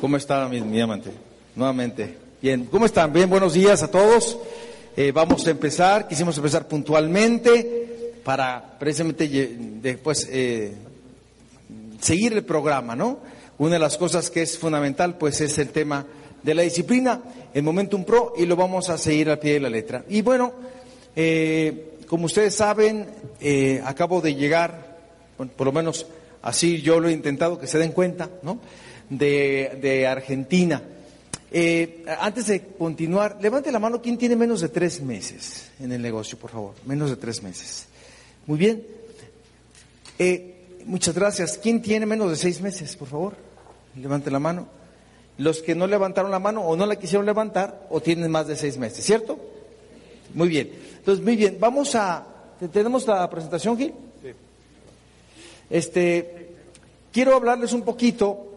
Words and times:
¿Cómo 0.00 0.16
está 0.16 0.48
mi, 0.48 0.80
amante? 0.80 1.10
Nuevamente. 1.56 2.16
Bien, 2.42 2.66
¿cómo 2.66 2.86
están? 2.86 3.12
Bien, 3.12 3.28
buenos 3.28 3.54
días 3.54 3.82
a 3.82 3.90
todos. 3.90 4.38
Eh, 4.96 5.12
vamos 5.12 5.46
a 5.46 5.50
empezar, 5.50 6.06
quisimos 6.08 6.36
empezar 6.36 6.68
puntualmente 6.68 8.12
para 8.22 8.76
precisamente 8.78 9.28
después 9.80 10.28
eh, 10.30 10.74
seguir 12.00 12.32
el 12.34 12.44
programa, 12.44 12.94
¿no? 12.94 13.18
Una 13.58 13.74
de 13.74 13.78
las 13.78 13.96
cosas 13.96 14.30
que 14.30 14.42
es 14.42 14.58
fundamental, 14.58 15.16
pues, 15.16 15.40
es 15.40 15.58
el 15.58 15.70
tema 15.70 16.06
de 16.42 16.54
la 16.54 16.62
disciplina, 16.62 17.22
el 17.54 17.62
Momentum 17.62 18.04
Pro, 18.04 18.34
y 18.36 18.46
lo 18.46 18.56
vamos 18.56 18.90
a 18.90 18.98
seguir 18.98 19.30
al 19.30 19.38
pie 19.38 19.54
de 19.54 19.60
la 19.60 19.70
letra. 19.70 20.04
Y 20.08 20.22
bueno, 20.22 20.52
eh, 21.16 21.96
como 22.08 22.26
ustedes 22.26 22.54
saben, 22.54 23.06
eh, 23.40 23.80
acabo 23.84 24.20
de 24.20 24.34
llegar, 24.34 24.98
bueno, 25.38 25.52
por 25.56 25.66
lo 25.66 25.72
menos 25.72 26.06
así 26.42 26.82
yo 26.82 27.00
lo 27.00 27.08
he 27.08 27.12
intentado, 27.12 27.58
que 27.58 27.66
se 27.66 27.78
den 27.78 27.92
cuenta, 27.92 28.28
¿no? 28.42 28.58
De, 29.10 29.78
de 29.80 30.06
Argentina. 30.06 30.82
Eh, 31.52 32.04
antes 32.20 32.46
de 32.48 32.62
continuar, 32.66 33.38
levante 33.40 33.70
la 33.70 33.78
mano, 33.78 34.02
¿quién 34.02 34.18
tiene 34.18 34.34
menos 34.34 34.60
de 34.60 34.68
tres 34.68 35.00
meses 35.00 35.70
en 35.78 35.92
el 35.92 36.02
negocio, 36.02 36.36
por 36.36 36.50
favor? 36.50 36.74
Menos 36.84 37.10
de 37.10 37.16
tres 37.16 37.42
meses. 37.42 37.86
Muy 38.46 38.58
bien. 38.58 38.84
muchas 40.86 41.14
gracias. 41.14 41.58
¿Quién 41.58 41.80
tiene 41.80 42.06
menos 42.06 42.30
de 42.30 42.36
seis 42.36 42.60
meses, 42.60 42.96
por 42.96 43.08
favor? 43.08 43.36
Levante 43.96 44.30
la 44.30 44.40
mano. 44.40 44.66
Los 45.38 45.62
que 45.62 45.74
no 45.74 45.86
levantaron 45.86 46.30
la 46.30 46.38
mano 46.38 46.62
o 46.62 46.76
no 46.76 46.86
la 46.86 46.96
quisieron 46.96 47.26
levantar 47.26 47.86
o 47.90 48.00
tienen 48.00 48.30
más 48.30 48.46
de 48.46 48.56
seis 48.56 48.78
meses, 48.78 49.04
¿cierto? 49.04 49.38
Muy 50.34 50.48
bien. 50.48 50.70
Entonces, 50.98 51.24
muy 51.24 51.36
bien. 51.36 51.58
Vamos 51.60 51.94
a. 51.94 52.26
¿Tenemos 52.72 53.06
la 53.06 53.28
presentación, 53.28 53.76
Gil? 53.76 53.94
Sí. 54.22 54.30
Este, 55.70 56.48
quiero 57.12 57.34
hablarles 57.34 57.72
un 57.72 57.82
poquito 57.82 58.53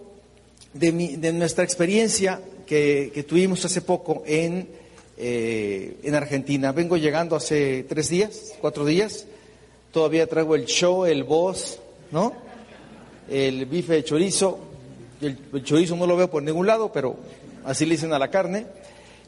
de, 0.74 1.18
de 1.18 1.34
nuestra 1.34 1.64
experiencia 1.64 2.42
que, 2.68 3.26
tuvimos 3.28 3.66
hace 3.66 3.82
poco 3.82 4.24
en, 4.28 4.68
eh, 5.18 5.98
en 6.04 6.14
Argentina. 6.14 6.72
Vengo 6.72 6.98
llegando 6.98 7.36
hace 7.36 7.84
tres 7.84 8.10
días, 8.10 8.54
cuatro 8.62 8.86
días. 8.86 9.26
Todavía 9.92 10.28
traigo 10.28 10.54
el 10.56 10.66
show, 10.66 11.06
el 11.06 11.24
boss, 11.24 11.80
¿no? 12.12 12.34
El 13.30 13.66
bife 13.66 13.94
de 13.94 14.04
chorizo, 14.04 14.60
el, 15.22 15.64
chorizo 15.64 15.96
no 15.96 16.06
lo 16.06 16.16
veo 16.16 16.30
por 16.30 16.44
ningún 16.44 16.68
lado, 16.68 16.92
pero 16.92 17.16
así 17.66 17.86
le 17.86 17.96
dicen 17.96 18.14
a 18.14 18.20
la 18.20 18.30
carne. 18.30 18.68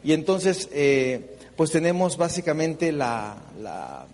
Y 0.04 0.14
entonces, 0.14 0.70
eh, 0.72 1.38
pues 1.56 1.72
tenemos 1.72 2.18
básicamente 2.18 2.92
la, 2.92 4.06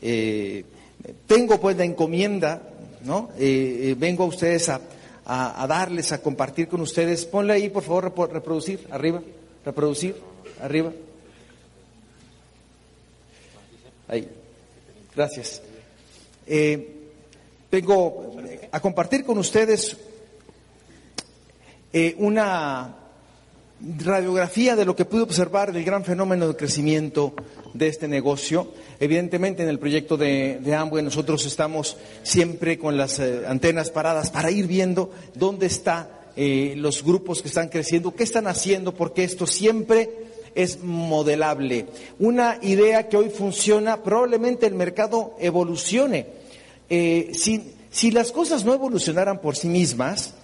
eh, 0.00 0.64
tengo 1.26 1.60
pues 1.60 1.76
la 1.76 1.84
encomienda, 1.84 2.62
¿no? 3.04 3.30
Vengo 3.36 4.24
a 4.24 4.26
ustedes 4.26 4.68
a, 4.68 4.80
a, 5.24 5.66
darles, 5.66 6.12
a 6.12 6.20
compartir 6.22 6.68
con 6.68 6.80
ustedes. 6.80 7.24
Ponle 7.24 7.54
ahí, 7.54 7.70
por 7.70 7.82
favor, 7.82 8.12
reproducir, 8.32 8.86
arriba, 8.90 9.22
reproducir, 9.64 10.16
arriba. 10.60 10.92
Ahí. 14.08 14.28
Gracias. 15.14 15.62
vengo 17.70 18.36
a 18.70 18.80
compartir 18.80 19.24
con 19.24 19.38
ustedes 19.38 19.96
eh, 21.92 22.14
una 22.18 23.01
radiografía 23.98 24.76
de 24.76 24.84
lo 24.84 24.94
que 24.94 25.04
pude 25.04 25.22
observar 25.22 25.72
del 25.72 25.84
gran 25.84 26.04
fenómeno 26.04 26.48
de 26.48 26.56
crecimiento 26.56 27.34
de 27.74 27.88
este 27.88 28.06
negocio. 28.06 28.72
Evidentemente 29.00 29.62
en 29.62 29.68
el 29.68 29.78
proyecto 29.78 30.16
de, 30.16 30.58
de 30.60 31.02
nosotros 31.02 31.44
estamos 31.46 31.96
siempre 32.22 32.78
con 32.78 32.96
las 32.96 33.18
eh, 33.18 33.42
antenas 33.46 33.90
paradas 33.90 34.30
para 34.30 34.50
ir 34.50 34.66
viendo 34.66 35.10
dónde 35.34 35.66
están 35.66 36.08
eh, 36.36 36.74
los 36.76 37.02
grupos 37.02 37.42
que 37.42 37.48
están 37.48 37.68
creciendo, 37.68 38.14
qué 38.14 38.22
están 38.22 38.46
haciendo, 38.46 38.94
porque 38.94 39.24
esto 39.24 39.46
siempre 39.46 40.10
es 40.54 40.82
modelable. 40.82 41.86
Una 42.18 42.58
idea 42.62 43.08
que 43.08 43.16
hoy 43.16 43.30
funciona, 43.30 44.02
probablemente 44.02 44.66
el 44.66 44.74
mercado 44.74 45.34
evolucione. 45.40 46.26
si, 46.88 47.74
si, 47.90 48.10
las 48.10 48.32
cosas 48.32 48.64
no 48.64 48.74
evolucionaran 48.74 49.40
por 49.40 49.56
sí 49.56 49.68
mismas, 49.68 50.34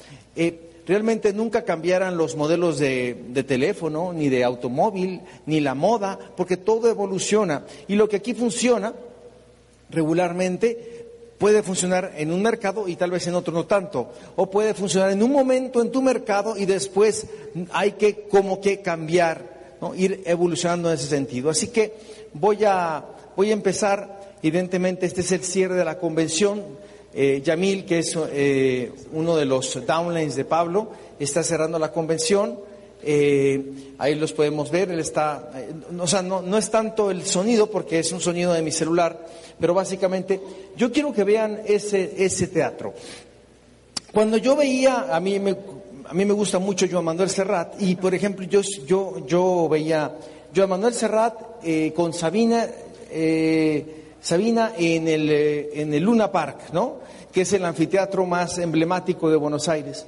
realmente 0.88 1.34
nunca 1.34 1.64
cambiaran 1.64 2.16
los 2.16 2.34
modelos 2.34 2.78
de, 2.78 3.44
teléfono, 3.46 4.14
ni 4.14 4.30
de 4.30 4.42
automóvil, 4.42 5.20
ni 5.44 5.60
la 5.60 5.74
moda, 5.74 6.18
porque 6.34 6.56
todo 6.56 6.88
evoluciona. 6.88 7.66
Y 7.88 7.94
lo 7.94 8.08
que 8.08 8.16
aquí 8.16 8.32
funciona 8.32 8.94
regularmente 9.90 11.06
puede 11.36 11.62
funcionar 11.62 12.14
en 12.16 12.32
un 12.32 12.42
mercado 12.42 12.88
y 12.88 12.96
tal 12.96 13.10
vez 13.10 13.26
en 13.26 13.34
otro 13.34 13.52
no 13.52 13.66
tanto. 13.66 14.10
O 14.36 14.50
puede 14.50 14.72
funcionar 14.72 15.10
en 15.10 15.22
un 15.22 15.30
momento 15.30 15.82
en 15.82 15.92
tu 15.92 16.00
mercado 16.00 16.56
y 16.56 16.64
después 16.64 17.26
hay 17.70 17.92
que 17.92 18.22
como 18.22 18.58
que 18.62 18.80
cambiar, 18.80 19.76
¿no? 19.82 19.94
ir 19.94 20.22
evolucionando 20.24 20.88
en 20.88 20.94
ese 20.94 21.06
sentido. 21.06 21.50
Así 21.50 21.68
que 21.68 21.92
voy 22.32 22.64
a, 22.64 23.04
voy 23.36 23.50
a 23.50 23.52
empezar, 23.52 24.36
evidentemente 24.42 25.04
este 25.04 25.20
es 25.20 25.32
el 25.32 25.44
cierre 25.44 25.74
de 25.74 25.84
la 25.84 25.98
convención 25.98 26.62
eh, 27.14 27.40
Yamil, 27.42 27.84
que 27.84 28.00
es 28.00 28.16
eh, 28.32 28.92
uno 29.12 29.36
de 29.36 29.46
los 29.46 29.84
downlines 29.86 30.36
de 30.36 30.44
Pablo, 30.44 30.90
está 31.18 31.42
cerrando 31.42 31.78
la 31.78 31.90
convención. 31.90 32.60
Eh, 33.02 33.94
ahí 33.98 34.14
los 34.14 34.32
podemos 34.32 34.70
ver. 34.70 34.90
Él 34.90 35.00
está, 35.00 35.50
o 35.98 36.06
sea, 36.06 36.22
no, 36.22 36.42
no, 36.42 36.58
es 36.58 36.70
tanto 36.70 37.10
el 37.10 37.24
sonido 37.24 37.70
porque 37.70 38.00
es 38.00 38.12
un 38.12 38.20
sonido 38.20 38.52
de 38.52 38.62
mi 38.62 38.70
celular, 38.70 39.26
pero 39.58 39.72
básicamente 39.72 40.40
yo 40.76 40.92
quiero 40.92 41.12
que 41.12 41.24
vean 41.24 41.60
ese, 41.64 42.14
ese 42.24 42.48
teatro. 42.48 42.92
Cuando 44.12 44.36
yo 44.36 44.56
veía, 44.56 45.14
a 45.14 45.20
mí 45.20 45.38
me, 45.38 45.56
a 46.04 46.12
mí 46.12 46.24
me 46.24 46.32
gusta 46.34 46.58
mucho 46.58 46.86
Joan 46.90 47.04
Manuel 47.04 47.30
Serrat 47.30 47.80
y, 47.80 47.94
por 47.96 48.14
ejemplo, 48.14 48.44
yo, 48.46 48.60
yo, 48.86 49.26
yo 49.26 49.68
veía 49.68 50.14
Joan 50.54 50.70
Manuel 50.70 50.94
Serrat 50.94 51.34
con 51.94 52.12
Sabina. 52.12 52.68
Sabina 54.20 54.72
en 54.76 55.08
el, 55.08 55.30
eh, 55.30 55.80
en 55.80 55.94
el 55.94 56.02
Luna 56.02 56.30
Park, 56.32 56.70
¿no? 56.72 56.96
Que 57.32 57.42
es 57.42 57.52
el 57.52 57.64
anfiteatro 57.64 58.26
más 58.26 58.58
emblemático 58.58 59.30
de 59.30 59.36
Buenos 59.36 59.68
Aires. 59.68 60.06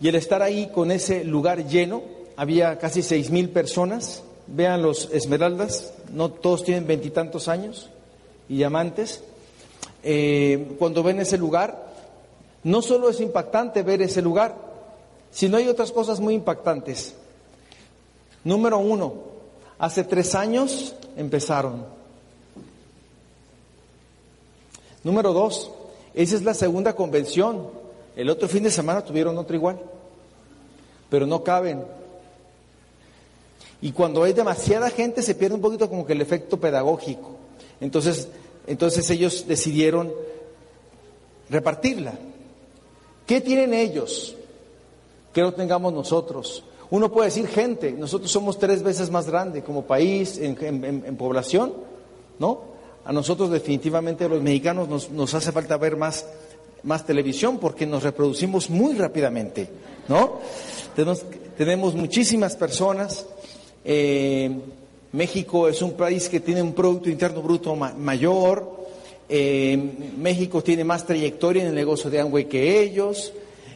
Y 0.00 0.08
el 0.08 0.14
estar 0.14 0.42
ahí 0.42 0.70
con 0.72 0.90
ese 0.90 1.24
lugar 1.24 1.66
lleno, 1.66 2.02
había 2.36 2.78
casi 2.78 3.02
seis 3.02 3.30
mil 3.30 3.50
personas. 3.50 4.22
Vean 4.46 4.82
los 4.82 5.08
Esmeraldas, 5.10 5.94
no 6.12 6.30
todos 6.30 6.64
tienen 6.64 6.86
veintitantos 6.86 7.48
años 7.48 7.88
y 8.48 8.56
diamantes. 8.56 9.22
Eh, 10.02 10.76
cuando 10.78 11.02
ven 11.02 11.20
ese 11.20 11.38
lugar, 11.38 11.92
no 12.62 12.82
solo 12.82 13.08
es 13.08 13.20
impactante 13.20 13.82
ver 13.82 14.02
ese 14.02 14.20
lugar, 14.20 14.54
sino 15.30 15.56
hay 15.56 15.68
otras 15.68 15.92
cosas 15.92 16.20
muy 16.20 16.34
impactantes. 16.34 17.14
Número 18.44 18.78
uno, 18.78 19.14
hace 19.78 20.04
tres 20.04 20.34
años 20.34 20.94
empezaron. 21.16 21.93
Número 25.04 25.34
dos, 25.34 25.70
esa 26.14 26.34
es 26.34 26.42
la 26.42 26.54
segunda 26.54 26.94
convención. 26.94 27.68
El 28.16 28.30
otro 28.30 28.48
fin 28.48 28.62
de 28.62 28.70
semana 28.70 29.04
tuvieron 29.04 29.36
otra 29.36 29.54
igual, 29.54 29.78
pero 31.10 31.26
no 31.26 31.44
caben. 31.44 31.84
Y 33.82 33.92
cuando 33.92 34.22
hay 34.22 34.32
demasiada 34.32 34.88
gente 34.88 35.22
se 35.22 35.34
pierde 35.34 35.56
un 35.56 35.60
poquito 35.60 35.90
como 35.90 36.06
que 36.06 36.14
el 36.14 36.22
efecto 36.22 36.58
pedagógico. 36.58 37.32
Entonces, 37.80 38.28
entonces 38.66 39.08
ellos 39.10 39.46
decidieron 39.46 40.10
repartirla. 41.50 42.14
¿Qué 43.26 43.42
tienen 43.42 43.74
ellos 43.74 44.34
que 45.34 45.42
no 45.42 45.52
tengamos 45.52 45.92
nosotros? 45.92 46.64
Uno 46.88 47.12
puede 47.12 47.28
decir 47.28 47.46
gente, 47.46 47.92
nosotros 47.92 48.30
somos 48.30 48.58
tres 48.58 48.82
veces 48.82 49.10
más 49.10 49.28
grande 49.28 49.62
como 49.62 49.82
país 49.82 50.38
en, 50.38 50.56
en 50.62 51.16
población, 51.16 51.74
¿no? 52.38 52.73
A 53.04 53.12
nosotros 53.12 53.50
definitivamente 53.50 54.28
los 54.28 54.40
mexicanos 54.40 54.88
nos, 54.88 55.10
nos 55.10 55.34
hace 55.34 55.52
falta 55.52 55.76
ver 55.76 55.96
más, 55.96 56.26
más 56.84 57.04
televisión 57.04 57.58
porque 57.58 57.86
nos 57.86 58.02
reproducimos 58.02 58.70
muy 58.70 58.94
rápidamente, 58.94 59.68
¿no? 60.08 60.38
Tenemos, 60.96 61.22
tenemos 61.58 61.94
muchísimas 61.94 62.56
personas. 62.56 63.26
Eh, 63.84 64.50
México 65.12 65.68
es 65.68 65.82
un 65.82 65.92
país 65.92 66.30
que 66.30 66.40
tiene 66.40 66.62
un 66.62 66.72
Producto 66.72 67.10
Interno 67.10 67.42
Bruto 67.42 67.76
mayor. 67.76 68.84
Eh, 69.28 69.78
México 70.18 70.62
tiene 70.62 70.84
más 70.84 71.06
trayectoria 71.06 71.62
en 71.62 71.68
el 71.68 71.74
negocio 71.74 72.08
de 72.08 72.20
Amway 72.20 72.46
que 72.46 72.80
ellos. 72.80 73.32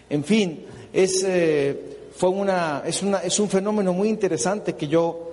En 0.08 0.25
fin, 0.25 0.64
es, 0.91 1.23
eh, 1.26 1.99
fue 2.17 2.31
una, 2.31 2.82
es, 2.87 3.03
una, 3.03 3.19
es 3.19 3.38
un 3.38 3.50
fenómeno 3.50 3.93
muy 3.93 4.08
interesante 4.08 4.75
que 4.75 4.88
yo 4.88 5.25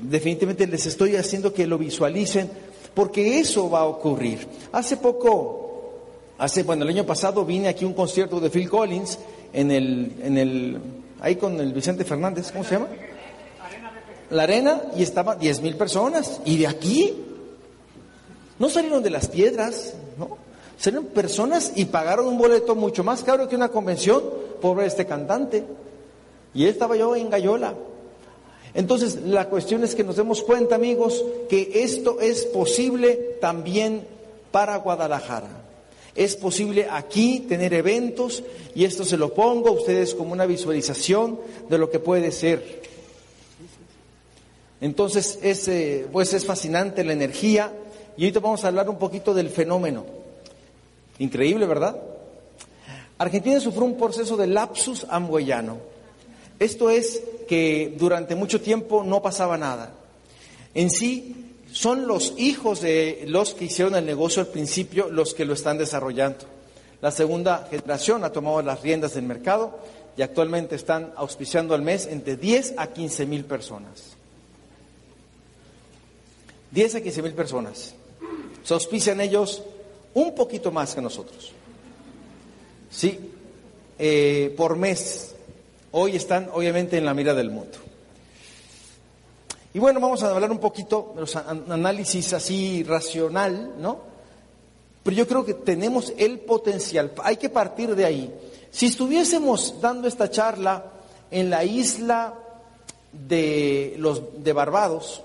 definitivamente 0.00 0.66
les 0.66 0.86
estoy 0.86 1.16
haciendo 1.16 1.52
que 1.52 1.66
lo 1.66 1.76
visualicen 1.76 2.48
porque 2.94 3.38
eso 3.40 3.68
va 3.68 3.80
a 3.80 3.86
ocurrir. 3.86 4.46
Hace 4.72 4.96
poco, 4.96 5.92
hace, 6.38 6.62
bueno, 6.62 6.84
el 6.84 6.90
año 6.90 7.04
pasado 7.04 7.44
vine 7.44 7.68
aquí 7.68 7.84
a 7.84 7.88
un 7.88 7.94
concierto 7.94 8.40
de 8.40 8.50
Phil 8.50 8.68
Collins 8.68 9.18
en 9.52 9.70
el, 9.70 10.12
en 10.22 10.38
el, 10.38 10.78
ahí 11.20 11.36
con 11.36 11.58
el 11.60 11.72
Vicente 11.72 12.04
Fernández, 12.04 12.52
¿cómo 12.52 12.64
se 12.64 12.74
llama? 12.74 12.88
La 14.30 14.44
arena 14.44 14.82
y 14.96 15.02
estaba 15.02 15.36
diez 15.36 15.60
mil 15.60 15.76
personas. 15.76 16.40
Y 16.44 16.58
de 16.58 16.66
aquí 16.66 17.14
no 18.58 18.68
salieron 18.68 19.02
de 19.02 19.10
las 19.10 19.28
piedras, 19.28 19.94
¿no? 20.18 20.38
Serían 20.76 21.04
personas 21.04 21.72
y 21.76 21.84
pagaron 21.84 22.26
un 22.26 22.38
boleto 22.38 22.74
mucho 22.74 23.04
más 23.04 23.22
caro 23.22 23.48
que 23.48 23.56
una 23.56 23.68
convención 23.68 24.22
por 24.60 24.82
este 24.82 25.06
cantante. 25.06 25.64
Y 26.52 26.66
estaba 26.66 26.96
yo 26.96 27.14
en 27.14 27.30
Gallola. 27.30 27.74
Entonces, 28.74 29.22
la 29.22 29.48
cuestión 29.48 29.84
es 29.84 29.94
que 29.94 30.02
nos 30.02 30.16
demos 30.16 30.42
cuenta, 30.42 30.74
amigos, 30.74 31.24
que 31.48 31.70
esto 31.84 32.20
es 32.20 32.44
posible 32.46 33.36
también 33.40 34.04
para 34.50 34.76
Guadalajara. 34.76 35.48
Es 36.16 36.36
posible 36.36 36.88
aquí 36.90 37.40
tener 37.48 37.72
eventos 37.72 38.42
y 38.74 38.84
esto 38.84 39.04
se 39.04 39.16
lo 39.16 39.32
pongo 39.32 39.68
a 39.68 39.72
ustedes 39.72 40.14
como 40.14 40.32
una 40.32 40.46
visualización 40.46 41.38
de 41.68 41.78
lo 41.78 41.90
que 41.90 41.98
puede 42.00 42.32
ser. 42.32 42.82
Entonces, 44.80 45.38
es, 45.42 45.66
eh, 45.68 46.06
pues 46.12 46.34
es 46.34 46.44
fascinante 46.44 47.04
la 47.04 47.12
energía 47.12 47.72
y 48.16 48.24
ahorita 48.24 48.40
vamos 48.40 48.64
a 48.64 48.68
hablar 48.68 48.88
un 48.88 48.98
poquito 48.98 49.34
del 49.34 49.50
fenómeno. 49.50 50.04
Increíble, 51.18 51.66
¿verdad? 51.66 51.96
Argentina 53.18 53.60
sufrió 53.60 53.84
un 53.84 53.96
proceso 53.96 54.36
de 54.36 54.48
lapsus 54.48 55.06
amboyano. 55.08 55.93
Esto 56.58 56.90
es 56.90 57.22
que 57.48 57.94
durante 57.98 58.34
mucho 58.34 58.60
tiempo 58.60 59.04
no 59.04 59.22
pasaba 59.22 59.58
nada. 59.58 59.92
En 60.74 60.90
sí, 60.90 61.44
son 61.72 62.06
los 62.06 62.34
hijos 62.36 62.80
de 62.80 63.24
los 63.26 63.54
que 63.54 63.66
hicieron 63.66 63.96
el 63.96 64.06
negocio 64.06 64.40
al 64.40 64.48
principio 64.48 65.10
los 65.10 65.34
que 65.34 65.44
lo 65.44 65.54
están 65.54 65.78
desarrollando. 65.78 66.46
La 67.00 67.10
segunda 67.10 67.66
generación 67.70 68.24
ha 68.24 68.32
tomado 68.32 68.62
las 68.62 68.80
riendas 68.80 69.14
del 69.14 69.24
mercado 69.24 69.78
y 70.16 70.22
actualmente 70.22 70.76
están 70.76 71.12
auspiciando 71.16 71.74
al 71.74 71.82
mes 71.82 72.06
entre 72.06 72.36
10 72.36 72.74
a 72.76 72.86
15 72.86 73.26
mil 73.26 73.44
personas. 73.44 74.16
10 76.70 76.94
a 76.94 77.00
15 77.00 77.22
mil 77.22 77.34
personas. 77.34 77.94
Se 78.62 78.74
auspician 78.74 79.20
ellos 79.20 79.62
un 80.14 80.34
poquito 80.34 80.70
más 80.70 80.94
que 80.94 81.02
nosotros. 81.02 81.52
Sí, 82.90 83.18
eh, 83.98 84.54
por 84.56 84.76
mes 84.76 85.33
hoy 85.96 86.16
están 86.16 86.50
obviamente 86.52 86.98
en 86.98 87.04
la 87.04 87.14
mira 87.14 87.34
del 87.34 87.50
mundo. 87.50 87.78
Y 89.72 89.78
bueno, 89.78 90.00
vamos 90.00 90.22
a 90.22 90.30
hablar 90.30 90.50
un 90.50 90.58
poquito 90.58 91.12
de 91.14 91.22
los 91.22 91.36
análisis 91.36 92.32
así 92.32 92.82
racional, 92.82 93.74
¿no? 93.78 93.98
Pero 95.02 95.16
yo 95.16 95.28
creo 95.28 95.44
que 95.44 95.54
tenemos 95.54 96.12
el 96.16 96.40
potencial, 96.40 97.12
hay 97.22 97.36
que 97.36 97.48
partir 97.48 97.94
de 97.94 98.04
ahí. 98.04 98.34
Si 98.70 98.86
estuviésemos 98.86 99.80
dando 99.80 100.08
esta 100.08 100.30
charla 100.30 100.84
en 101.30 101.50
la 101.50 101.64
isla 101.64 102.34
de 103.12 103.94
los 103.98 104.42
de 104.42 104.52
Barbados, 104.52 105.22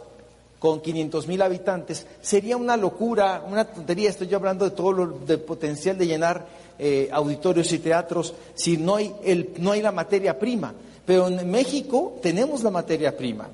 con 0.60 0.82
500 0.82 1.28
mil 1.28 1.42
habitantes, 1.42 2.06
sería 2.22 2.58
una 2.58 2.78
locura, 2.78 3.44
una 3.48 3.66
tontería, 3.66 4.10
estoy 4.10 4.28
yo 4.28 4.38
hablando 4.38 4.66
de 4.66 4.72
todo 4.72 4.92
lo 4.92 5.08
de 5.08 5.38
potencial 5.38 5.98
de 5.98 6.06
llenar 6.06 6.46
eh, 6.80 7.10
auditorios 7.12 7.72
y 7.74 7.80
teatros 7.80 8.34
si 8.56 8.78
no 8.78 8.96
hay, 8.96 9.14
el, 9.26 9.50
no 9.58 9.74
hay 9.74 9.82
la 9.82 9.92
materia 9.92 10.40
prima. 10.40 10.74
Pero 11.06 11.28
en 11.28 11.52
México 11.52 12.18
tenemos 12.22 12.64
la 12.64 12.72
materia 12.72 13.18
prima. 13.18 13.50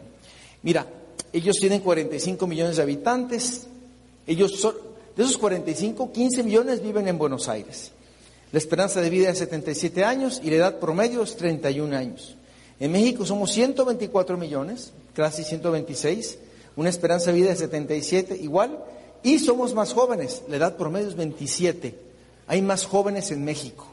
Mira, 0.62 0.86
ellos 1.34 1.58
tienen 1.60 1.82
45 1.82 2.46
millones 2.46 2.78
de 2.78 2.84
habitantes, 2.84 3.68
ellos 4.28 4.60
son, 4.60 4.76
de 5.16 5.24
esos 5.24 5.38
45, 5.38 6.12
15 6.12 6.44
millones 6.44 6.84
viven 6.84 7.08
en 7.08 7.18
Buenos 7.18 7.50
Aires. 7.50 7.92
La 8.52 8.60
esperanza 8.60 9.02
de 9.02 9.10
vida 9.10 9.30
es 9.30 9.40
77 9.40 10.04
años 10.04 10.40
y 10.44 10.50
la 10.50 10.58
edad 10.58 10.80
promedio 10.80 11.24
es 11.24 11.36
31 11.36 11.96
años. 11.96 12.36
En 12.80 12.92
México 12.92 13.26
somos 13.26 13.52
124 13.52 14.38
millones, 14.38 14.92
casi 15.14 15.44
126, 15.44 16.38
una 16.76 16.90
esperanza 16.90 17.32
de 17.32 17.38
vida 17.38 17.50
de 17.50 17.56
77 17.56 18.38
igual, 18.38 18.84
y 19.24 19.40
somos 19.40 19.74
más 19.74 19.94
jóvenes, 19.94 20.44
la 20.48 20.58
edad 20.58 20.78
promedio 20.78 21.08
es 21.08 21.16
27 21.16 22.06
hay 22.48 22.62
más 22.62 22.86
jóvenes 22.86 23.32
en 23.32 23.44
México. 23.44 23.88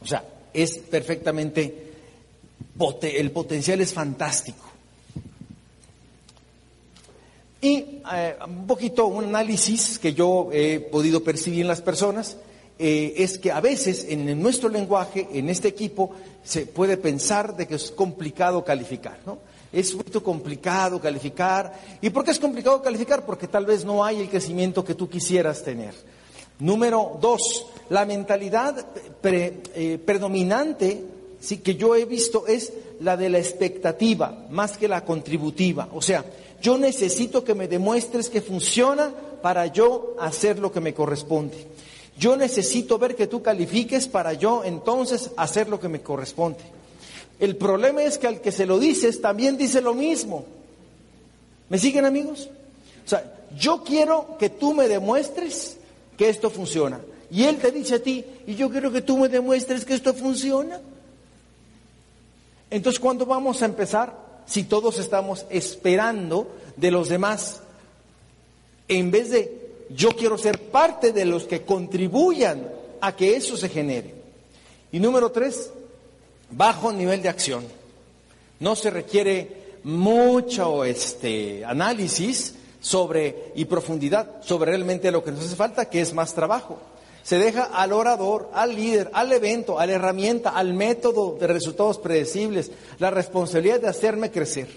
O 0.00 0.06
sea, 0.06 0.24
es 0.52 0.78
perfectamente, 0.78 1.92
el 3.02 3.30
potencial 3.30 3.80
es 3.80 3.92
fantástico. 3.92 4.64
Y 7.60 8.00
eh, 8.12 8.36
un 8.44 8.66
poquito 8.66 9.06
un 9.06 9.24
análisis 9.24 9.98
que 9.98 10.14
yo 10.14 10.48
he 10.52 10.80
podido 10.80 11.22
percibir 11.22 11.60
en 11.60 11.68
las 11.68 11.80
personas 11.80 12.36
eh, 12.78 13.14
es 13.18 13.38
que 13.38 13.52
a 13.52 13.60
veces 13.60 14.04
en 14.08 14.42
nuestro 14.42 14.68
lenguaje, 14.68 15.28
en 15.32 15.48
este 15.48 15.68
equipo, 15.68 16.10
se 16.42 16.66
puede 16.66 16.96
pensar 16.96 17.54
de 17.54 17.68
que 17.68 17.76
es 17.76 17.92
complicado 17.92 18.64
calificar, 18.64 19.20
¿no? 19.24 19.38
Es 19.72 19.94
muy 19.94 20.04
complicado 20.04 21.00
calificar. 21.00 21.72
¿Y 22.00 22.10
por 22.10 22.24
qué 22.24 22.32
es 22.32 22.40
complicado 22.40 22.82
calificar? 22.82 23.24
Porque 23.24 23.46
tal 23.46 23.64
vez 23.64 23.84
no 23.84 24.04
hay 24.04 24.20
el 24.20 24.28
crecimiento 24.28 24.84
que 24.84 24.94
tú 24.94 25.08
quisieras 25.08 25.62
tener. 25.62 25.94
Número 26.62 27.18
dos, 27.20 27.66
la 27.88 28.04
mentalidad 28.04 28.86
eh, 29.24 29.98
predominante 30.06 31.02
que 31.64 31.74
yo 31.74 31.96
he 31.96 32.04
visto 32.04 32.46
es 32.46 32.72
la 33.00 33.16
de 33.16 33.28
la 33.28 33.40
expectativa 33.40 34.46
más 34.48 34.78
que 34.78 34.86
la 34.86 35.04
contributiva. 35.04 35.88
O 35.92 36.00
sea, 36.00 36.24
yo 36.62 36.78
necesito 36.78 37.42
que 37.42 37.56
me 37.56 37.66
demuestres 37.66 38.30
que 38.30 38.40
funciona 38.40 39.12
para 39.42 39.66
yo 39.66 40.14
hacer 40.20 40.60
lo 40.60 40.70
que 40.70 40.78
me 40.78 40.94
corresponde. 40.94 41.66
Yo 42.16 42.36
necesito 42.36 42.96
ver 42.96 43.16
que 43.16 43.26
tú 43.26 43.42
califiques 43.42 44.06
para 44.06 44.32
yo 44.34 44.62
entonces 44.62 45.30
hacer 45.36 45.68
lo 45.68 45.80
que 45.80 45.88
me 45.88 46.00
corresponde. 46.00 46.60
El 47.40 47.56
problema 47.56 48.04
es 48.04 48.18
que 48.18 48.28
al 48.28 48.40
que 48.40 48.52
se 48.52 48.66
lo 48.66 48.78
dices 48.78 49.20
también 49.20 49.56
dice 49.58 49.80
lo 49.80 49.94
mismo. 49.94 50.44
¿Me 51.68 51.78
siguen 51.80 52.04
amigos? 52.04 52.48
O 53.04 53.08
sea, 53.08 53.48
yo 53.58 53.82
quiero 53.82 54.36
que 54.38 54.48
tú 54.48 54.74
me 54.74 54.86
demuestres 54.86 55.78
que 56.22 56.28
esto 56.28 56.50
funciona. 56.50 57.00
Y 57.32 57.42
Él 57.42 57.56
te 57.56 57.72
dice 57.72 57.96
a 57.96 57.98
ti, 58.00 58.24
y 58.46 58.54
yo 58.54 58.70
quiero 58.70 58.92
que 58.92 59.02
tú 59.02 59.18
me 59.18 59.28
demuestres 59.28 59.84
que 59.84 59.94
esto 59.94 60.14
funciona. 60.14 60.80
Entonces, 62.70 63.00
¿cuándo 63.00 63.26
vamos 63.26 63.60
a 63.60 63.64
empezar? 63.64 64.16
Si 64.46 64.62
todos 64.62 65.00
estamos 65.00 65.46
esperando 65.50 66.46
de 66.76 66.92
los 66.92 67.08
demás, 67.08 67.60
en 68.86 69.10
vez 69.10 69.30
de 69.30 69.86
yo 69.90 70.10
quiero 70.10 70.38
ser 70.38 70.60
parte 70.70 71.12
de 71.12 71.24
los 71.24 71.42
que 71.42 71.62
contribuyan 71.62 72.70
a 73.00 73.16
que 73.16 73.34
eso 73.34 73.56
se 73.56 73.68
genere. 73.68 74.14
Y 74.92 75.00
número 75.00 75.32
tres, 75.32 75.70
bajo 76.52 76.92
nivel 76.92 77.20
de 77.20 77.30
acción. 77.30 77.64
No 78.60 78.76
se 78.76 78.90
requiere 78.90 79.78
mucho 79.82 80.84
este 80.84 81.64
análisis, 81.64 82.54
sobre 82.82 83.52
y 83.54 83.64
profundidad 83.64 84.42
sobre 84.42 84.72
realmente 84.72 85.10
lo 85.10 85.24
que 85.24 85.32
nos 85.32 85.46
hace 85.46 85.56
falta, 85.56 85.88
que 85.88 86.02
es 86.02 86.12
más 86.12 86.34
trabajo. 86.34 86.78
Se 87.22 87.38
deja 87.38 87.62
al 87.62 87.92
orador, 87.92 88.50
al 88.52 88.74
líder, 88.74 89.08
al 89.14 89.32
evento, 89.32 89.78
a 89.78 89.86
la 89.86 89.92
herramienta, 89.92 90.50
al 90.50 90.74
método 90.74 91.36
de 91.38 91.46
resultados 91.46 91.98
predecibles, 91.98 92.72
la 92.98 93.10
responsabilidad 93.10 93.80
de 93.80 93.88
hacerme 93.88 94.32
crecer. 94.32 94.68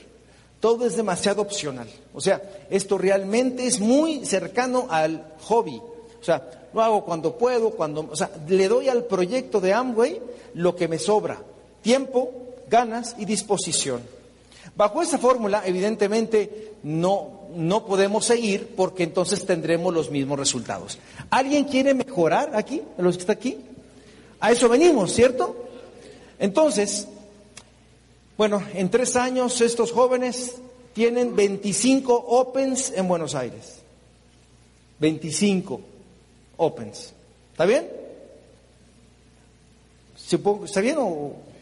Todo 0.60 0.86
es 0.86 0.96
demasiado 0.96 1.42
opcional. 1.42 1.88
O 2.14 2.22
sea, 2.22 2.42
esto 2.70 2.98
realmente 2.98 3.66
es 3.66 3.80
muy 3.80 4.26
cercano 4.26 4.86
al 4.90 5.34
hobby. 5.42 5.82
O 6.22 6.24
sea, 6.24 6.70
lo 6.74 6.82
hago 6.82 7.04
cuando 7.04 7.38
puedo, 7.38 7.72
cuando, 7.72 8.08
o 8.12 8.16
sea, 8.16 8.30
le 8.48 8.68
doy 8.68 8.90
al 8.90 9.06
proyecto 9.06 9.60
de 9.60 9.74
Amway 9.74 10.22
lo 10.54 10.76
que 10.76 10.88
me 10.88 11.00
sobra, 11.00 11.40
tiempo, 11.82 12.32
ganas 12.70 13.16
y 13.18 13.26
disposición. 13.26 14.02
Bajo 14.76 15.02
esa 15.02 15.18
fórmula, 15.18 15.64
evidentemente, 15.66 16.74
no, 16.84 17.48
no 17.56 17.86
podemos 17.86 18.26
seguir 18.26 18.74
porque 18.76 19.04
entonces 19.04 19.46
tendremos 19.46 19.94
los 19.94 20.12
mismos 20.12 20.38
resultados. 20.38 21.00
¿Alguien 21.30 21.64
quiere 21.64 21.94
mejorar 21.94 22.52
aquí, 22.56 22.82
los 22.98 23.16
que 23.16 23.22
está 23.22 23.34
aquí? 23.34 23.58
A 24.42 24.52
eso 24.52 24.68
venimos, 24.68 25.14
¿cierto? 25.14 25.56
Entonces, 26.40 27.08
bueno, 28.38 28.62
en 28.74 28.90
tres 28.90 29.16
años 29.16 29.62
estos 29.62 29.94
jóvenes 29.94 30.56
tienen 30.94 31.36
25 31.36 32.14
Opens 32.14 32.92
en 32.96 33.08
Buenos 33.08 33.34
Aires. 33.34 33.80
25 35.00 35.82
Opens. 36.58 37.14
¿Está 37.52 37.66
bien? 37.66 37.90
¿Está 40.66 40.82
bien 40.82 40.98
o...? 41.00 41.55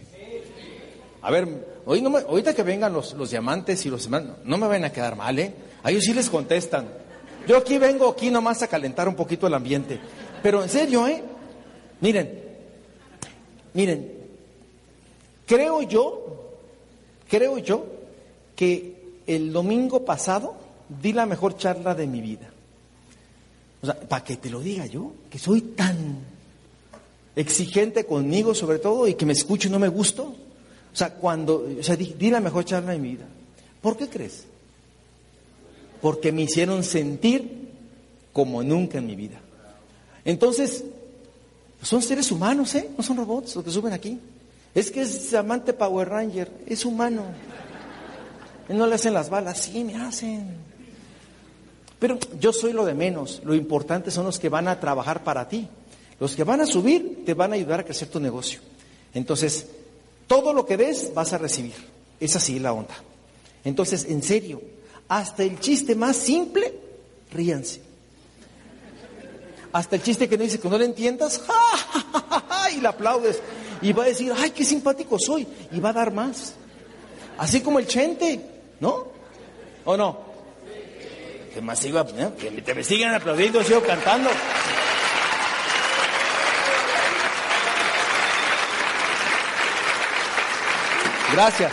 A 1.24 1.32
ver, 1.32 1.48
hoy 1.86 2.02
no 2.02 2.16
ahorita 2.18 2.54
que 2.54 2.64
vengan 2.64 2.92
los, 2.92 3.14
los 3.14 3.32
diamantes 3.32 3.86
y 3.86 3.90
los 3.90 4.04
demás, 4.04 4.24
no 4.44 4.58
me 4.58 4.68
van 4.68 4.84
a 4.84 4.92
quedar 4.92 5.16
mal, 5.16 5.40
¿eh? 5.40 5.54
A 5.82 5.90
ellos 5.90 6.04
sí 6.04 6.14
les 6.14 6.30
contestan. 6.30 6.86
Yo 7.48 7.58
aquí 7.58 7.78
vengo 7.78 8.10
aquí 8.10 8.30
nomás 8.30 8.62
a 8.62 8.68
calentar 8.68 9.08
un 9.08 9.16
poquito 9.16 9.48
el 9.48 9.54
ambiente. 9.54 10.00
Pero 10.42 10.62
en 10.62 10.70
serio, 10.70 11.08
¿eh? 11.08 11.24
Miren, 12.02 12.44
miren, 13.74 14.12
creo 15.46 15.82
yo, 15.84 16.58
creo 17.30 17.58
yo 17.58 17.86
que 18.54 19.22
el 19.26 19.54
domingo 19.54 20.04
pasado 20.04 20.56
di 20.90 21.14
la 21.14 21.26
mejor 21.26 21.56
charla 21.56 21.96
de 21.96 22.06
mi 22.06 22.20
vida. 22.20 22.50
O 23.82 23.86
sea, 23.86 23.98
para 23.98 24.26
que 24.26 24.36
te 24.36 24.50
lo 24.50 24.60
diga 24.60 24.86
yo, 24.88 25.14
que 25.30 25.40
soy 25.40 25.62
tan 25.62 26.18
exigente 27.34 28.06
conmigo 28.06 28.54
sobre 28.54 28.80
todo 28.80 29.08
y 29.08 29.16
que 29.16 29.26
me 29.26 29.34
escucho 29.34 29.70
y 29.70 29.72
no 29.72 29.80
me 29.80 29.88
gusto. 29.88 30.36
O 30.94 30.96
sea, 30.96 31.14
cuando, 31.16 31.68
o 31.80 31.84
sea, 31.84 31.96
di 31.96 32.30
la 32.30 32.40
mejor 32.40 32.66
charla 32.66 32.92
de 32.92 33.00
mi 33.00 33.10
vida. 33.10 33.26
¿Por 33.82 33.98
qué 33.98 34.08
crees? 34.08 34.46
porque 36.04 36.34
me 36.34 36.42
hicieron 36.42 36.84
sentir 36.84 37.70
como 38.34 38.62
nunca 38.62 38.98
en 38.98 39.08
mi 39.08 39.16
vida. 39.16 39.40
Entonces, 40.26 40.84
son 41.82 42.02
seres 42.02 42.30
humanos, 42.30 42.76
¿eh? 42.76 42.90
No 42.98 43.02
son 43.02 43.16
robots 43.16 43.56
los 43.56 43.64
que 43.64 43.72
suben 43.72 43.94
aquí. 43.94 44.20
Es 44.76 44.92
que 44.92 45.00
es 45.00 45.34
amante 45.34 45.72
Power 45.72 46.10
Ranger, 46.10 46.52
es 46.66 46.84
humano. 46.84 47.24
No 48.68 48.86
le 48.86 48.96
hacen 48.96 49.14
las 49.14 49.30
balas, 49.30 49.60
sí, 49.60 49.82
me 49.86 49.96
hacen. 49.96 50.46
Pero 52.00 52.20
yo 52.38 52.52
soy 52.52 52.74
lo 52.74 52.84
de 52.84 52.96
menos. 52.96 53.42
Lo 53.46 53.56
importante 53.56 54.12
son 54.12 54.26
los 54.26 54.40
que 54.40 54.50
van 54.50 54.68
a 54.68 54.82
trabajar 54.82 55.24
para 55.24 55.48
ti. 55.48 55.70
Los 56.20 56.36
que 56.36 56.44
van 56.44 56.60
a 56.60 56.66
subir 56.66 57.24
te 57.26 57.34
van 57.34 57.54
a 57.54 57.56
ayudar 57.56 57.80
a 57.80 57.86
crecer 57.86 58.10
tu 58.10 58.20
negocio. 58.20 58.60
Entonces, 59.14 59.68
todo 60.28 60.54
lo 60.54 60.66
que 60.66 60.78
des 60.78 61.14
vas 61.14 61.34
a 61.34 61.38
recibir. 61.38 61.76
Es 62.20 62.36
así 62.36 62.60
la 62.60 62.74
onda. 62.74 62.96
Entonces, 63.64 64.06
en 64.06 64.24
serio, 64.24 64.62
hasta 65.08 65.44
el 65.44 65.60
chiste 65.60 65.96
más 65.96 66.16
simple, 66.16 66.74
ríanse. 67.32 67.82
Hasta 69.72 69.96
el 69.96 70.04
chiste 70.04 70.30
que 70.30 70.38
no 70.38 70.44
dice 70.44 70.60
que 70.60 70.70
no 70.70 70.78
le 70.78 70.86
entiendas, 70.86 71.42
y 72.76 72.82
le 72.82 72.88
aplaudes. 72.88 73.42
Y 73.82 73.92
va 73.92 74.04
a 74.04 74.08
decir, 74.08 74.32
ay, 74.36 74.52
qué 74.52 74.64
simpático 74.64 75.18
soy. 75.20 75.48
Y 75.72 75.80
va 75.80 75.90
a 75.90 75.94
dar 75.94 76.14
más. 76.14 76.54
Así 77.38 77.62
como 77.62 77.80
el 77.80 77.88
chente, 77.88 78.40
¿no? 78.80 79.08
¿O 79.86 79.98
no? 79.98 80.34
Que 81.54 81.62
que 82.50 82.62
te 82.62 82.74
me 82.74 82.84
sigan 82.84 83.14
aplaudiendo, 83.14 83.64
sigo 83.64 83.82
cantando. 83.82 84.30
Gracias. 91.34 91.72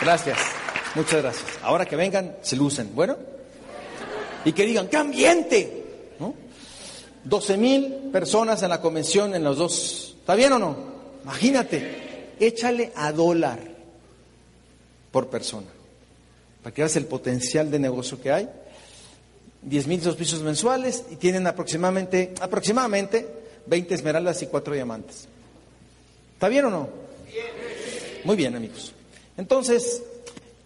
Gracias. 0.00 0.38
Muchas 0.96 1.22
gracias. 1.22 1.46
Ahora 1.62 1.86
que 1.86 1.94
vengan, 1.94 2.36
se 2.42 2.56
lucen. 2.56 2.90
Bueno. 2.96 3.16
Y 4.44 4.52
que 4.52 4.64
digan, 4.66 4.88
¡qué 4.88 4.96
ambiente! 4.96 5.84
¿No? 6.18 6.34
12 7.22 7.56
mil 7.56 7.94
personas 8.12 8.62
en 8.64 8.70
la 8.70 8.80
convención 8.80 9.36
en 9.36 9.44
los 9.44 9.56
dos. 9.58 10.16
¿Está 10.18 10.34
bien 10.34 10.52
o 10.54 10.58
no? 10.58 10.76
Imagínate, 11.22 12.32
échale 12.40 12.92
a 12.96 13.12
dólar 13.12 13.60
por 15.12 15.28
persona. 15.28 15.68
Para 16.62 16.74
que 16.74 16.82
veas 16.82 16.96
el 16.96 17.06
potencial 17.06 17.70
de 17.70 17.78
negocio 17.78 18.20
que 18.20 18.32
hay. 18.32 18.48
10 19.62 19.86
mil 19.86 20.00
pisos 20.00 20.42
mensuales 20.42 21.04
y 21.10 21.16
tienen 21.16 21.46
aproximadamente, 21.46 22.34
aproximadamente 22.40 23.28
20 23.66 23.94
esmeraldas 23.94 24.42
y 24.42 24.46
4 24.46 24.74
diamantes. 24.74 25.28
¿Está 26.34 26.48
bien 26.48 26.64
o 26.64 26.70
no? 26.70 27.06
Muy 28.26 28.34
bien, 28.34 28.56
amigos. 28.56 28.92
Entonces, 29.36 30.02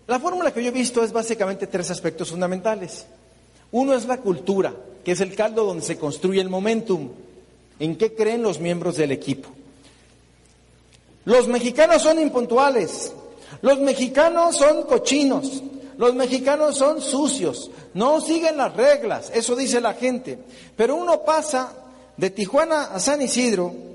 la 0.06 0.18
fórmula 0.18 0.50
que 0.50 0.62
yo 0.62 0.70
he 0.70 0.72
visto 0.72 1.04
es 1.04 1.12
básicamente 1.12 1.66
tres 1.66 1.90
aspectos 1.90 2.30
fundamentales. 2.30 3.04
Uno 3.70 3.94
es 3.94 4.06
la 4.06 4.16
cultura, 4.16 4.74
que 5.04 5.12
es 5.12 5.20
el 5.20 5.34
caldo 5.34 5.66
donde 5.66 5.84
se 5.84 5.98
construye 5.98 6.40
el 6.40 6.48
momentum. 6.48 7.10
¿En 7.78 7.96
qué 7.96 8.14
creen 8.14 8.42
los 8.42 8.60
miembros 8.60 8.96
del 8.96 9.12
equipo? 9.12 9.50
Los 11.26 11.48
mexicanos 11.48 12.00
son 12.00 12.18
impuntuales, 12.18 13.12
los 13.60 13.78
mexicanos 13.78 14.56
son 14.56 14.84
cochinos, 14.84 15.62
los 15.98 16.14
mexicanos 16.14 16.78
son 16.78 17.02
sucios, 17.02 17.70
no 17.92 18.22
siguen 18.22 18.56
las 18.56 18.74
reglas, 18.74 19.30
eso 19.34 19.54
dice 19.54 19.82
la 19.82 19.92
gente. 19.92 20.38
Pero 20.78 20.96
uno 20.96 21.24
pasa 21.24 21.74
de 22.16 22.30
Tijuana 22.30 22.84
a 22.84 22.98
San 22.98 23.20
Isidro 23.20 23.89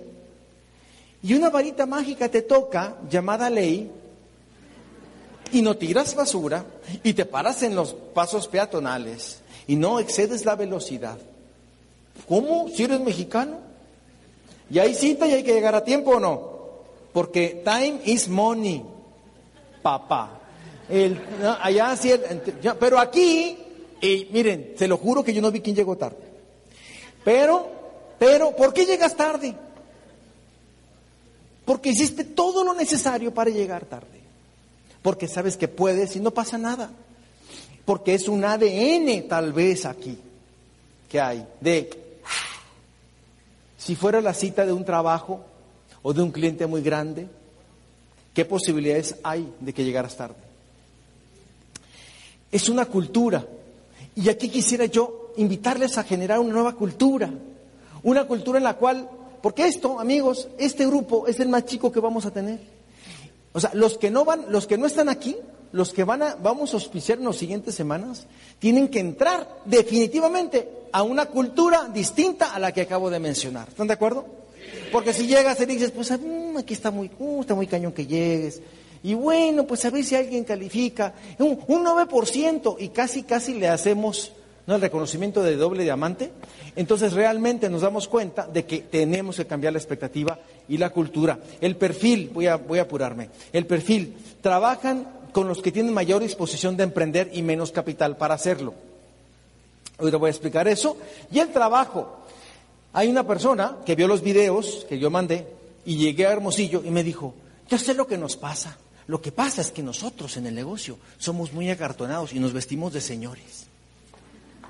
y 1.26 1.34
una 1.34 1.50
varita 1.50 1.88
mágica 1.88 2.30
te 2.30 2.44
toca, 2.44 2.98
llamada 3.10 3.50
ley, 3.50 3.90
y 5.52 5.64
no 5.64 5.76
tiras 5.76 6.14
basura, 6.14 6.64
y 7.02 7.14
te 7.14 7.26
paras 7.26 7.64
en 7.64 7.76
los 7.76 7.96
pasos 7.96 8.48
peatonales, 8.48 9.40
y 9.66 9.76
no 9.76 10.00
excedes 10.00 10.46
la 10.46 10.56
velocidad. 10.56 11.18
¿Cómo? 12.30 12.68
Si 12.70 12.84
eres 12.84 13.00
mexicano. 13.00 13.58
Y 14.70 14.78
hay 14.78 14.94
cita 14.94 15.26
y 15.26 15.34
hay 15.34 15.42
que 15.42 15.54
llegar 15.54 15.74
a 15.74 15.84
tiempo 15.84 16.12
o 16.12 16.20
no. 16.20 16.56
Porque 17.12 17.64
time 17.66 18.02
is 18.06 18.28
money, 18.28 18.86
papá. 19.82 20.42
Allá 21.60 21.96
sí, 21.96 22.14
pero 22.80 23.00
aquí, 23.00 23.58
y 24.00 24.28
miren, 24.32 24.76
se 24.78 24.88
lo 24.88 24.98
juro 24.98 25.24
que 25.24 25.34
yo 25.34 25.42
no 25.42 25.50
vi 25.50 25.62
quién 25.62 25.76
llegó 25.76 25.98
tarde. 25.98 26.20
Pero, 27.24 27.68
pero, 28.20 28.56
¿por 28.56 28.72
qué 28.76 28.86
llegas 28.86 29.16
tarde? 29.16 29.65
Porque 31.66 31.90
hiciste 31.90 32.24
todo 32.24 32.64
lo 32.64 32.74
necesario 32.74 33.34
para 33.34 33.50
llegar 33.50 33.86
tarde. 33.86 34.22
Porque 35.02 35.28
sabes 35.28 35.58
que 35.58 35.68
puedes 35.68 36.16
y 36.16 36.20
no 36.20 36.32
pasa 36.32 36.58
nada. 36.58 36.92
Porque 37.84 38.14
es 38.14 38.28
un 38.28 38.46
ADN 38.46 39.28
tal 39.28 39.52
vez 39.52 39.86
aquí 39.86 40.18
que 41.10 41.20
hay 41.20 41.46
de, 41.62 41.90
si 43.78 43.96
fuera 43.96 44.22
la 44.22 44.34
cita 44.34 44.66
de 44.66 44.74
un 44.74 44.86
trabajo 44.86 45.42
o 46.02 46.14
de 46.14 46.22
un 46.22 46.32
cliente 46.32 46.66
muy 46.66 46.82
grande, 46.82 47.28
¿qué 48.34 48.46
posibilidades 48.46 49.16
hay 49.24 49.52
de 49.60 49.74
que 49.74 49.84
llegaras 49.84 50.18
tarde? 50.18 50.36
Es 52.52 52.70
una 52.70 52.86
cultura. 52.86 53.46
Y 54.16 54.30
aquí 54.30 54.50
quisiera 54.50 54.86
yo 54.86 55.34
invitarles 55.38 55.98
a 55.98 56.04
generar 56.04 56.40
una 56.40 56.54
nueva 56.54 56.74
cultura. 56.74 57.30
Una 58.04 58.26
cultura 58.26 58.58
en 58.58 58.64
la 58.64 58.76
cual 58.76 59.10
porque 59.46 59.68
esto, 59.68 60.00
amigos, 60.00 60.48
este 60.58 60.88
grupo 60.88 61.28
es 61.28 61.40
el 61.40 61.50
más 61.50 61.66
chico 61.66 61.92
que 61.92 62.00
vamos 62.00 62.26
a 62.26 62.32
tener. 62.32 62.60
O 63.54 63.60
sea, 63.60 63.70
los 63.76 63.96
que 64.00 64.10
no 64.10 64.26
van, 64.26 64.46
los 64.50 64.66
que 64.66 64.76
no 64.76 64.88
están 64.88 65.08
aquí, 65.08 65.38
los 65.72 65.94
que 65.94 66.04
van 66.04 66.24
a, 66.24 66.34
vamos 66.34 66.74
a 66.74 66.78
auspiciar 66.78 67.20
en 67.20 67.26
las 67.26 67.36
siguientes 67.36 67.76
semanas, 67.76 68.26
tienen 68.58 68.88
que 68.88 69.00
entrar 69.00 69.62
definitivamente 69.66 70.68
a 70.92 71.04
una 71.04 71.28
cultura 71.28 71.88
distinta 71.94 72.56
a 72.56 72.60
la 72.60 72.72
que 72.72 72.82
acabo 72.82 73.12
de 73.12 73.20
mencionar. 73.20 73.68
¿Están 73.70 73.86
de 73.86 73.94
acuerdo? 73.94 74.26
Porque 74.92 75.14
si 75.14 75.28
llegas 75.28 75.62
y 75.62 75.68
dices, 75.68 75.92
pues 75.92 76.10
mm, 76.10 76.58
aquí 76.58 76.74
está 76.74 76.90
muy, 76.90 77.12
uh, 77.20 77.42
está 77.42 77.54
muy 77.54 77.68
cañón 77.68 77.92
que 77.92 78.08
llegues. 78.08 78.64
Y 79.04 79.14
bueno, 79.14 79.68
pues 79.68 79.86
a 79.86 79.92
ver 79.92 80.04
si 80.04 80.16
alguien 80.16 80.44
califica. 80.44 81.14
Un, 81.38 81.60
un 81.68 81.86
9% 81.86 82.78
y 82.80 82.90
casi, 82.90 83.22
casi 83.22 83.54
le 83.54 83.68
hacemos 83.68 84.32
¿no? 84.68 84.76
el 84.76 84.82
reconocimiento 84.82 85.44
de 85.44 85.56
doble 85.56 85.84
diamante, 85.84 86.32
entonces 86.76 87.14
realmente 87.14 87.70
nos 87.70 87.82
damos 87.82 88.08
cuenta 88.08 88.48
de 88.48 88.66
que 88.66 88.80
tenemos 88.80 89.38
que 89.38 89.48
cambiar 89.48 89.74
la 89.74 89.80
expectativa 89.80 90.40
y 90.68 90.78
la 90.78 90.90
cultura. 90.90 91.40
El 91.62 91.76
perfil, 91.76 92.32
voy 92.34 92.48
a, 92.48 92.58
voy 92.58 92.80
a 92.80 92.84
apurarme, 92.84 93.30
el 93.54 93.66
perfil, 93.66 94.16
trabajan 94.42 95.08
con 95.32 95.48
los 95.48 95.62
que 95.62 95.72
tienen 95.72 95.94
mayor 95.94 96.22
disposición 96.22 96.78
de 96.78 96.84
emprender 96.84 97.30
y 97.34 97.42
menos 97.42 97.72
capital 97.72 98.16
para 98.16 98.36
hacerlo. 98.36 98.74
Hoy 99.98 100.12
le 100.12 100.18
voy 100.18 100.28
a 100.28 100.32
explicar 100.32 100.68
eso. 100.68 100.98
Y 101.32 101.40
el 101.40 101.50
trabajo. 101.50 102.20
Hay 102.94 103.10
una 103.10 103.28
persona 103.28 103.78
que 103.86 103.96
vio 103.96 104.08
los 104.08 104.22
videos 104.22 104.86
que 104.88 104.98
yo 105.00 105.10
mandé 105.10 105.46
y 105.86 105.98
llegué 105.98 106.26
a 106.26 106.32
Hermosillo 106.32 106.82
y 106.86 106.90
me 106.90 107.04
dijo, 107.04 107.34
yo 107.70 107.78
sé 107.78 107.94
lo 107.94 108.08
que 108.08 108.18
nos 108.18 108.38
pasa. 108.38 108.78
Lo 109.08 109.22
que 109.22 109.32
pasa 109.32 109.62
es 109.62 109.72
que 109.72 109.84
nosotros 109.84 110.38
en 110.38 110.48
el 110.48 110.56
negocio 110.56 110.98
somos 111.18 111.54
muy 111.54 111.70
acartonados 111.70 112.34
y 112.34 112.40
nos 112.40 112.54
vestimos 112.54 112.94
de 112.94 113.02
señores. 113.02 113.68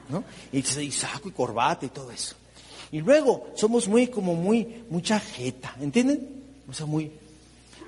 ¿No? 0.09 0.23
Y, 0.51 0.61
saco 0.63 1.29
y 1.29 1.31
corbata 1.31 1.85
y 1.85 1.89
todo 1.89 2.11
eso. 2.11 2.35
Y 2.91 3.01
luego 3.01 3.47
somos 3.55 3.87
muy, 3.87 4.07
como 4.07 4.35
muy, 4.35 4.83
mucha 4.89 5.19
jeta, 5.19 5.75
¿entienden? 5.81 6.27
O 6.69 6.73
sea, 6.73 6.85
muy, 6.85 7.11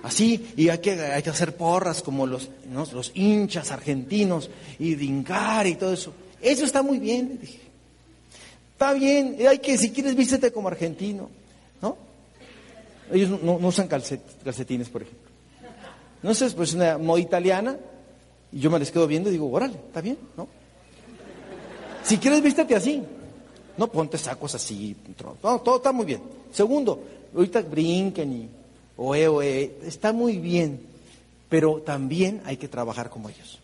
así, 0.04 0.54
y 0.58 0.70
hay 0.70 0.80
que, 0.80 0.92
hay 1.02 1.24
que 1.24 1.30
hacer 1.30 1.56
porras 1.56 2.02
como 2.02 2.26
los, 2.26 2.50
los 2.72 3.12
hinchas 3.16 3.72
argentinos 3.72 4.50
y 4.80 4.96
dingar 4.96 5.68
y 5.68 5.76
todo 5.76 5.94
eso. 5.94 6.14
Eso 6.42 6.66
está 6.66 6.82
muy 6.82 7.00
bien, 7.00 7.40
dije. 7.42 7.62
Está 8.74 8.94
bien, 8.94 9.38
hay 9.48 9.58
que, 9.58 9.78
si 9.78 9.92
quieres, 9.92 10.16
vístete 10.16 10.52
como 10.52 10.68
argentino, 10.68 11.32
¿no? 11.82 11.98
Ellos 13.12 13.42
no, 13.42 13.54
usan 13.54 13.88
calcetines, 13.88 14.90
por 14.90 15.02
ejemplo. 15.02 15.28
No 16.22 16.34
sé, 16.36 16.50
pues 16.52 16.74
una 16.74 16.98
moda 16.98 17.20
italiana, 17.20 17.78
y 18.52 18.60
yo 18.60 18.70
me 18.70 18.78
les 18.78 18.92
quedo 18.92 19.08
viendo 19.08 19.30
y 19.30 19.34
digo, 19.34 19.52
órale, 19.52 19.76
está 19.88 20.02
bien, 20.02 20.18
¿no? 20.36 20.48
Si 22.08 22.18
quieres, 22.20 22.42
vístete 22.42 22.74
así. 22.74 23.04
No 23.76 23.92
ponte 23.92 24.18
sacos 24.18 24.56
así. 24.56 24.96
No, 25.44 25.60
todo 25.60 25.76
está 25.76 25.92
muy 25.92 26.06
bien. 26.06 26.22
Segundo, 26.54 27.04
ahorita 27.36 27.62
brinquen 27.62 28.32
y 28.32 28.50
oe, 28.96 29.28
oe. 29.28 29.76
Está 29.84 30.14
muy 30.14 30.38
bien. 30.38 30.80
Pero 31.50 31.82
también 31.82 32.42
hay 32.46 32.56
que 32.56 32.70
trabajar 32.70 33.10
como 33.10 33.28
ellos. 33.28 33.60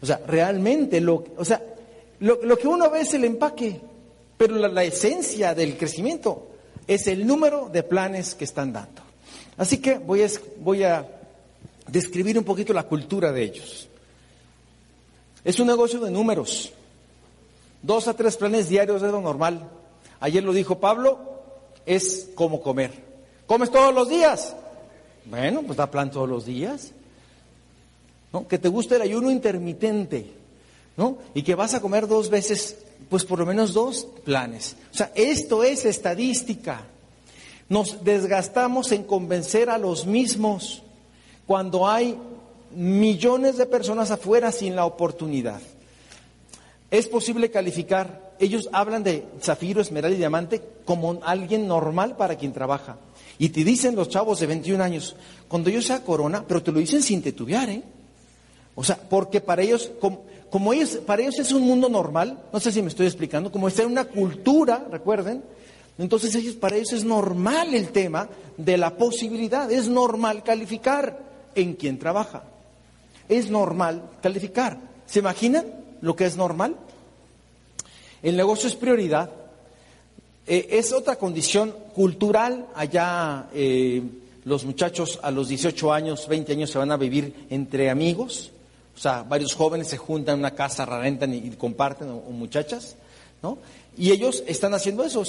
O 0.00 0.06
sea, 0.06 0.20
realmente 0.26 1.00
lo, 1.00 1.24
o 1.36 1.44
sea, 1.44 1.60
lo, 2.20 2.56
que 2.56 2.68
uno 2.68 2.88
ve 2.88 3.00
es 3.00 3.14
el 3.14 3.24
empaque. 3.24 3.80
Pero 4.36 4.54
la, 4.56 4.84
esencia 4.84 5.54
del 5.54 5.76
crecimiento 5.76 6.50
es 6.86 7.08
el 7.08 7.26
número 7.26 7.68
de 7.68 7.82
planes 7.82 8.36
que 8.36 8.44
están 8.44 8.72
dando. 8.72 9.02
Así 9.56 9.78
que 9.78 9.98
voy 9.98 10.22
a, 10.22 10.28
voy 10.60 10.84
a 10.84 11.04
describir 11.88 12.38
un 12.38 12.44
poquito 12.44 12.72
la 12.72 12.84
cultura 12.84 13.32
de 13.32 13.42
ellos. 13.42 13.88
Es 15.44 15.58
un 15.58 15.66
negocio 15.66 15.98
de 15.98 16.12
números. 16.12 16.72
Dos 17.84 18.08
a 18.08 18.14
tres 18.14 18.38
planes 18.38 18.70
diarios 18.70 19.02
es 19.02 19.12
lo 19.12 19.20
normal. 19.20 19.68
Ayer 20.18 20.42
lo 20.42 20.54
dijo 20.54 20.78
Pablo, 20.78 21.18
es 21.84 22.30
como 22.34 22.62
comer. 22.62 22.92
¿Comes 23.46 23.70
todos 23.70 23.94
los 23.94 24.08
días? 24.08 24.56
Bueno, 25.26 25.60
pues 25.62 25.76
da 25.76 25.90
plan 25.90 26.10
todos 26.10 26.26
los 26.26 26.46
días. 26.46 26.92
¿No? 28.32 28.48
Que 28.48 28.58
te 28.58 28.68
guste 28.68 28.96
el 28.96 29.02
ayuno 29.02 29.30
intermitente, 29.30 30.32
¿no? 30.96 31.18
Y 31.34 31.42
que 31.42 31.54
vas 31.54 31.74
a 31.74 31.82
comer 31.82 32.08
dos 32.08 32.30
veces 32.30 32.78
pues 33.10 33.22
por 33.26 33.38
lo 33.38 33.44
menos 33.44 33.74
dos 33.74 34.06
planes. 34.24 34.76
O 34.90 34.96
sea, 34.96 35.12
esto 35.14 35.62
es 35.62 35.84
estadística. 35.84 36.86
Nos 37.68 38.02
desgastamos 38.02 38.92
en 38.92 39.04
convencer 39.04 39.68
a 39.68 39.76
los 39.76 40.06
mismos 40.06 40.82
cuando 41.46 41.86
hay 41.86 42.18
millones 42.74 43.58
de 43.58 43.66
personas 43.66 44.10
afuera 44.10 44.52
sin 44.52 44.74
la 44.74 44.86
oportunidad. 44.86 45.60
Es 46.94 47.08
posible 47.08 47.50
calificar, 47.50 48.36
ellos 48.38 48.68
hablan 48.72 49.02
de 49.02 49.26
zafiro, 49.40 49.80
esmeralda 49.80 50.14
y 50.14 50.18
diamante 50.18 50.62
como 50.84 51.18
alguien 51.24 51.66
normal 51.66 52.14
para 52.16 52.36
quien 52.36 52.52
trabaja. 52.52 52.98
Y 53.36 53.48
te 53.48 53.64
dicen 53.64 53.96
los 53.96 54.08
chavos 54.08 54.38
de 54.38 54.46
21 54.46 54.80
años, 54.80 55.16
cuando 55.48 55.70
yo 55.70 55.82
sea 55.82 56.04
corona, 56.04 56.44
pero 56.46 56.62
te 56.62 56.70
lo 56.70 56.78
dicen 56.78 57.02
sin 57.02 57.20
titubear, 57.20 57.68
¿eh? 57.68 57.82
O 58.76 58.84
sea, 58.84 58.96
porque 58.96 59.40
para 59.40 59.62
ellos, 59.62 59.90
como, 59.98 60.72
ellos, 60.72 61.00
para 61.04 61.22
ellos 61.22 61.40
es 61.40 61.50
un 61.50 61.62
mundo 61.62 61.88
normal, 61.88 62.44
no 62.52 62.60
sé 62.60 62.70
si 62.70 62.80
me 62.80 62.90
estoy 62.90 63.06
explicando, 63.06 63.50
como 63.50 63.66
está 63.66 63.82
en 63.82 63.90
una 63.90 64.04
cultura, 64.04 64.86
recuerden, 64.88 65.42
entonces 65.98 66.32
ellos, 66.36 66.54
para 66.54 66.76
ellos 66.76 66.92
es 66.92 67.02
normal 67.02 67.74
el 67.74 67.88
tema 67.88 68.28
de 68.56 68.78
la 68.78 68.96
posibilidad, 68.96 69.68
es 69.68 69.88
normal 69.88 70.44
calificar 70.44 71.18
en 71.56 71.74
quien 71.74 71.98
trabaja. 71.98 72.44
Es 73.28 73.50
normal 73.50 74.10
calificar. 74.22 74.78
¿Se 75.06 75.18
imaginan 75.18 75.82
lo 76.04 76.14
que 76.14 76.26
es 76.26 76.36
normal? 76.36 76.76
El 78.22 78.36
negocio 78.36 78.68
es 78.68 78.74
prioridad. 78.74 79.30
Eh, 80.46 80.68
es 80.72 80.92
otra 80.92 81.16
condición 81.16 81.74
cultural. 81.94 82.66
Allá 82.74 83.48
eh, 83.54 84.02
los 84.44 84.66
muchachos 84.66 85.18
a 85.22 85.30
los 85.30 85.48
18 85.48 85.92
años, 85.94 86.28
20 86.28 86.52
años 86.52 86.70
se 86.70 86.76
van 86.76 86.92
a 86.92 86.98
vivir 86.98 87.46
entre 87.48 87.88
amigos. 87.88 88.50
O 88.94 88.98
sea, 88.98 89.22
varios 89.22 89.54
jóvenes 89.54 89.88
se 89.88 89.96
juntan 89.96 90.34
en 90.34 90.40
una 90.40 90.50
casa, 90.50 90.84
rentan 90.84 91.32
y, 91.32 91.50
comparten, 91.52 92.10
o, 92.10 92.30
muchachas, 92.30 92.96
Y 93.96 94.10
ellos 94.10 94.42
están 94.46 94.74
haciendo 94.74 95.04
eso. 95.04 95.22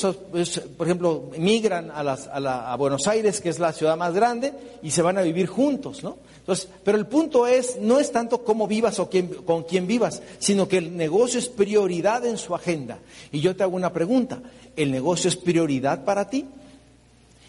por 0.77 0.87
ejemplo, 0.87 1.29
migran 1.37 1.91
a, 1.91 2.03
las, 2.03 2.27
a, 2.27 2.71
a, 2.71 2.75
Buenos 2.77 3.07
Aires, 3.07 3.39
que 3.39 3.49
es 3.49 3.59
la 3.59 3.73
ciudad 3.73 3.95
más 3.95 4.13
grande, 4.13 4.53
y 4.81 4.91
se 4.91 5.01
van 5.03 5.17
a 5.17 5.21
vivir 5.21 5.47
juntos, 5.47 6.03
¿no? 6.03 6.17
Entonces, 6.39 6.67
pero 6.83 6.97
el 6.97 7.07
punto 7.07 7.47
es, 7.47 7.77
no 7.81 7.99
es 7.99 8.11
tanto 8.11 8.43
cómo 8.43 8.67
vivas 8.67 8.99
o 8.99 9.09
quién, 9.09 9.27
con 9.27 9.63
quién 9.63 9.87
vivas, 9.87 10.21
sino 10.37 10.67
que 10.67 10.77
el 10.77 10.95
negocio 10.95 11.39
es 11.39 11.49
prioridad 11.49 12.23
en 12.25 12.37
su 12.37 12.53
agenda. 12.53 12.99
Y 13.31 13.39
yo 13.39 13.55
te 13.55 13.63
hago 13.63 13.75
una 13.75 13.91
pregunta, 13.91 14.41
¿el 14.75 14.91
negocio 14.91 15.27
es 15.27 15.35
prioridad 15.35 16.05
para 16.05 16.29
ti? 16.29 16.45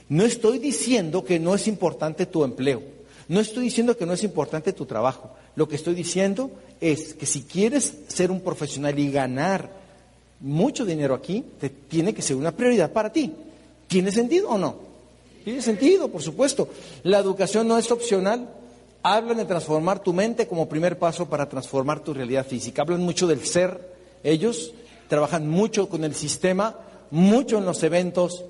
No 0.09 0.25
estoy 0.25 0.59
diciendo 0.59 1.25
que 1.25 1.39
no 1.39 1.55
es 1.55 1.69
importante 1.69 2.25
tu 2.25 2.43
empleo, 2.43 2.83
no 3.29 3.41
estoy 3.41 3.65
diciendo 3.65 3.97
que 3.97 4.07
no 4.07 4.15
es 4.15 4.23
importante 4.23 4.73
tu 4.73 4.87
trabajo. 4.87 5.31
Lo 5.57 5.69
que 5.69 5.77
estoy 5.77 5.95
diciendo 5.95 6.51
es 6.81 7.15
que 7.15 7.27
si 7.27 7.43
quieres 7.43 7.93
ser 8.09 8.31
un 8.31 8.41
profesional 8.41 8.99
y 8.99 9.11
ganar 9.11 9.71
mucho 10.41 10.85
dinero 10.85 11.15
aquí, 11.15 11.45
te 11.59 11.71
tiene 11.71 12.15
que 12.15 12.23
ser 12.23 12.37
una 12.37 12.53
prioridad 12.53 12.93
para 12.93 13.13
ti. 13.13 13.33
¿Tiene 13.87 14.13
sentido 14.13 14.51
o 14.51 14.59
no? 14.59 14.77
Tiene 15.45 15.63
sentido, 15.63 16.09
por 16.09 16.23
supuesto. 16.23 16.69
La 17.05 17.19
educación 17.19 17.69
no 17.69 17.79
es 17.79 17.91
opcional. 17.91 18.49
Hablan 19.03 19.37
de 19.37 19.45
transformar 19.45 20.01
tu 20.01 20.13
mente 20.13 20.49
como 20.49 20.69
primer 20.69 20.99
paso 20.99 21.27
para 21.27 21.49
transformar 21.49 22.01
tu 22.01 22.13
realidad 22.13 22.45
física. 22.45 22.83
Hablan 22.83 23.03
mucho 23.03 23.27
del 23.27 23.45
ser. 23.45 23.95
Ellos 24.25 24.73
trabajan 25.09 25.49
mucho 25.49 25.89
con 25.89 26.03
el 26.03 26.15
sistema, 26.15 26.77
mucho 27.13 27.59
en 27.59 27.65
los 27.65 27.83
eventos, 27.85 28.45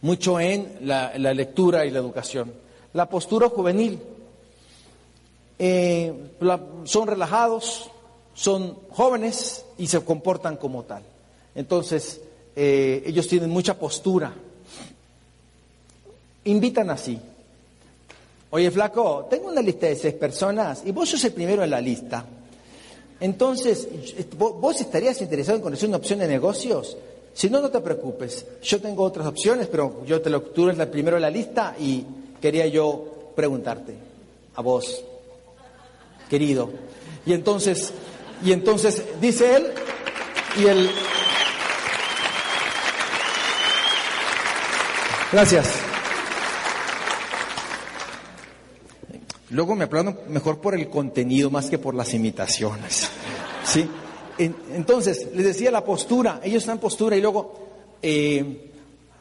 mucho 0.00 0.40
en 0.40 0.78
la, 0.82 1.12
lectura 1.34 1.84
y 1.84 1.90
la 1.90 1.98
educación. 1.98 2.52
La 2.94 3.08
postura 3.08 3.48
juvenil. 3.48 3.98
Eh, 5.58 6.12
son 6.84 7.06
relajados, 7.06 7.90
son 8.34 8.76
jóvenes 8.90 9.64
y 9.78 9.86
se 9.86 10.00
comportan 10.00 10.56
como 10.56 10.82
tal. 10.82 11.02
Entonces, 11.54 12.20
eh, 12.56 13.02
ellos 13.06 13.26
tienen 13.28 13.50
mucha 13.50 13.78
postura. 13.78 14.32
Invitan 16.44 16.90
así. 16.90 17.18
Oye, 18.50 18.70
flaco, 18.70 19.26
tengo 19.30 19.48
una 19.48 19.62
lista 19.62 19.86
de 19.86 19.96
seis 19.96 20.14
personas 20.14 20.82
y 20.84 20.92
vos 20.92 21.08
sos 21.08 21.24
el 21.24 21.32
primero 21.32 21.64
en 21.64 21.70
la 21.70 21.80
lista. 21.80 22.24
Entonces, 23.20 23.88
¿vos 24.36 24.80
estarías 24.80 25.20
interesado 25.20 25.56
en 25.56 25.62
conocer 25.62 25.88
una 25.88 25.98
opción 25.98 26.18
de 26.18 26.28
negocios? 26.28 26.96
Si 27.32 27.50
no, 27.50 27.60
no 27.60 27.70
te 27.70 27.80
preocupes. 27.80 28.46
Yo 28.62 28.80
tengo 28.80 29.02
otras 29.02 29.26
opciones, 29.26 29.66
pero 29.66 30.04
yo 30.06 30.20
te 30.20 30.30
lo, 30.30 30.42
tú 30.42 30.68
eres 30.68 30.78
el 30.78 30.88
primero 30.88 31.16
en 31.16 31.22
la 31.22 31.30
lista 31.30 31.74
y 31.78 32.04
quería 32.40 32.66
yo 32.66 33.32
preguntarte 33.34 33.94
a 34.54 34.62
vos, 34.62 35.02
querido. 36.28 36.70
Y 37.26 37.32
entonces, 37.32 37.92
y 38.44 38.52
entonces 38.52 39.02
dice 39.20 39.56
él, 39.56 39.66
y 40.58 40.66
él... 40.66 40.90
Gracias. 45.32 45.66
Luego 49.50 49.74
me 49.74 49.84
aplaudo 49.84 50.22
mejor 50.28 50.60
por 50.60 50.74
el 50.74 50.88
contenido 50.90 51.50
más 51.50 51.70
que 51.70 51.78
por 51.78 51.94
las 51.94 52.12
imitaciones. 52.12 53.08
¿Sí? 53.64 53.88
Entonces, 54.36 55.28
les 55.34 55.46
decía 55.46 55.70
la 55.70 55.84
postura, 55.84 56.40
ellos 56.42 56.62
están 56.62 56.76
en 56.76 56.80
postura 56.80 57.16
y 57.16 57.20
luego, 57.20 57.68
eh, 58.02 58.70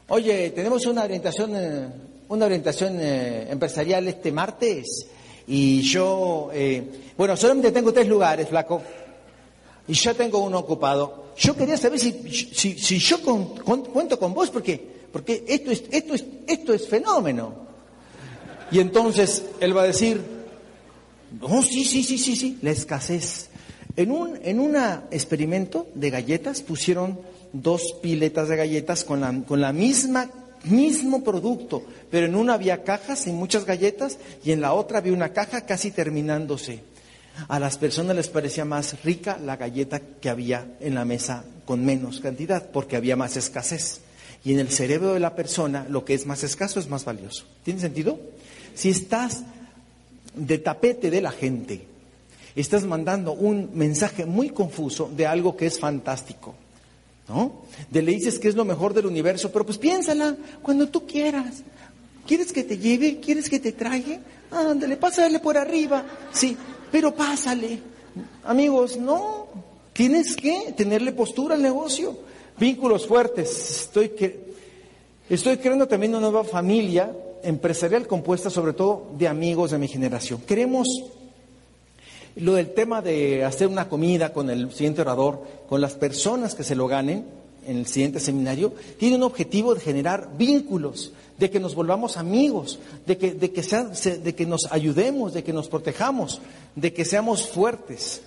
oye, 0.10 0.50
tenemos 0.50 0.86
una 0.86 1.04
orientación, 1.04 1.56
eh, 1.56 1.88
una 2.28 2.46
orientación 2.46 2.98
eh, 3.00 3.48
empresarial 3.50 4.08
este 4.08 4.32
martes 4.32 5.08
y 5.48 5.82
yo, 5.82 6.50
bueno, 7.18 7.36
solamente 7.36 7.72
tengo 7.72 7.92
tres 7.92 8.08
lugares, 8.08 8.48
flaco 8.48 8.82
y 9.88 9.94
ya 9.94 10.14
tengo 10.14 10.40
uno 10.40 10.60
ocupado. 10.60 11.26
Yo 11.38 11.56
quería 11.56 11.78
saber 11.78 12.00
si, 12.00 12.12
si, 12.54 13.00
yo 13.00 13.22
cuento 13.22 14.20
con 14.20 14.34
vos, 14.34 14.50
porque, 14.50 14.80
porque 15.12 15.44
esto, 15.48 15.72
es, 15.72 15.84
esto, 15.92 16.14
es, 16.14 16.26
esto 16.48 16.74
es 16.74 16.88
fenómeno. 16.88 17.64
Y 18.72 18.80
entonces 18.80 19.44
él 19.60 19.76
va 19.76 19.84
a 19.84 19.88
decir, 19.88 20.22
oh, 21.42 21.62
sí, 21.62 21.86
sí, 21.86 22.04
sí, 22.04 22.18
sí, 22.18 22.36
sí, 22.36 22.58
la 22.62 22.72
escasez. 22.72 23.50
En 23.96 24.12
un 24.12 24.40
en 24.42 24.60
una 24.60 25.04
experimento 25.12 25.88
de 25.94 26.10
galletas 26.10 26.62
pusieron 26.62 27.20
dos 27.52 27.94
piletas 28.02 28.50
de 28.50 28.58
galletas 28.58 29.04
con 29.04 29.22
la, 29.22 29.44
con 29.48 29.62
la 29.62 29.72
misma 29.72 30.30
mismo 30.64 31.24
producto, 31.24 31.84
pero 32.10 32.26
en 32.26 32.36
una 32.36 32.54
había 32.54 32.84
cajas 32.84 33.28
y 33.28 33.32
muchas 33.32 33.66
galletas 33.66 34.18
y 34.44 34.52
en 34.52 34.62
la 34.62 34.74
otra 34.74 35.00
había 35.00 35.14
una 35.14 35.34
caja 35.34 35.62
casi 35.66 35.92
terminándose. 35.92 36.93
A 37.48 37.60
las 37.60 37.78
personas 37.78 38.16
les 38.16 38.28
parecía 38.28 38.66
más 38.66 39.04
rica 39.04 39.40
la 39.44 39.58
galleta 39.58 40.00
que 40.00 40.30
había 40.30 40.68
en 40.80 40.96
la 40.96 41.06
mesa 41.06 41.44
con 41.66 41.84
menos 41.84 42.20
cantidad, 42.20 42.70
porque 42.72 42.96
había 42.96 43.16
más 43.16 43.38
escasez. 43.38 44.02
Y 44.46 44.54
en 44.54 44.60
el 44.60 44.70
cerebro 44.70 45.14
de 45.14 45.20
la 45.20 45.36
persona 45.36 45.86
lo 45.90 46.06
que 46.06 46.14
es 46.14 46.26
más 46.26 46.44
escaso 46.44 46.80
es 46.80 46.90
más 46.90 47.06
valioso. 47.06 47.46
¿Tiene 47.64 47.80
sentido? 47.80 48.20
Si 48.76 48.90
estás 48.90 49.44
de 50.36 50.58
tapete 50.58 51.10
de 51.10 51.22
la 51.22 51.32
gente, 51.32 51.86
estás 52.56 52.86
mandando 52.86 53.34
un 53.34 53.72
mensaje 53.74 54.26
muy 54.26 54.50
confuso 54.50 55.10
de 55.16 55.26
algo 55.26 55.56
que 55.56 55.66
es 55.66 55.80
fantástico. 55.80 56.56
¿No? 57.30 57.64
De 57.90 58.02
le 58.02 58.12
dices 58.12 58.38
que 58.38 58.50
es 58.50 58.56
lo 58.56 58.66
mejor 58.66 58.94
del 58.94 59.06
universo, 59.06 59.50
pero 59.50 59.66
pues 59.66 59.78
piénsala 59.78 60.36
cuando 60.62 60.90
tú 60.90 61.08
quieras. 61.08 61.64
¿Quieres 62.28 62.52
que 62.52 62.64
te 62.64 62.78
lleve? 62.78 63.20
¿Quieres 63.22 63.50
que 63.50 63.60
te 63.60 63.72
traiga? 63.72 64.20
Ándale, 64.52 64.98
pásale 64.98 65.40
por 65.40 65.58
arriba. 65.58 66.06
Sí, 66.34 66.58
pero 66.94 67.12
pásale. 67.16 67.80
Amigos, 68.44 68.98
no. 68.98 69.48
Tienes 69.94 70.36
que 70.36 70.76
tenerle 70.78 71.12
postura 71.12 71.56
al 71.56 71.62
negocio. 71.64 72.16
Vínculos 72.60 73.08
fuertes. 73.08 73.82
Estoy, 73.82 74.10
que, 74.10 74.54
estoy 75.28 75.58
creando 75.58 75.88
también 75.88 76.14
una 76.14 76.30
nueva 76.30 76.44
familia 76.44 77.12
empresarial 77.42 78.06
compuesta 78.06 78.52
sobre 78.52 78.74
todo 78.74 79.08
de 79.18 79.28
amigos 79.28 79.72
de 79.72 79.80
mi 79.80 79.88
generación. 79.88 80.42
Queremos 80.42 80.88
lo 82.36 82.54
del 82.54 82.76
tema 82.76 83.02
de 83.02 83.44
hacer 83.44 83.70
una 83.70 83.90
comida 83.90 84.32
con 84.32 84.52
el 84.52 84.72
siguiente 84.72 85.02
orador, 85.02 85.42
con 85.68 85.82
las 85.82 85.96
personas 85.96 86.54
que 86.54 86.64
se 86.64 86.76
lo 86.76 86.88
ganen 86.88 87.26
en 87.66 87.78
el 87.78 87.88
siguiente 87.88 88.20
seminario, 88.20 88.74
tiene 88.98 89.16
un 89.16 89.24
objetivo 89.24 89.74
de 89.74 89.82
generar 89.82 90.30
vínculos, 90.38 91.12
de 91.38 91.50
que 91.50 91.60
nos 91.60 91.76
volvamos 91.76 92.18
amigos, 92.18 92.80
de 93.06 93.18
que, 93.18 93.34
de 93.34 93.52
que, 93.52 93.64
sea, 93.64 93.84
de 93.84 94.36
que 94.36 94.46
nos 94.46 94.72
ayudemos, 94.72 95.34
de 95.34 95.44
que 95.44 95.54
nos 95.54 95.68
protejamos, 95.68 96.42
de 96.76 96.94
que 96.94 97.06
seamos 97.06 97.48
fuertes. 97.48 98.22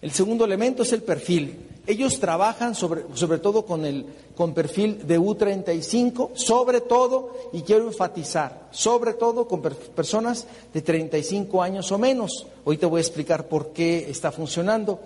El 0.00 0.12
segundo 0.12 0.44
elemento 0.44 0.82
es 0.82 0.92
el 0.92 1.02
perfil. 1.02 1.58
Ellos 1.86 2.20
trabajan 2.20 2.74
sobre, 2.74 3.02
sobre 3.14 3.38
todo 3.38 3.64
con 3.64 3.84
el 3.84 4.06
con 4.36 4.54
perfil 4.54 5.04
de 5.04 5.18
U35, 5.18 6.36
sobre 6.36 6.80
todo, 6.80 7.34
y 7.52 7.62
quiero 7.62 7.88
enfatizar, 7.88 8.68
sobre 8.70 9.14
todo 9.14 9.48
con 9.48 9.60
personas 9.60 10.46
de 10.72 10.80
35 10.80 11.60
años 11.60 11.90
o 11.90 11.98
menos. 11.98 12.46
Hoy 12.64 12.76
te 12.76 12.86
voy 12.86 12.98
a 12.98 13.00
explicar 13.00 13.48
por 13.48 13.72
qué 13.72 14.08
está 14.08 14.30
funcionando. 14.30 15.00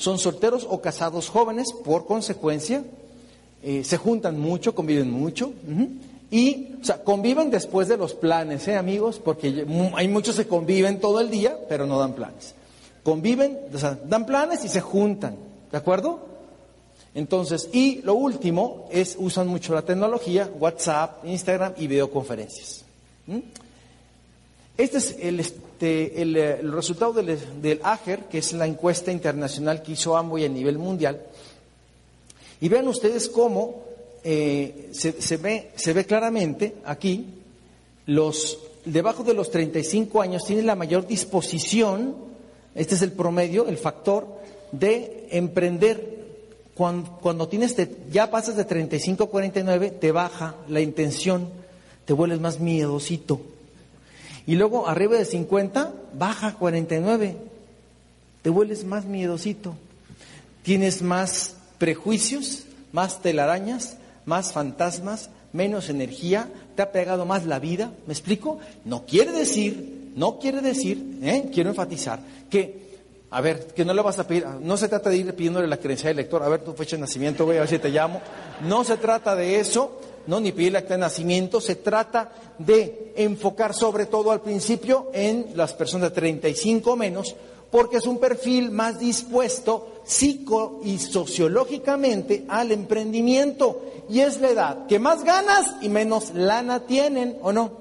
Son 0.00 0.18
solteros 0.18 0.66
o 0.66 0.80
casados 0.80 1.28
jóvenes, 1.28 1.74
por 1.84 2.06
consecuencia, 2.06 2.82
eh, 3.62 3.84
se 3.84 3.98
juntan 3.98 4.40
mucho, 4.40 4.74
conviven 4.74 5.10
mucho. 5.10 5.52
Y, 6.30 6.68
o 6.80 6.84
sea, 6.86 7.04
conviven 7.04 7.50
después 7.50 7.86
de 7.86 7.98
los 7.98 8.14
planes, 8.14 8.66
¿eh, 8.66 8.76
amigos? 8.76 9.20
Porque 9.22 9.66
hay 9.94 10.08
muchos 10.08 10.36
que 10.36 10.46
conviven 10.46 11.00
todo 11.00 11.20
el 11.20 11.28
día, 11.28 11.54
pero 11.68 11.84
no 11.84 11.98
dan 11.98 12.14
planes. 12.14 12.54
Conviven, 13.02 13.58
o 13.74 13.78
sea, 13.78 13.98
dan 14.06 14.24
planes 14.24 14.64
y 14.64 14.68
se 14.68 14.80
juntan, 14.80 15.36
¿de 15.70 15.76
acuerdo? 15.76 16.20
Entonces, 17.14 17.68
y 17.70 18.00
lo 18.00 18.14
último 18.14 18.88
es, 18.90 19.16
usan 19.18 19.48
mucho 19.48 19.74
la 19.74 19.82
tecnología, 19.82 20.48
WhatsApp, 20.58 21.26
Instagram 21.26 21.74
y 21.76 21.88
videoconferencias. 21.88 22.86
¿Mm? 23.26 23.40
Este 24.76 24.98
es 24.98 25.16
el, 25.20 25.40
este, 25.40 26.22
el, 26.22 26.72
resultado 26.72 27.12
del, 27.12 27.38
del, 27.60 27.80
AGER, 27.82 28.24
que 28.24 28.38
es 28.38 28.52
la 28.52 28.66
encuesta 28.66 29.12
internacional 29.12 29.82
que 29.82 29.92
hizo 29.92 30.16
Amway 30.16 30.46
a 30.46 30.48
nivel 30.48 30.78
mundial. 30.78 31.20
Y 32.60 32.68
vean 32.68 32.88
ustedes 32.88 33.28
cómo 33.28 33.84
eh, 34.22 34.90
se, 34.92 35.36
ve, 35.38 35.70
se 35.76 35.92
ve 35.92 36.04
claramente 36.04 36.76
aquí, 36.84 37.26
los, 38.06 38.58
debajo 38.84 39.24
de 39.24 39.34
los 39.34 39.50
35 39.50 40.20
años 40.20 40.44
tienen 40.44 40.66
la 40.66 40.74
mayor 40.74 41.06
disposición, 41.06 42.16
este 42.74 42.94
es 42.94 43.02
el 43.02 43.12
promedio, 43.12 43.66
el 43.66 43.78
factor, 43.78 44.26
de 44.72 45.28
emprender 45.30 46.18
cuando, 46.74 47.48
tienes, 47.48 47.76
ya 48.10 48.30
pasas 48.30 48.56
de 48.56 48.64
35 48.64 49.24
a 49.24 49.28
49, 49.28 49.90
te 49.90 50.12
baja 50.12 50.54
la 50.68 50.80
intención, 50.80 51.48
te 52.06 52.14
vuelves 52.14 52.40
más 52.40 52.58
miedosito. 52.58 53.40
Y 54.46 54.56
luego 54.56 54.88
arriba 54.88 55.16
de 55.16 55.24
50, 55.24 55.92
baja 56.14 56.48
a 56.48 56.54
49, 56.54 57.36
te 58.42 58.50
vuelves 58.50 58.84
más 58.84 59.04
miedosito. 59.04 59.74
Tienes 60.62 61.02
más 61.02 61.56
prejuicios, 61.78 62.64
más 62.92 63.22
telarañas, 63.22 63.96
más 64.24 64.52
fantasmas, 64.52 65.30
menos 65.52 65.88
energía, 65.88 66.48
te 66.76 66.82
ha 66.82 66.92
pegado 66.92 67.24
más 67.26 67.46
la 67.46 67.58
vida. 67.58 67.92
¿Me 68.06 68.12
explico? 68.12 68.58
No 68.84 69.06
quiere 69.06 69.32
decir, 69.32 70.12
no 70.16 70.38
quiere 70.38 70.60
decir, 70.60 71.18
¿eh? 71.22 71.50
quiero 71.52 71.70
enfatizar, 71.70 72.20
que 72.48 72.90
a 73.32 73.40
ver, 73.40 73.68
que 73.68 73.84
no 73.84 73.94
le 73.94 74.02
vas 74.02 74.18
a 74.18 74.26
pedir, 74.26 74.44
no 74.60 74.76
se 74.76 74.88
trata 74.88 75.08
de 75.08 75.18
ir 75.18 75.34
pidiéndole 75.34 75.68
la 75.68 75.76
creencia 75.76 76.08
del 76.08 76.16
lector, 76.16 76.42
a 76.42 76.48
ver 76.48 76.62
tu 76.62 76.72
fecha 76.72 76.96
de 76.96 77.02
nacimiento, 77.02 77.46
voy 77.46 77.56
a 77.56 77.60
ver 77.60 77.68
si 77.68 77.78
te 77.78 77.88
llamo. 77.88 78.20
No 78.66 78.82
se 78.82 78.96
trata 78.96 79.36
de 79.36 79.60
eso, 79.60 80.00
no 80.26 80.40
ni 80.40 80.52
pedir 80.52 80.72
la 80.72 80.80
acta 80.80 80.94
de 80.94 81.00
nacimiento, 81.00 81.60
se 81.60 81.76
trata 81.76 82.32
de 82.58 83.12
enfocar 83.16 83.74
sobre 83.74 84.06
todo 84.06 84.30
al 84.30 84.40
principio 84.40 85.10
en 85.12 85.52
las 85.54 85.72
personas 85.72 86.10
de 86.10 86.14
35 86.16 86.96
menos, 86.96 87.34
porque 87.70 87.98
es 87.98 88.06
un 88.06 88.18
perfil 88.18 88.70
más 88.70 88.98
dispuesto 88.98 90.02
psico 90.04 90.80
y 90.84 90.98
sociológicamente 90.98 92.44
al 92.48 92.72
emprendimiento. 92.72 93.82
Y 94.08 94.20
es 94.20 94.40
la 94.40 94.50
edad 94.50 94.86
que 94.86 94.98
más 94.98 95.22
ganas 95.22 95.76
y 95.80 95.88
menos 95.88 96.34
lana 96.34 96.80
tienen, 96.80 97.38
¿o 97.42 97.52
no? 97.52 97.72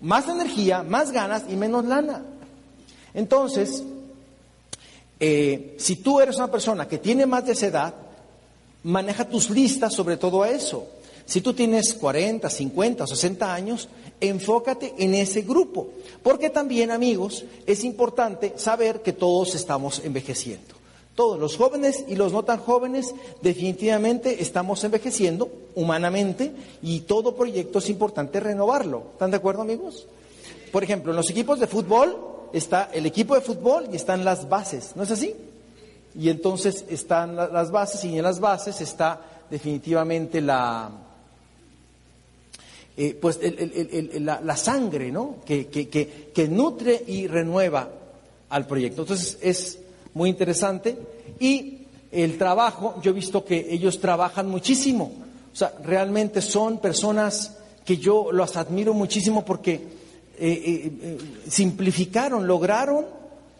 Más 0.00 0.28
energía, 0.28 0.82
más 0.82 1.12
ganas 1.12 1.44
y 1.48 1.56
menos 1.56 1.84
lana. 1.84 2.24
Entonces, 3.14 3.84
eh, 5.20 5.76
si 5.78 5.96
tú 5.96 6.20
eres 6.20 6.36
una 6.36 6.50
persona 6.50 6.86
que 6.86 6.98
tiene 6.98 7.26
más 7.26 7.46
de 7.46 7.52
esa 7.52 7.66
edad, 7.66 7.94
maneja 8.82 9.28
tus 9.28 9.50
listas 9.50 9.94
sobre 9.94 10.16
todo 10.16 10.42
a 10.42 10.50
eso. 10.50 10.86
Si 11.28 11.42
tú 11.42 11.52
tienes 11.52 11.92
40, 11.92 12.48
50 12.48 13.04
o 13.04 13.06
60 13.06 13.52
años, 13.52 13.90
enfócate 14.18 14.94
en 14.96 15.12
ese 15.12 15.42
grupo. 15.42 15.88
Porque 16.22 16.48
también, 16.48 16.90
amigos, 16.90 17.44
es 17.66 17.84
importante 17.84 18.54
saber 18.56 19.02
que 19.02 19.12
todos 19.12 19.54
estamos 19.54 20.00
envejeciendo. 20.02 20.74
Todos, 21.14 21.38
los 21.38 21.58
jóvenes 21.58 22.06
y 22.08 22.16
los 22.16 22.32
no 22.32 22.44
tan 22.44 22.60
jóvenes, 22.60 23.14
definitivamente 23.42 24.40
estamos 24.42 24.82
envejeciendo 24.84 25.50
humanamente 25.74 26.50
y 26.80 27.00
todo 27.00 27.36
proyecto 27.36 27.80
es 27.80 27.90
importante 27.90 28.40
renovarlo. 28.40 29.02
¿Están 29.12 29.30
de 29.30 29.36
acuerdo, 29.36 29.60
amigos? 29.60 30.06
Por 30.72 30.82
ejemplo, 30.82 31.12
en 31.12 31.16
los 31.16 31.28
equipos 31.28 31.60
de 31.60 31.66
fútbol, 31.66 32.16
está 32.54 32.88
el 32.94 33.04
equipo 33.04 33.34
de 33.34 33.42
fútbol 33.42 33.88
y 33.92 33.96
están 33.96 34.24
las 34.24 34.48
bases, 34.48 34.92
¿no 34.96 35.02
es 35.02 35.10
así? 35.10 35.34
Y 36.18 36.30
entonces 36.30 36.86
están 36.88 37.36
las 37.36 37.70
bases 37.70 38.02
y 38.04 38.16
en 38.16 38.24
las 38.24 38.40
bases 38.40 38.80
está 38.80 39.20
definitivamente 39.50 40.40
la, 40.40 41.07
eh, 43.00 43.16
pues 43.20 43.38
la, 44.18 44.56
sangre, 44.56 45.12
¿no? 45.12 45.36
Que, 45.46 45.68
que, 45.68 45.88
que, 45.88 46.48
nutre 46.48 47.00
y 47.06 47.28
renueva 47.28 47.88
al 48.48 48.66
proyecto. 48.66 49.02
Entonces 49.02 49.38
es 49.40 49.78
muy 50.14 50.30
interesante 50.30 50.98
y 51.38 51.82
el 52.10 52.36
trabajo, 52.36 53.00
yo 53.00 53.12
he 53.12 53.14
visto 53.14 53.44
que 53.44 53.68
ellos 53.70 54.00
trabajan 54.00 54.48
muchísimo. 54.48 55.12
O 55.52 55.56
sea, 55.56 55.74
realmente 55.84 56.42
son 56.42 56.80
personas 56.80 57.58
que 57.84 57.98
yo 57.98 58.32
los 58.32 58.56
admiro 58.56 58.94
muchísimo 58.94 59.44
porque 59.44 59.74
eh, 59.74 59.80
eh, 60.40 61.18
simplificaron, 61.46 62.48
lograron, 62.48 63.06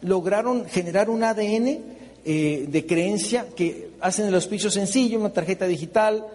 lograron 0.03 0.67
generar 0.67 1.09
un 1.11 1.23
ADN 1.23 1.97
de 2.25 2.85
creencia 2.87 3.47
que 3.57 3.91
hacen 4.01 4.27
el 4.27 4.35
auspicio 4.35 4.69
sencillo, 4.69 5.21
una 5.21 5.33
tarjeta 5.33 5.65
digital 5.67 6.27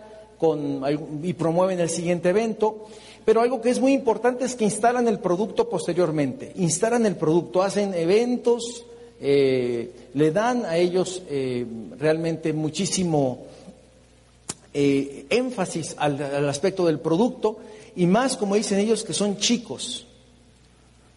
y 1.24 1.34
promueven 1.34 1.80
el 1.80 1.90
siguiente 1.90 2.30
evento. 2.30 2.88
Pero 3.26 3.42
algo 3.42 3.62
que 3.62 3.70
es 3.70 3.80
muy 3.80 3.94
importante 3.94 4.44
es 4.46 4.56
que 4.56 4.66
instalan 4.66 5.08
el 5.08 5.20
producto 5.20 5.70
posteriormente, 5.70 6.52
instalan 6.56 7.06
el 7.06 7.16
producto, 7.16 7.62
hacen 7.62 7.94
eventos, 7.94 8.84
le 9.22 10.32
dan 10.32 10.66
a 10.66 10.76
ellos 10.76 11.22
realmente 11.98 12.52
muchísimo 12.52 13.46
énfasis 14.74 15.96
al, 15.98 16.50
aspecto 16.50 16.86
del 16.86 17.00
producto 17.00 17.58
y 17.96 18.08
más, 18.08 18.36
como 18.38 18.56
dicen 18.56 18.80
ellos, 18.80 19.04
que 19.04 19.14
son 19.14 19.38
chicos. 19.38 20.06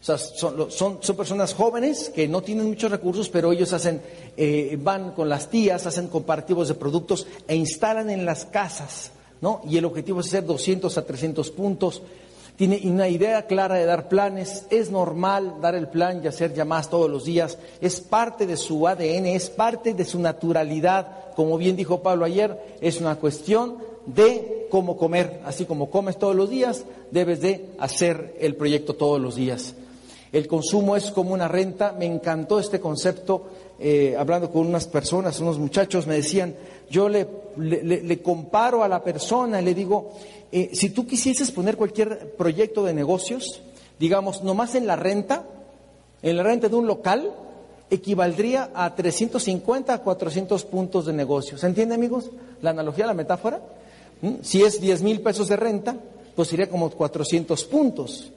O 0.01 0.05
sea, 0.07 0.19
son, 0.19 0.71
son, 0.71 1.17
personas 1.17 1.55
jóvenes 1.55 2.11
que 2.15 2.29
no 2.29 2.43
tienen 2.43 2.67
muchos 2.67 2.91
recursos, 2.91 3.29
pero 3.29 3.51
ellos 3.51 3.73
hacen, 3.73 4.01
eh, 4.37 4.79
van 4.81 5.13
con 5.13 5.29
las 5.29 5.51
tías, 5.51 5.87
hacen 5.87 6.09
comparativos 6.09 6.69
de 6.69 6.75
productos 6.75 7.27
e 7.49 7.57
instalan 7.57 8.11
en 8.11 8.25
las 8.25 8.45
casas, 8.45 9.11
¿no? 9.41 9.61
Y 9.69 9.77
el 9.77 9.85
objetivo 9.85 10.21
es 10.21 10.27
hacer 10.27 10.45
200 10.45 10.97
a 10.99 11.05
300 11.07 11.51
puntos. 11.51 12.03
Tiene 12.57 12.81
una 12.85 13.09
idea 13.09 13.47
clara 13.47 13.75
de 13.75 13.85
dar 13.85 14.09
planes. 14.09 14.65
Es 14.71 14.91
normal 14.91 15.57
dar 15.61 15.75
el 15.75 15.89
plan 15.89 16.23
y 16.25 16.27
hacer 16.27 16.55
llamadas 16.55 16.89
todos 16.89 17.11
los 17.11 17.25
días. 17.25 17.59
Es 17.81 18.01
parte 18.01 18.47
de 18.47 18.57
su 18.57 18.89
ADN, 18.89 19.27
es 19.27 19.51
parte 19.51 19.93
de 19.93 20.05
su 20.05 20.19
naturalidad. 20.19 21.35
Como 21.35 21.59
bien 21.59 21.77
dijo 21.77 22.03
Pablo 22.03 22.25
ayer, 22.25 22.79
es 22.81 23.01
una 23.01 23.17
cuestión 23.17 23.77
de 24.07 24.69
cómo 24.71 24.97
comer. 24.97 25.43
Así 25.45 25.67
como 25.67 25.91
comes 25.91 26.19
todos 26.19 26.35
los 26.35 26.49
días, 26.49 26.85
debes 27.11 27.43
de 27.43 27.69
hacer 27.79 28.35
el 28.41 28.57
proyecto 28.57 28.95
todos 28.95 29.21
los 29.21 29.37
días. 29.37 29.75
El 30.33 30.49
consumo 30.49 30.97
es 30.97 31.11
como 31.11 31.35
una 31.35 31.49
renta. 31.49 31.93
Me 31.93 32.07
encantó 32.07 32.59
este 32.59 32.81
concepto. 32.81 33.49
Eh, 33.79 34.17
hablando 34.19 34.51
con 34.51 34.67
unas 34.67 34.87
personas, 34.87 35.39
unos 35.41 35.59
muchachos 35.59 36.07
me 36.07 36.15
decían, 36.15 36.55
yo 36.89 37.09
le, 37.09 38.23
comparo 38.23 38.83
a 38.83 38.89
la 38.89 39.03
persona 39.03 39.61
y 39.61 39.65
le 39.65 39.75
digo, 39.75 40.13
eh, 40.51 40.71
si 40.73 40.91
tú 40.91 41.07
quisieses 41.07 41.51
poner 41.51 41.77
cualquier 41.77 42.35
proyecto 42.37 42.85
de 42.85 42.95
negocios, 42.95 43.61
digamos, 43.99 44.43
nomás 44.43 44.75
en 44.75 44.87
la 44.87 44.97
renta, 44.97 45.45
en 46.23 46.37
la 46.37 46.43
renta 46.43 46.69
de 46.69 46.77
un 46.77 46.87
local, 46.87 47.33
equivaldría 47.91 48.71
a 48.75 48.95
350 48.95 49.93
a 49.93 49.99
400 49.99 50.65
puntos 50.65 51.07
de 51.07 51.13
negocio. 51.13 51.59
¿Se 51.59 51.67
entiende, 51.67 51.95
amigos? 51.95 52.31
La 52.63 52.71
analogía, 52.71 53.07
la 53.07 53.15
metáfora. 53.15 53.61
¿Mm? 54.23 54.37
Si 54.43 54.63
es 54.63 54.81
10 54.81 55.03
mil 55.03 55.21
pesos 55.21 55.49
de 55.49 55.57
renta, 55.57 55.97
pues 56.35 56.49
sería 56.49 56.69
como 56.69 56.91
400 56.91 57.65
puntos. 57.65 58.33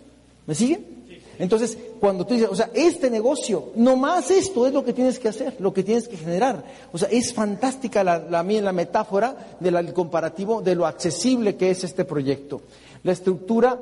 ¿Me 0.45 0.53
siguen? 0.53 0.98
Entonces, 1.39 1.77
cuando 2.01 2.27
tú 2.27 2.33
dices, 2.33 2.49
o 2.51 2.55
sea, 2.55 2.69
este 2.73 3.09
negocio, 3.09 3.71
no 3.75 3.95
más 3.95 4.29
esto 4.29 4.67
es 4.67 4.73
lo 4.73 4.83
que 4.83 4.91
tienes 4.91 5.19
que 5.19 5.29
hacer, 5.29 5.55
lo 5.59 5.73
que 5.73 5.83
tienes 5.83 6.09
que 6.09 6.17
generar. 6.17 6.65
O 6.91 6.97
sea, 6.97 7.07
es 7.09 7.33
fantástica 7.33 8.03
la, 8.03 8.19
la, 8.19 8.43
la 8.43 8.73
metáfora 8.73 9.55
del 9.61 9.93
comparativo 9.93 10.61
de 10.61 10.75
lo 10.75 10.85
accesible 10.85 11.55
que 11.55 11.71
es 11.71 11.85
este 11.85 12.03
proyecto. 12.03 12.61
La 13.03 13.13
estructura, 13.13 13.79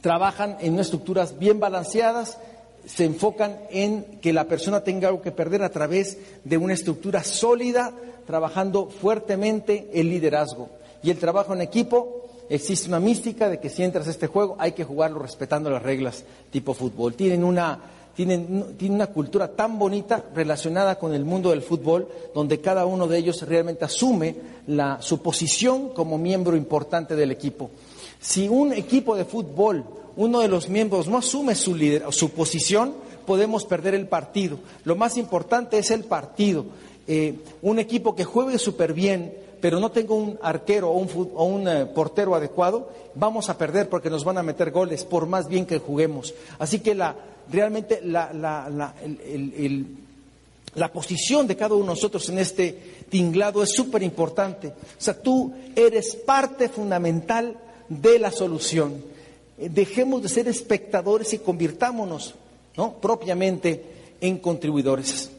trabajan 0.00 0.56
en 0.60 0.72
unas 0.72 0.86
estructuras 0.86 1.38
bien 1.38 1.60
balanceadas, 1.60 2.38
se 2.86 3.04
enfocan 3.04 3.58
en 3.68 4.18
que 4.22 4.32
la 4.32 4.44
persona 4.44 4.82
tenga 4.82 5.08
algo 5.08 5.20
que 5.20 5.32
perder 5.32 5.62
a 5.62 5.68
través 5.68 6.16
de 6.44 6.56
una 6.56 6.72
estructura 6.72 7.22
sólida, 7.22 7.92
trabajando 8.26 8.88
fuertemente 8.88 9.90
el 9.92 10.08
liderazgo. 10.08 10.70
Y 11.02 11.10
el 11.10 11.18
trabajo 11.18 11.52
en 11.52 11.60
equipo 11.60 12.29
existe 12.50 12.88
una 12.88 13.00
mística 13.00 13.48
de 13.48 13.60
que 13.60 13.70
si 13.70 13.82
entras 13.82 14.08
a 14.08 14.10
este 14.10 14.26
juego 14.26 14.56
hay 14.58 14.72
que 14.72 14.84
jugarlo 14.84 15.20
respetando 15.20 15.70
las 15.70 15.82
reglas 15.82 16.24
tipo 16.50 16.74
fútbol. 16.74 17.14
Tienen 17.14 17.44
una, 17.44 17.78
tienen, 18.14 18.76
una 18.82 19.06
cultura 19.06 19.48
tan 19.48 19.78
bonita 19.78 20.24
relacionada 20.34 20.98
con 20.98 21.14
el 21.14 21.24
mundo 21.24 21.50
del 21.50 21.62
fútbol, 21.62 22.08
donde 22.34 22.60
cada 22.60 22.84
uno 22.84 23.06
de 23.06 23.18
ellos 23.18 23.40
realmente 23.42 23.84
asume 23.84 24.34
la, 24.66 25.00
su 25.00 25.22
posición 25.22 25.90
como 25.90 26.18
miembro 26.18 26.56
importante 26.56 27.16
del 27.16 27.30
equipo. 27.30 27.70
Si 28.20 28.48
un 28.48 28.72
equipo 28.72 29.16
de 29.16 29.24
fútbol, 29.24 29.84
uno 30.16 30.40
de 30.40 30.48
los 30.48 30.68
miembros 30.68 31.08
no 31.08 31.18
asume 31.18 31.54
su, 31.54 31.78
su 32.10 32.30
posición, 32.30 32.94
podemos 33.24 33.64
perder 33.64 33.94
el 33.94 34.08
partido. 34.08 34.58
Lo 34.84 34.96
más 34.96 35.16
importante 35.16 35.78
es 35.78 35.90
el 35.92 36.04
partido. 36.04 36.66
Eh, 37.06 37.38
un 37.62 37.78
equipo 37.78 38.14
que 38.14 38.24
juegue 38.24 38.58
súper 38.58 38.92
bien, 38.92 39.32
pero 39.60 39.80
no 39.80 39.90
tengo 39.90 40.14
un 40.14 40.38
arquero 40.42 40.90
o 40.90 41.44
un, 41.44 41.68
eh, 41.68 41.86
portero 41.86 42.34
adecuado, 42.34 42.90
vamos 43.14 43.48
a 43.50 43.58
perder 43.58 43.88
porque 43.88 44.10
nos 44.10 44.24
van 44.24 44.38
a 44.38 44.42
meter 44.42 44.70
goles, 44.70 45.04
por 45.04 45.26
más 45.26 45.48
bien 45.48 45.66
que 45.66 45.78
juguemos. 45.78 46.34
Así 46.58 46.80
que 46.80 46.94
la, 46.94 47.16
realmente 47.50 48.00
la, 48.02 48.30
La 50.74 50.92
posición 50.92 51.46
de 51.46 51.56
cada 51.56 51.74
uno 51.74 51.84
de 51.84 51.90
nosotros 51.90 52.28
en 52.28 52.38
este 52.38 53.04
tinglado 53.08 53.62
es 53.62 53.70
súper 53.70 54.02
importante. 54.02 54.68
O 54.68 54.72
sea, 54.98 55.20
tú 55.20 55.52
eres 55.74 56.14
parte 56.14 56.68
fundamental 56.68 57.56
de 57.88 58.18
la 58.20 58.30
solución. 58.30 59.02
Eh, 59.58 59.68
dejemos 59.68 60.22
de 60.22 60.28
ser 60.28 60.46
espectadores 60.46 61.32
y 61.32 61.38
convirtámonos 61.38 62.34
¿no? 62.76 62.94
propiamente 62.94 63.84
en 64.20 64.38
contribuidores. 64.38 65.30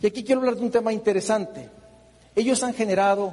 Y 0.00 0.06
aquí 0.06 0.24
quiero 0.24 0.40
hablar 0.40 0.56
de 0.56 0.62
un 0.62 0.70
tema 0.70 0.92
interesante. 0.92 1.68
Ellos 2.34 2.62
han 2.62 2.74
generado 2.74 3.32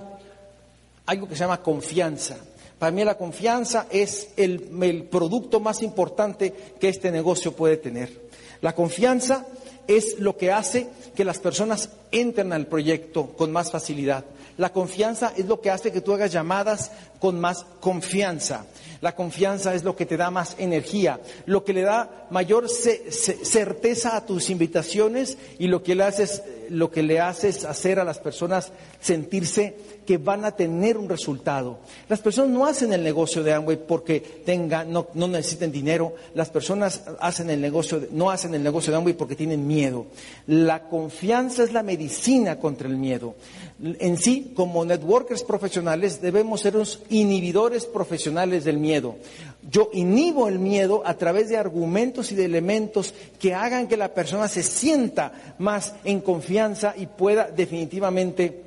algo 1.05 1.27
que 1.27 1.35
se 1.35 1.41
llama 1.41 1.62
confianza. 1.62 2.38
Para 2.77 2.91
mí 2.91 3.03
la 3.03 3.17
confianza 3.17 3.88
es 3.89 4.29
el, 4.38 5.07
producto 5.12 5.59
más 5.59 5.83
importante 5.83 6.53
que 6.79 6.88
este 6.88 7.12
negocio 7.12 7.51
puede 7.53 7.77
tener. 7.77 8.29
La 8.62 8.73
confianza 8.73 9.45
es 9.88 10.19
lo 10.19 10.38
que 10.38 10.51
hace 10.51 10.88
que 11.15 11.25
las 11.25 11.39
personas 11.39 11.89
entren 12.12 12.53
al 12.53 12.67
proyecto 12.67 13.33
con 13.38 13.51
más 13.51 13.71
facilidad. 13.71 14.23
La 14.57 14.71
confianza 14.71 15.33
es 15.35 15.45
lo 15.45 15.62
que 15.62 15.71
hace 15.71 15.91
que 15.91 16.01
tú 16.01 16.13
hagas 16.13 16.31
llamadas 16.31 16.91
con 17.19 17.39
más 17.39 17.65
confianza. 17.79 18.65
La 19.01 19.15
confianza 19.15 19.73
es 19.73 19.83
lo 19.83 19.95
que 19.95 20.05
te 20.05 20.17
da 20.17 20.31
más 20.31 20.55
energía, 20.59 21.19
lo 21.45 21.63
que 21.63 21.73
le 21.73 21.81
da 21.81 22.27
mayor 22.29 22.67
certeza 22.69 24.15
a 24.15 24.25
tus 24.25 24.49
invitaciones 24.49 25.38
y 25.57 25.67
lo 25.67 25.81
que 25.81 25.95
le 25.95 26.03
haces, 26.03 26.43
lo 26.69 26.91
que 26.91 27.03
le 27.03 27.19
haces 27.19 27.65
hacer 27.65 27.99
a 27.99 28.03
las 28.03 28.19
personas 28.19 28.71
sentirse 28.99 29.75
que 30.05 30.17
van 30.17 30.45
a 30.45 30.55
tener 30.55 30.97
un 30.97 31.08
resultado. 31.08 31.79
Las 32.08 32.19
personas 32.19 32.49
no 32.51 32.65
hacen 32.65 32.93
el 32.93 33.03
negocio 33.03 33.43
de 33.43 33.53
Amway 33.53 33.77
porque 33.88 34.19
tengan, 34.19 34.91
no, 34.91 35.08
no 35.13 35.27
necesiten 35.27 35.71
dinero. 35.71 36.15
Las 36.34 36.49
personas 36.49 37.03
hacen 37.19 37.49
el 37.49 37.62
negocio, 37.62 38.08
no 38.12 38.32
hacen 38.32 38.55
el 38.55 38.63
negocio 38.63 38.91
de 38.91 38.97
Amway 38.97 39.13
porque 39.13 39.36
tienen 39.36 39.67
miedo. 39.67 40.08
La 40.47 40.88
confianza 40.88 41.63
es 41.63 41.73
la 41.73 41.84
medicina 41.84 42.60
contra 42.60 42.88
el 42.88 42.97
miedo. 42.97 43.36
En 43.82 44.17
sí, 44.17 44.53
como 44.55 44.84
networkers 44.84 45.43
profesionales, 45.43 46.21
debemos 46.21 46.62
ser 46.62 46.75
unos 46.75 47.01
inhibidores 47.10 47.86
profesionales 47.86 48.63
del 48.63 48.77
miedo. 48.77 49.15
Yo 49.61 49.89
inhibo 49.91 50.47
el 50.47 50.57
miedo 50.57 51.03
a 51.05 51.15
través 51.15 51.49
de 51.49 51.57
argumentos 51.57 52.31
y 52.31 52.35
de 52.35 52.45
elementos 52.45 53.13
que 53.39 53.53
hagan 53.53 53.87
que 53.87 53.97
la 53.97 54.13
persona 54.13 54.47
se 54.47 54.63
sienta 54.63 55.55
más 55.57 55.93
en 56.05 56.21
confianza 56.21 56.93
y 56.97 57.07
pueda 57.07 57.49
definitivamente 57.49 58.63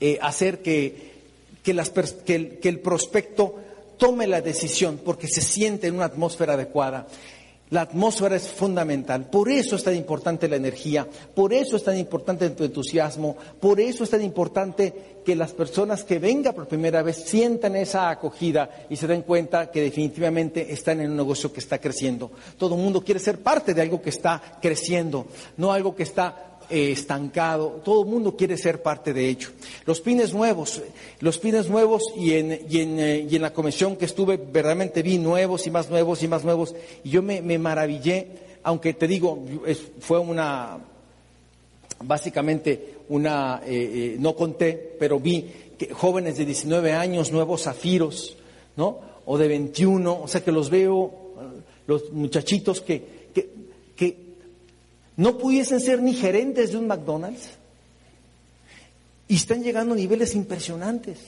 eh, 0.00 0.18
hacer 0.22 0.62
que, 0.62 1.12
que 1.62 2.68
el 2.68 2.80
prospecto 2.80 3.56
tome 3.96 4.26
la 4.26 4.40
decisión 4.40 5.00
porque 5.04 5.26
se 5.26 5.40
siente 5.40 5.88
en 5.88 5.96
una 5.96 6.04
atmósfera 6.04 6.54
adecuada. 6.54 7.06
La 7.74 7.80
atmósfera 7.80 8.36
es 8.36 8.46
fundamental. 8.46 9.28
Por 9.28 9.50
eso 9.50 9.74
es 9.74 9.82
tan 9.82 9.96
importante 9.96 10.46
la 10.46 10.54
energía, 10.54 11.08
por 11.34 11.52
eso 11.52 11.74
es 11.74 11.82
tan 11.82 11.98
importante 11.98 12.48
tu 12.50 12.62
entusiasmo, 12.62 13.36
por 13.58 13.80
eso 13.80 14.04
es 14.04 14.10
tan 14.10 14.22
importante 14.22 15.18
que 15.24 15.34
las 15.34 15.50
personas 15.50 16.04
que 16.04 16.20
vengan 16.20 16.54
por 16.54 16.68
primera 16.68 17.02
vez 17.02 17.24
sientan 17.24 17.74
esa 17.74 18.10
acogida 18.10 18.86
y 18.88 18.94
se 18.94 19.08
den 19.08 19.22
cuenta 19.22 19.72
que 19.72 19.80
definitivamente 19.82 20.72
están 20.72 21.00
en 21.00 21.10
un 21.10 21.16
negocio 21.16 21.52
que 21.52 21.58
está 21.58 21.78
creciendo. 21.80 22.30
Todo 22.56 22.76
el 22.76 22.80
mundo 22.80 23.02
quiere 23.02 23.18
ser 23.18 23.40
parte 23.40 23.74
de 23.74 23.82
algo 23.82 24.00
que 24.00 24.10
está 24.10 24.40
creciendo, 24.62 25.26
no 25.56 25.72
algo 25.72 25.96
que 25.96 26.04
está 26.04 26.53
eh, 26.70 26.92
estancado, 26.92 27.80
todo 27.84 28.02
el 28.02 28.08
mundo 28.08 28.36
quiere 28.36 28.56
ser 28.56 28.82
parte 28.82 29.12
de 29.12 29.28
ello. 29.28 29.48
Los 29.86 30.00
pines 30.00 30.32
nuevos, 30.32 30.82
los 31.20 31.38
pines 31.38 31.68
nuevos 31.68 32.02
y 32.16 32.32
en, 32.32 32.60
y 32.68 32.80
en, 32.80 32.98
eh, 32.98 33.26
y 33.28 33.36
en 33.36 33.42
la 33.42 33.52
comisión 33.52 33.96
que 33.96 34.04
estuve 34.04 34.36
verdaderamente 34.36 35.02
vi 35.02 35.18
nuevos 35.18 35.66
y 35.66 35.70
más 35.70 35.90
nuevos 35.90 36.22
y 36.22 36.28
más 36.28 36.44
nuevos 36.44 36.74
y 37.02 37.10
yo 37.10 37.22
me, 37.22 37.42
maravillé, 37.58 38.28
aunque 38.62 38.94
te 38.94 39.06
digo, 39.06 39.38
fue 40.00 40.18
una, 40.18 40.78
básicamente 42.02 42.94
una, 43.08 43.62
eh, 43.66 44.16
no 44.18 44.34
conté, 44.34 44.96
pero 44.98 45.20
vi 45.20 45.46
que 45.78 45.92
jóvenes 45.92 46.36
de 46.36 46.44
19 46.44 46.92
años, 46.92 47.32
nuevos 47.32 47.62
zafiros, 47.62 48.36
¿no? 48.76 48.98
O 49.26 49.38
de 49.38 49.48
21, 49.48 50.22
o 50.22 50.28
sea 50.28 50.42
que 50.42 50.52
los 50.52 50.70
veo, 50.70 51.12
los 51.86 52.12
muchachitos 52.12 52.80
que, 52.80 53.28
que 53.34 53.63
no 55.16 55.38
pudiesen 55.38 55.80
ser 55.80 56.02
ni 56.02 56.14
gerentes 56.14 56.72
de 56.72 56.78
un 56.78 56.86
McDonald's. 56.86 57.50
Y 59.28 59.36
están 59.36 59.62
llegando 59.62 59.94
a 59.94 59.96
niveles 59.96 60.34
impresionantes. 60.34 61.18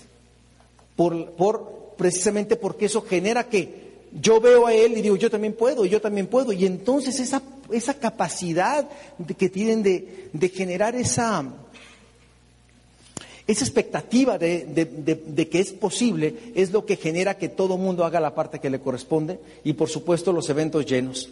Por, 0.96 1.94
precisamente 1.96 2.57
porque 2.57 2.87
eso 2.87 3.03
genera 3.03 3.49
que 3.49 3.87
yo 4.12 4.40
veo 4.40 4.66
a 4.66 4.75
él 4.75 4.96
y 4.96 5.03
digo, 5.03 5.16
yo 5.16 5.31
también 5.31 5.55
puedo, 5.55 5.85
yo 5.85 6.01
también 6.01 6.27
puedo. 6.27 6.53
Y 6.53 6.66
entonces 6.66 7.20
esa, 7.20 7.42
esa 7.70 7.94
capacidad 7.94 8.88
que 9.37 9.49
tienen 9.49 9.83
de, 9.83 10.29
de 10.33 10.49
generar 10.49 10.94
esa, 10.94 11.44
esa 13.46 13.64
expectativa 13.64 14.38
de, 14.38 14.64
de, 14.66 15.49
que 15.49 15.61
es 15.61 15.72
posible 15.72 16.35
es 16.55 16.72
lo 16.72 16.85
que 16.85 16.96
genera 16.96 17.38
que 17.38 17.49
todo 17.49 17.77
mundo 17.77 18.05
haga 18.05 18.18
la 18.18 18.35
parte 18.35 18.59
que 18.59 18.70
le 18.70 18.81
corresponde 18.81 19.38
y 19.62 19.75
por 19.75 19.88
supuesto 19.88 20.33
los 20.33 20.49
eventos 20.51 20.85
llenos. 20.85 21.29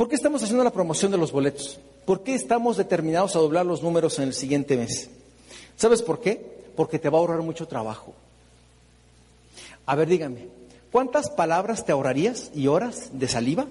¿Por 0.00 0.08
qué 0.08 0.14
estamos 0.14 0.42
haciendo 0.42 0.64
la 0.64 0.72
promoción 0.72 1.12
de 1.12 1.18
los 1.18 1.30
boletos? 1.30 1.78
¿Por 2.06 2.22
qué 2.22 2.34
estamos 2.34 2.78
determinados 2.78 3.36
a 3.36 3.38
doblar 3.38 3.66
los 3.66 3.82
números 3.82 4.18
en 4.18 4.28
el 4.28 4.32
siguiente 4.32 4.74
mes? 4.78 5.10
¿Sabes 5.76 6.00
por 6.00 6.22
qué? 6.22 6.62
Porque 6.74 6.98
te 6.98 7.10
va 7.10 7.18
a 7.18 7.20
ahorrar 7.20 7.42
mucho 7.42 7.68
trabajo. 7.68 8.14
A 9.84 9.94
ver, 9.96 10.08
díganme, 10.08 10.48
¿cuántas 10.90 11.28
palabras 11.28 11.84
te 11.84 11.92
ahorrarías 11.92 12.50
y 12.54 12.66
horas 12.66 13.10
de 13.12 13.28
saliva 13.28 13.66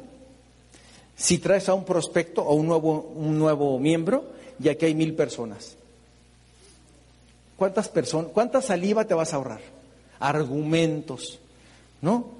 si 1.15 1.39
traes 1.39 1.67
a 1.67 1.73
un 1.73 1.83
prospecto 1.83 2.43
o 2.43 2.53
un 2.53 2.67
nuevo, 2.67 3.11
un 3.15 3.39
nuevo 3.39 3.79
miembro 3.79 4.25
y 4.63 4.69
aquí 4.69 4.85
hay 4.85 4.93
mil 4.93 5.15
personas? 5.15 5.77
¿Cuántas 7.57 7.89
personas, 7.89 8.29
cuánta 8.35 8.61
saliva 8.61 9.03
te 9.03 9.15
vas 9.15 9.33
a 9.33 9.37
ahorrar? 9.37 9.61
Argumentos, 10.19 11.39
¿no? 12.03 12.38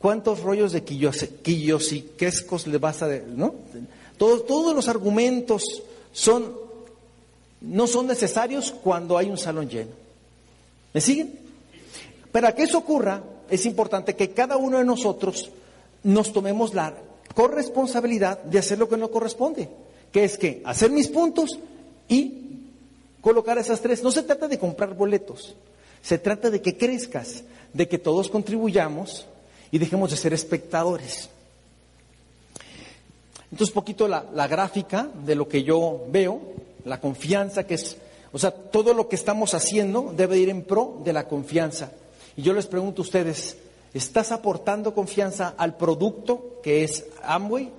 ¿Cuántos 0.00 0.40
rollos 0.40 0.72
de 0.72 0.82
quillos 0.82 1.92
y 1.92 2.00
quescos 2.16 2.66
le 2.66 2.78
vas 2.78 3.02
a... 3.02 3.08
¿no? 3.08 3.54
Todos, 4.16 4.46
todos 4.46 4.74
los 4.74 4.88
argumentos 4.88 5.82
son, 6.10 6.54
no 7.60 7.86
son 7.86 8.06
necesarios 8.06 8.72
cuando 8.82 9.18
hay 9.18 9.28
un 9.28 9.36
salón 9.36 9.68
lleno. 9.68 9.90
¿Me 10.94 11.02
siguen? 11.02 11.38
Para 12.32 12.54
que 12.54 12.62
eso 12.62 12.78
ocurra, 12.78 13.22
es 13.50 13.66
importante 13.66 14.16
que 14.16 14.30
cada 14.30 14.56
uno 14.56 14.78
de 14.78 14.84
nosotros 14.84 15.50
nos 16.02 16.32
tomemos 16.32 16.72
la 16.72 16.94
corresponsabilidad 17.34 18.42
de 18.42 18.58
hacer 18.58 18.78
lo 18.78 18.88
que 18.88 18.96
no 18.96 19.10
corresponde, 19.10 19.68
que 20.12 20.24
es 20.24 20.38
que 20.38 20.62
hacer 20.64 20.90
mis 20.90 21.08
puntos 21.08 21.58
y 22.08 22.60
colocar 23.20 23.58
esas 23.58 23.82
tres. 23.82 24.02
No 24.02 24.10
se 24.10 24.22
trata 24.22 24.48
de 24.48 24.58
comprar 24.58 24.94
boletos, 24.94 25.54
se 26.02 26.16
trata 26.16 26.48
de 26.48 26.62
que 26.62 26.78
crezcas, 26.78 27.44
de 27.74 27.86
que 27.86 27.98
todos 27.98 28.30
contribuyamos 28.30 29.26
y 29.70 29.78
dejemos 29.78 30.10
de 30.10 30.16
ser 30.16 30.32
espectadores. 30.32 31.30
Entonces, 33.50 33.74
poquito 33.74 34.06
la, 34.06 34.24
la, 34.32 34.46
gráfica 34.46 35.08
de 35.24 35.34
lo 35.34 35.48
que 35.48 35.62
yo 35.62 36.04
veo, 36.08 36.40
la 36.84 37.00
confianza 37.00 37.66
que 37.66 37.74
es, 37.74 37.96
o 38.32 38.38
sea, 38.38 38.52
todo 38.52 38.94
lo 38.94 39.08
que 39.08 39.16
estamos 39.16 39.54
haciendo 39.54 40.12
debe 40.16 40.38
ir 40.38 40.48
en 40.48 40.62
pro 40.62 41.00
de 41.04 41.12
la 41.12 41.26
confianza. 41.26 41.90
Y 42.36 42.42
yo 42.42 42.52
les 42.52 42.66
pregunto 42.66 43.02
a 43.02 43.04
ustedes, 43.04 43.56
¿estás 43.92 44.30
aportando 44.30 44.94
confianza 44.94 45.54
al 45.56 45.76
producto 45.76 46.60
que 46.62 46.84
es 46.84 47.06
Amway 47.24 47.70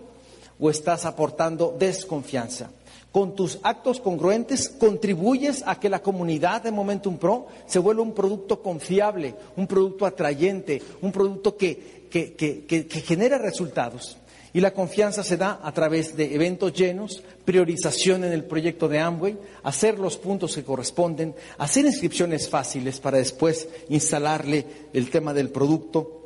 o 0.59 0.69
estás 0.69 1.05
aportando 1.05 1.75
desconfianza? 1.79 2.69
Con 3.11 3.35
tus 3.35 3.59
actos 3.63 3.99
congruentes 3.99 4.69
contribuyes 4.69 5.63
a 5.65 5.79
que 5.79 5.89
la 5.89 6.01
comunidad 6.01 6.63
de 6.63 6.71
Momentum 6.71 7.17
Pro 7.17 7.47
se 7.65 7.79
vuelva 7.79 8.03
un 8.03 8.13
producto 8.13 8.61
confiable, 8.61 9.35
un 9.57 9.67
producto 9.67 10.05
atrayente, 10.05 10.81
un 11.01 11.11
producto 11.11 11.57
que, 11.57 12.07
que, 12.09 12.33
que, 12.33 12.65
que 12.65 13.01
genera 13.01 13.37
resultados. 13.37 14.17
Y 14.53 14.59
la 14.59 14.73
confianza 14.73 15.23
se 15.23 15.37
da 15.37 15.59
a 15.63 15.71
través 15.73 16.15
de 16.17 16.35
eventos 16.35 16.73
llenos, 16.73 17.23
priorización 17.45 18.25
en 18.25 18.33
el 18.33 18.43
proyecto 18.43 18.89
de 18.89 18.99
Amway, 18.99 19.37
hacer 19.63 19.97
los 19.97 20.17
puntos 20.17 20.55
que 20.55 20.63
corresponden, 20.63 21.35
hacer 21.57 21.85
inscripciones 21.85 22.49
fáciles 22.49 22.99
para 22.99 23.17
después 23.17 23.67
instalarle 23.89 24.65
el 24.93 25.09
tema 25.09 25.33
del 25.33 25.49
producto. 25.49 26.17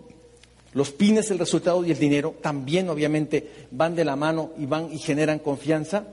Los 0.73 0.91
pines, 0.91 1.31
el 1.31 1.39
resultado 1.39 1.85
y 1.85 1.91
el 1.91 1.99
dinero 1.99 2.35
también 2.41 2.89
obviamente 2.89 3.67
van 3.71 3.95
de 3.95 4.03
la 4.03 4.15
mano 4.15 4.51
y 4.57 4.65
van 4.65 4.91
y 4.91 4.97
generan 4.97 5.39
confianza 5.39 6.07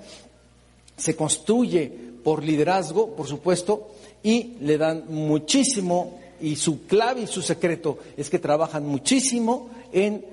se 0.96 1.16
construye 1.16 1.90
por 2.22 2.44
liderazgo, 2.44 3.14
por 3.16 3.26
supuesto, 3.26 3.90
y 4.22 4.54
le 4.60 4.78
dan 4.78 5.04
muchísimo, 5.08 6.20
y 6.40 6.56
su 6.56 6.86
clave 6.86 7.22
y 7.22 7.26
su 7.26 7.42
secreto 7.42 7.98
es 8.16 8.30
que 8.30 8.38
trabajan 8.38 8.86
muchísimo 8.86 9.70
en, 9.92 10.24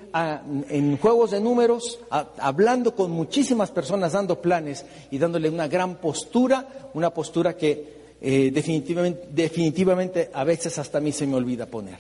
en 0.70 0.98
juegos 0.98 1.32
de 1.32 1.42
números, 1.42 2.00
hablando 2.10 2.96
con 2.96 3.12
muchísimas 3.12 3.72
personas, 3.72 4.14
dando 4.14 4.42
planes 4.42 4.86
y 5.12 5.18
dándole 5.18 5.50
una 5.50 5.68
gran 5.68 5.98
postura, 5.98 6.90
una 6.94 7.12
postura 7.12 7.56
que 7.56 8.00
eh, 8.22 8.52
definitivamente, 8.54 9.28
definitivamente 9.32 10.30
a 10.34 10.44
veces 10.44 10.78
hasta 10.78 10.98
a 10.98 11.02
mí 11.02 11.12
se 11.12 11.26
me 11.26 11.36
olvida 11.36 11.66
poner. 11.66 11.98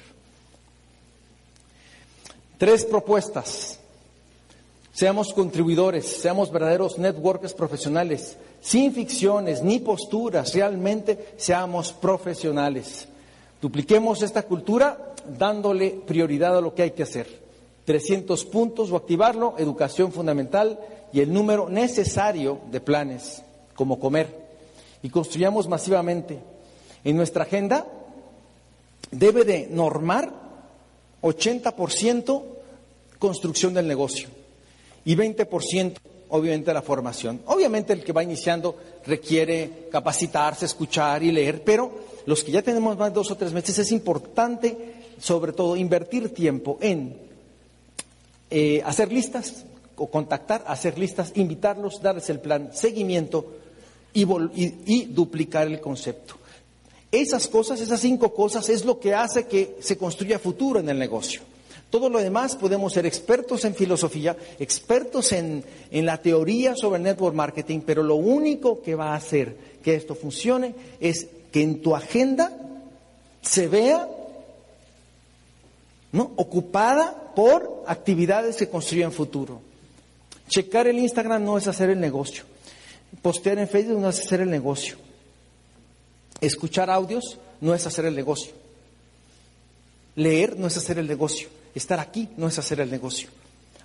Tres 2.57 2.83
propuestas 2.83 3.78
Seamos 4.99 5.33
contribuidores, 5.33 6.05
seamos 6.05 6.51
verdaderos 6.51 6.99
networkers 6.99 7.53
profesionales, 7.53 8.35
sin 8.59 8.93
ficciones 8.93 9.63
ni 9.63 9.79
posturas, 9.79 10.53
realmente 10.53 11.35
seamos 11.37 11.93
profesionales. 11.93 13.07
Dupliquemos 13.61 14.21
esta 14.23 14.43
cultura 14.43 15.13
dándole 15.25 15.91
prioridad 16.05 16.57
a 16.57 16.59
lo 16.59 16.75
que 16.75 16.81
hay 16.81 16.91
que 16.91 17.03
hacer. 17.03 17.27
300 17.85 18.43
puntos 18.43 18.91
o 18.91 18.97
activarlo, 18.97 19.55
educación 19.57 20.11
fundamental 20.11 20.77
y 21.13 21.21
el 21.21 21.31
número 21.31 21.69
necesario 21.69 22.59
de 22.69 22.81
planes, 22.81 23.41
como 23.75 24.01
comer. 24.01 24.27
Y 25.01 25.09
construyamos 25.09 25.69
masivamente. 25.69 26.39
En 27.05 27.15
nuestra 27.15 27.43
agenda 27.43 27.87
debe 29.11 29.45
de 29.45 29.69
normar 29.71 30.29
80% 31.21 32.43
construcción 33.17 33.73
del 33.73 33.87
negocio 33.87 34.38
y 35.09 35.15
20% 35.15 35.95
obviamente 36.29 36.71
la 36.71 36.83
formación. 36.83 37.41
Obviamente 37.47 37.93
el 37.93 38.03
que 38.03 38.13
va 38.13 38.21
iniciando 38.21 38.77
requiere 39.07 39.87
capacitarse, 39.91 40.67
escuchar 40.67 41.23
y 41.23 41.31
leer, 41.31 41.63
pero 41.63 41.91
los 42.27 42.43
que 42.43 42.51
ya 42.51 42.61
tenemos 42.61 42.95
más 42.95 43.09
de 43.09 43.15
dos 43.15 43.31
o 43.31 43.35
tres 43.35 43.51
meses 43.51 43.79
es 43.79 43.91
importante 43.91 44.77
sobre 45.19 45.51
todo 45.51 45.75
invertir 45.75 46.31
tiempo 46.31 46.77
en 46.79 47.17
eh, 48.51 48.83
hacer 48.85 49.11
listas 49.11 49.65
o 49.95 50.11
contactar, 50.11 50.63
hacer 50.67 50.99
listas, 50.99 51.31
invitarlos, 51.33 52.03
darles 52.03 52.29
el 52.29 52.39
plan, 52.39 52.69
seguimiento 52.71 53.57
y, 54.13 54.27
y 54.85 55.05
duplicar 55.05 55.65
el 55.65 55.81
concepto. 55.81 56.35
Esas 57.11 57.47
cosas, 57.47 57.81
esas 57.81 57.99
cinco 57.99 58.31
cosas 58.31 58.69
es 58.69 58.85
lo 58.85 58.99
que 58.99 59.15
hace 59.15 59.47
que 59.47 59.77
se 59.81 59.97
construya 59.97 60.37
futuro 60.37 60.79
en 60.79 60.87
el 60.87 60.99
negocio. 60.99 61.41
Todo 61.89 62.09
lo 62.09 62.19
demás 62.19 62.55
podemos 62.55 62.93
ser 62.93 63.05
expertos 63.07 63.65
en 63.65 63.73
filosofía, 63.73 64.37
expertos 64.59 65.31
en, 65.31 65.63
la 65.91 66.21
teoría 66.21 66.75
sobre 66.75 67.01
network 67.01 67.35
marketing, 67.35 67.81
pero 67.83 68.03
lo 68.03 68.15
único 68.15 68.81
que 68.81 68.93
va 68.93 69.13
a 69.13 69.15
hacer 69.15 69.57
que 69.83 69.95
esto 69.95 70.13
funcione 70.13 70.75
es 70.99 71.27
que 71.51 71.63
en 71.63 71.81
tu 71.81 71.95
agenda 71.95 72.55
se 73.41 73.67
vea 73.67 74.07
¿no? 76.11 76.31
ocupada 76.35 77.33
por 77.35 77.83
actividades 77.87 78.55
que 78.57 78.69
construyen 78.69 79.11
futuro. 79.11 79.61
Checar 80.47 80.87
el 80.87 80.99
Instagram 80.99 81.43
no 81.43 81.57
es 81.57 81.67
hacer 81.67 81.89
el 81.89 81.99
negocio. 81.99 82.43
Postear 83.23 83.57
en 83.57 83.67
Facebook 83.67 83.99
no 83.99 84.09
es 84.09 84.19
hacer 84.19 84.41
el 84.41 84.51
negocio. 84.51 84.97
Escuchar 86.39 86.91
audios 86.91 87.39
no 87.61 87.73
es 87.73 87.87
hacer 87.87 88.05
el 88.05 88.15
negocio. 88.15 88.53
Leer 90.15 90.57
no 90.57 90.67
es 90.67 90.77
hacer 90.77 90.99
el 90.99 91.07
negocio. 91.07 91.49
Estar 91.75 91.99
aquí 91.99 92.29
no 92.37 92.47
es 92.47 92.57
hacer 92.57 92.79
el 92.79 92.91
negocio. 92.91 93.29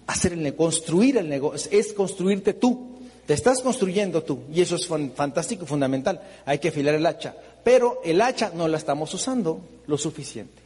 Hacer 0.06 0.34
el 0.34 0.54
construir 0.54 1.16
el 1.16 1.28
negocio 1.28 1.70
es 1.72 1.92
construirte 1.92 2.54
tú. 2.54 2.94
Te 3.26 3.32
estás 3.32 3.62
construyendo 3.62 4.22
tú 4.22 4.40
y 4.52 4.60
eso 4.60 4.76
es 4.76 4.86
fantástico 4.86 5.64
fundamental. 5.64 6.20
Hay 6.44 6.58
que 6.58 6.68
afilar 6.68 6.94
el 6.94 7.06
hacha, 7.06 7.34
pero 7.62 8.00
el 8.04 8.20
hacha 8.20 8.52
no 8.54 8.68
la 8.68 8.76
estamos 8.76 9.12
usando 9.14 9.60
lo 9.86 9.96
suficiente. 9.96 10.62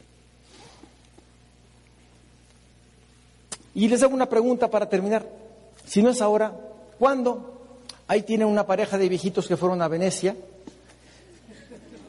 Y 3.75 3.87
les 3.87 4.03
hago 4.03 4.13
una 4.13 4.27
pregunta 4.27 4.69
para 4.69 4.89
terminar. 4.89 5.25
Si 5.85 6.03
no 6.03 6.09
es 6.09 6.21
ahora, 6.21 6.53
¿cuándo? 6.97 7.59
Ahí 8.07 8.23
tienen 8.23 8.47
una 8.47 8.65
pareja 8.65 8.97
de 8.97 9.07
viejitos 9.07 9.47
que 9.47 9.55
fueron 9.55 9.81
a 9.81 9.87
Venecia, 9.87 10.35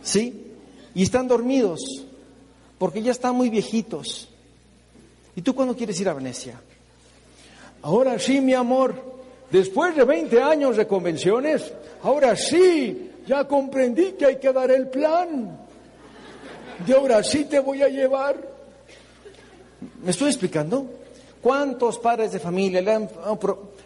¿sí? 0.03 0.47
Y 0.95 1.03
están 1.05 1.29
dormidos 1.29 1.81
porque 2.79 3.03
ya 3.03 3.13
están 3.13 3.37
muy 3.37 3.51
viejitos. 3.51 4.30
¿Y 5.37 5.43
tú 5.43 5.55
cuándo 5.55 5.77
quieres 5.77 6.01
ir 6.01 6.09
a 6.09 6.15
Venecia? 6.15 6.61
Ahora 7.83 8.19
sí, 8.19 8.41
mi 8.41 8.55
amor. 8.55 9.11
Después 9.51 9.97
de 9.97 10.05
20 10.05 10.41
años 10.41 10.77
de 10.77 10.87
convenciones, 10.87 11.73
ahora 12.03 12.37
sí, 12.37 13.11
ya 13.27 13.47
comprendí 13.47 14.13
que 14.13 14.27
hay 14.27 14.37
que 14.37 14.53
dar 14.53 14.71
el 14.71 14.89
plan. 14.89 15.59
De 16.87 16.95
ahora 16.95 17.23
sí 17.23 17.45
te 17.45 17.59
voy 17.59 17.83
a 17.83 17.89
llevar. 17.89 18.37
¿Me 20.03 20.11
estoy 20.11 20.29
explicando? 20.29 20.87
¿Cuántos 21.43 21.99
padres 21.99 22.33
de 22.33 22.39
familia 22.39 22.81
le 22.81 22.93
han... 22.93 23.09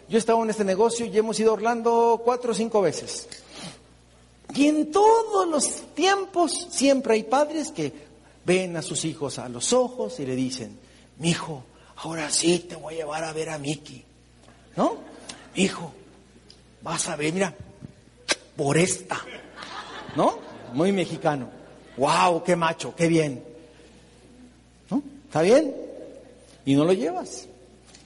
Yo 0.07 0.17
he 0.17 0.17
estado 0.17 0.43
en 0.43 0.49
este 0.49 0.63
negocio 0.63 1.05
y 1.05 1.17
hemos 1.17 1.39
ido 1.39 1.51
a 1.51 1.53
Orlando 1.53 2.21
cuatro 2.23 2.51
o 2.51 2.55
cinco 2.55 2.81
veces. 2.81 3.27
Y 4.53 4.67
en 4.67 4.91
todos 4.91 5.47
los 5.47 5.93
tiempos 5.95 6.67
siempre 6.69 7.15
hay 7.15 7.23
padres 7.23 7.71
que 7.71 7.91
ven 8.45 8.77
a 8.77 8.81
sus 8.81 9.03
hijos 9.05 9.39
a 9.39 9.49
los 9.49 9.73
ojos 9.73 10.19
y 10.19 10.25
le 10.25 10.35
dicen, 10.35 10.77
mi 11.19 11.29
hijo, 11.29 11.63
ahora 11.97 12.29
sí 12.29 12.59
te 12.59 12.75
voy 12.75 12.95
a 12.95 12.97
llevar 12.97 13.23
a 13.23 13.33
ver 13.33 13.49
a 13.49 13.57
Miki. 13.57 14.03
¿No? 14.75 14.97
Hijo, 15.55 15.93
vas 16.81 17.07
a 17.09 17.15
ver, 17.15 17.33
mira, 17.33 17.53
por 18.55 18.77
esta. 18.77 19.23
¿No? 20.15 20.39
Muy 20.73 20.91
mexicano. 20.91 21.49
¡Wow! 21.97 22.43
¡Qué 22.43 22.55
macho! 22.55 22.93
¡Qué 22.95 23.07
bien! 23.07 23.43
¿No? 24.89 25.01
¿Está 25.25 25.41
bien? 25.41 25.73
Y 26.65 26.75
no 26.75 26.83
lo 26.83 26.93
llevas. 26.93 27.47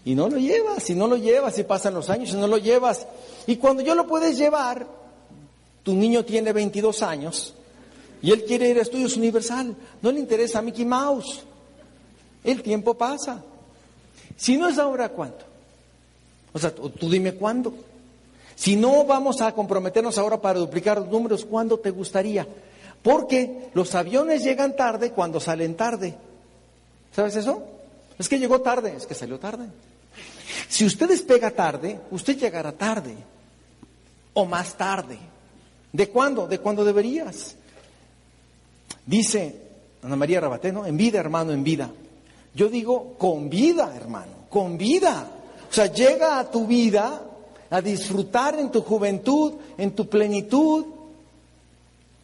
Y 0.05 0.15
no 0.15 0.29
lo 0.29 0.37
llevas, 0.37 0.89
y 0.89 0.95
no 0.95 1.07
lo 1.07 1.17
llevas, 1.17 1.57
y 1.59 1.63
pasan 1.63 1.93
los 1.93 2.09
años 2.09 2.29
y 2.31 2.37
no 2.37 2.47
lo 2.47 2.57
llevas. 2.57 3.05
Y 3.47 3.57
cuando 3.57 3.83
yo 3.83 3.95
lo 3.95 4.07
puedes 4.07 4.37
llevar, 4.37 4.87
tu 5.83 5.93
niño 5.93 6.23
tiene 6.23 6.53
22 6.53 7.01
años 7.03 7.53
y 8.21 8.31
él 8.31 8.43
quiere 8.43 8.69
ir 8.69 8.79
a 8.79 8.81
estudios 8.81 9.15
universal. 9.17 9.75
No 10.01 10.11
le 10.11 10.19
interesa 10.19 10.59
a 10.59 10.61
Mickey 10.61 10.85
Mouse. 10.85 11.43
El 12.49 12.63
tiempo 12.63 12.95
pasa. 12.95 13.43
Si 14.35 14.57
no 14.57 14.67
es 14.67 14.79
ahora, 14.79 15.09
¿cuándo? 15.09 15.37
O 16.51 16.57
sea, 16.57 16.73
tú 16.73 17.09
dime 17.09 17.33
cuándo. 17.33 17.73
Si 18.55 18.75
no 18.75 19.05
vamos 19.05 19.39
a 19.41 19.51
comprometernos 19.51 20.17
ahora 20.17 20.41
para 20.41 20.59
duplicar 20.59 20.97
los 20.97 21.09
números, 21.09 21.45
¿cuándo 21.45 21.77
te 21.77 21.91
gustaría? 21.91 22.47
Porque 23.03 23.69
los 23.73 23.93
aviones 23.93 24.43
llegan 24.43 24.75
tarde 24.75 25.11
cuando 25.11 25.39
salen 25.39 25.75
tarde. 25.75 26.15
¿Sabes 27.15 27.35
eso? 27.35 27.63
Es 28.17 28.27
que 28.27 28.39
llegó 28.39 28.61
tarde, 28.61 28.95
es 28.97 29.05
que 29.05 29.13
salió 29.13 29.39
tarde. 29.39 29.65
Si 30.67 30.85
usted 30.85 31.07
despega 31.07 31.51
tarde, 31.51 31.99
usted 32.09 32.37
llegará 32.37 32.71
tarde. 32.71 33.15
O 34.33 34.45
más 34.45 34.75
tarde. 34.75 35.19
¿De 35.93 36.09
cuándo? 36.09 36.47
De 36.47 36.59
cuándo 36.59 36.83
deberías. 36.83 37.55
Dice 39.05 39.69
Ana 40.01 40.15
María 40.15 40.39
Rabateno, 40.39 40.85
en 40.85 40.97
vida, 40.97 41.19
hermano, 41.19 41.51
en 41.51 41.63
vida. 41.63 41.91
Yo 42.53 42.69
digo 42.69 43.15
con 43.17 43.49
vida, 43.49 43.93
hermano, 43.95 44.31
con 44.49 44.77
vida. 44.77 45.27
O 45.69 45.73
sea, 45.73 45.87
llega 45.87 46.39
a 46.39 46.49
tu 46.49 46.65
vida 46.65 47.21
a 47.69 47.81
disfrutar 47.81 48.57
en 48.59 48.71
tu 48.71 48.81
juventud, 48.81 49.53
en 49.77 49.91
tu 49.91 50.07
plenitud. 50.07 50.85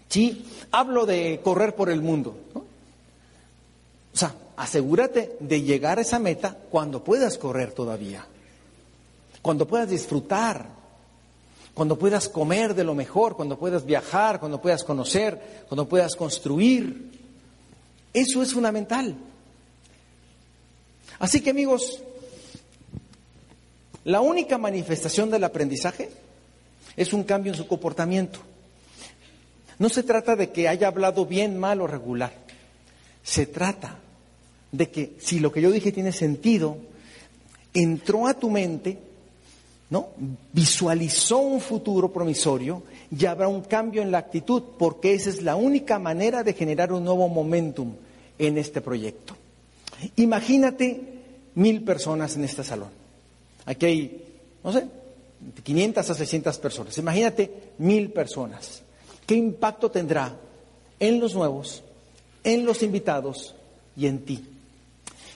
Sí, 0.10 0.46
hablo 0.72 1.06
de 1.06 1.40
correr 1.44 1.76
por 1.76 1.90
el 1.90 2.02
mundo. 2.02 2.36
O 2.54 4.18
sea, 4.18 4.34
asegúrate 4.58 5.38
de 5.40 5.62
llegar 5.62 6.00
a 6.00 6.02
esa 6.02 6.20
meta 6.20 6.58
cuando 6.72 7.04
puedas 7.04 7.38
correr 7.38 7.74
todavía, 7.74 8.26
cuando 9.42 9.68
puedas 9.68 9.90
disfrutar, 9.90 10.68
cuando 11.74 12.00
puedas 12.00 12.30
comer 12.30 12.74
de 12.74 12.86
lo 12.86 12.96
mejor, 12.96 13.36
cuando 13.36 13.60
puedas 13.60 13.86
viajar, 13.86 14.40
cuando 14.40 14.62
puedas 14.62 14.84
conocer, 14.84 15.66
cuando 15.68 15.88
puedas 15.88 16.16
construir. 16.16 17.12
Eso 18.14 18.42
es 18.42 18.54
fundamental. 18.54 19.16
Así 21.20 21.42
que 21.42 21.52
amigos, 21.52 22.02
la 24.04 24.22
única 24.22 24.58
manifestación 24.58 25.32
del 25.32 25.44
aprendizaje 25.44 26.10
es 26.96 27.14
un 27.14 27.24
cambio 27.24 27.52
en 27.52 27.58
su 27.58 27.68
comportamiento. 27.68 28.40
No 29.80 29.90
se 29.90 30.04
trata 30.04 30.36
de 30.36 30.52
que 30.52 30.68
haya 30.68 30.88
hablado 30.88 31.26
bien, 31.26 31.58
mal 31.58 31.82
o 31.82 31.88
regular. 31.88 32.34
Se 33.24 33.46
trata 33.46 34.00
de 34.72 34.90
que 34.90 35.16
si 35.20 35.40
lo 35.40 35.52
que 35.52 35.62
yo 35.62 35.72
dije 35.72 35.92
tiene 35.92 36.12
sentido, 36.12 36.78
entró 37.74 38.28
a 38.28 38.34
tu 38.34 38.50
mente, 38.50 38.98
¿no? 39.90 40.10
Visualizó 40.54 41.40
un 41.40 41.60
futuro 41.60 42.12
promisorio 42.12 42.84
y 43.18 43.26
habrá 43.26 43.48
un 43.48 43.62
cambio 43.62 44.02
en 44.02 44.12
la 44.12 44.20
actitud, 44.20 44.64
porque 44.78 45.14
esa 45.14 45.30
es 45.30 45.42
la 45.42 45.56
única 45.56 46.00
manera 46.00 46.44
de 46.44 46.54
generar 46.54 46.94
un 46.94 47.04
nuevo 47.04 47.28
momentum 47.28 47.94
en 48.38 48.58
este 48.58 48.82
proyecto. 48.82 49.36
Imagínate 50.18 51.02
mil 51.56 51.84
personas 51.84 52.36
en 52.36 52.44
este 52.44 52.64
salón. 52.64 52.90
Aquí 53.66 53.86
hay, 53.86 54.24
no 54.64 54.72
sé, 54.72 54.86
500 55.64 56.10
a 56.10 56.16
600 56.16 56.58
personas. 56.60 56.98
Imagínate 56.98 57.74
mil 57.78 58.12
personas. 58.12 58.82
¿Qué 59.26 59.36
impacto 59.36 59.90
tendrá 59.90 60.36
en 61.00 61.20
los 61.20 61.34
nuevos, 61.34 61.84
en 62.44 62.66
los 62.66 62.84
invitados 62.84 63.56
y 63.98 64.08
en 64.08 64.20
ti? 64.26 64.46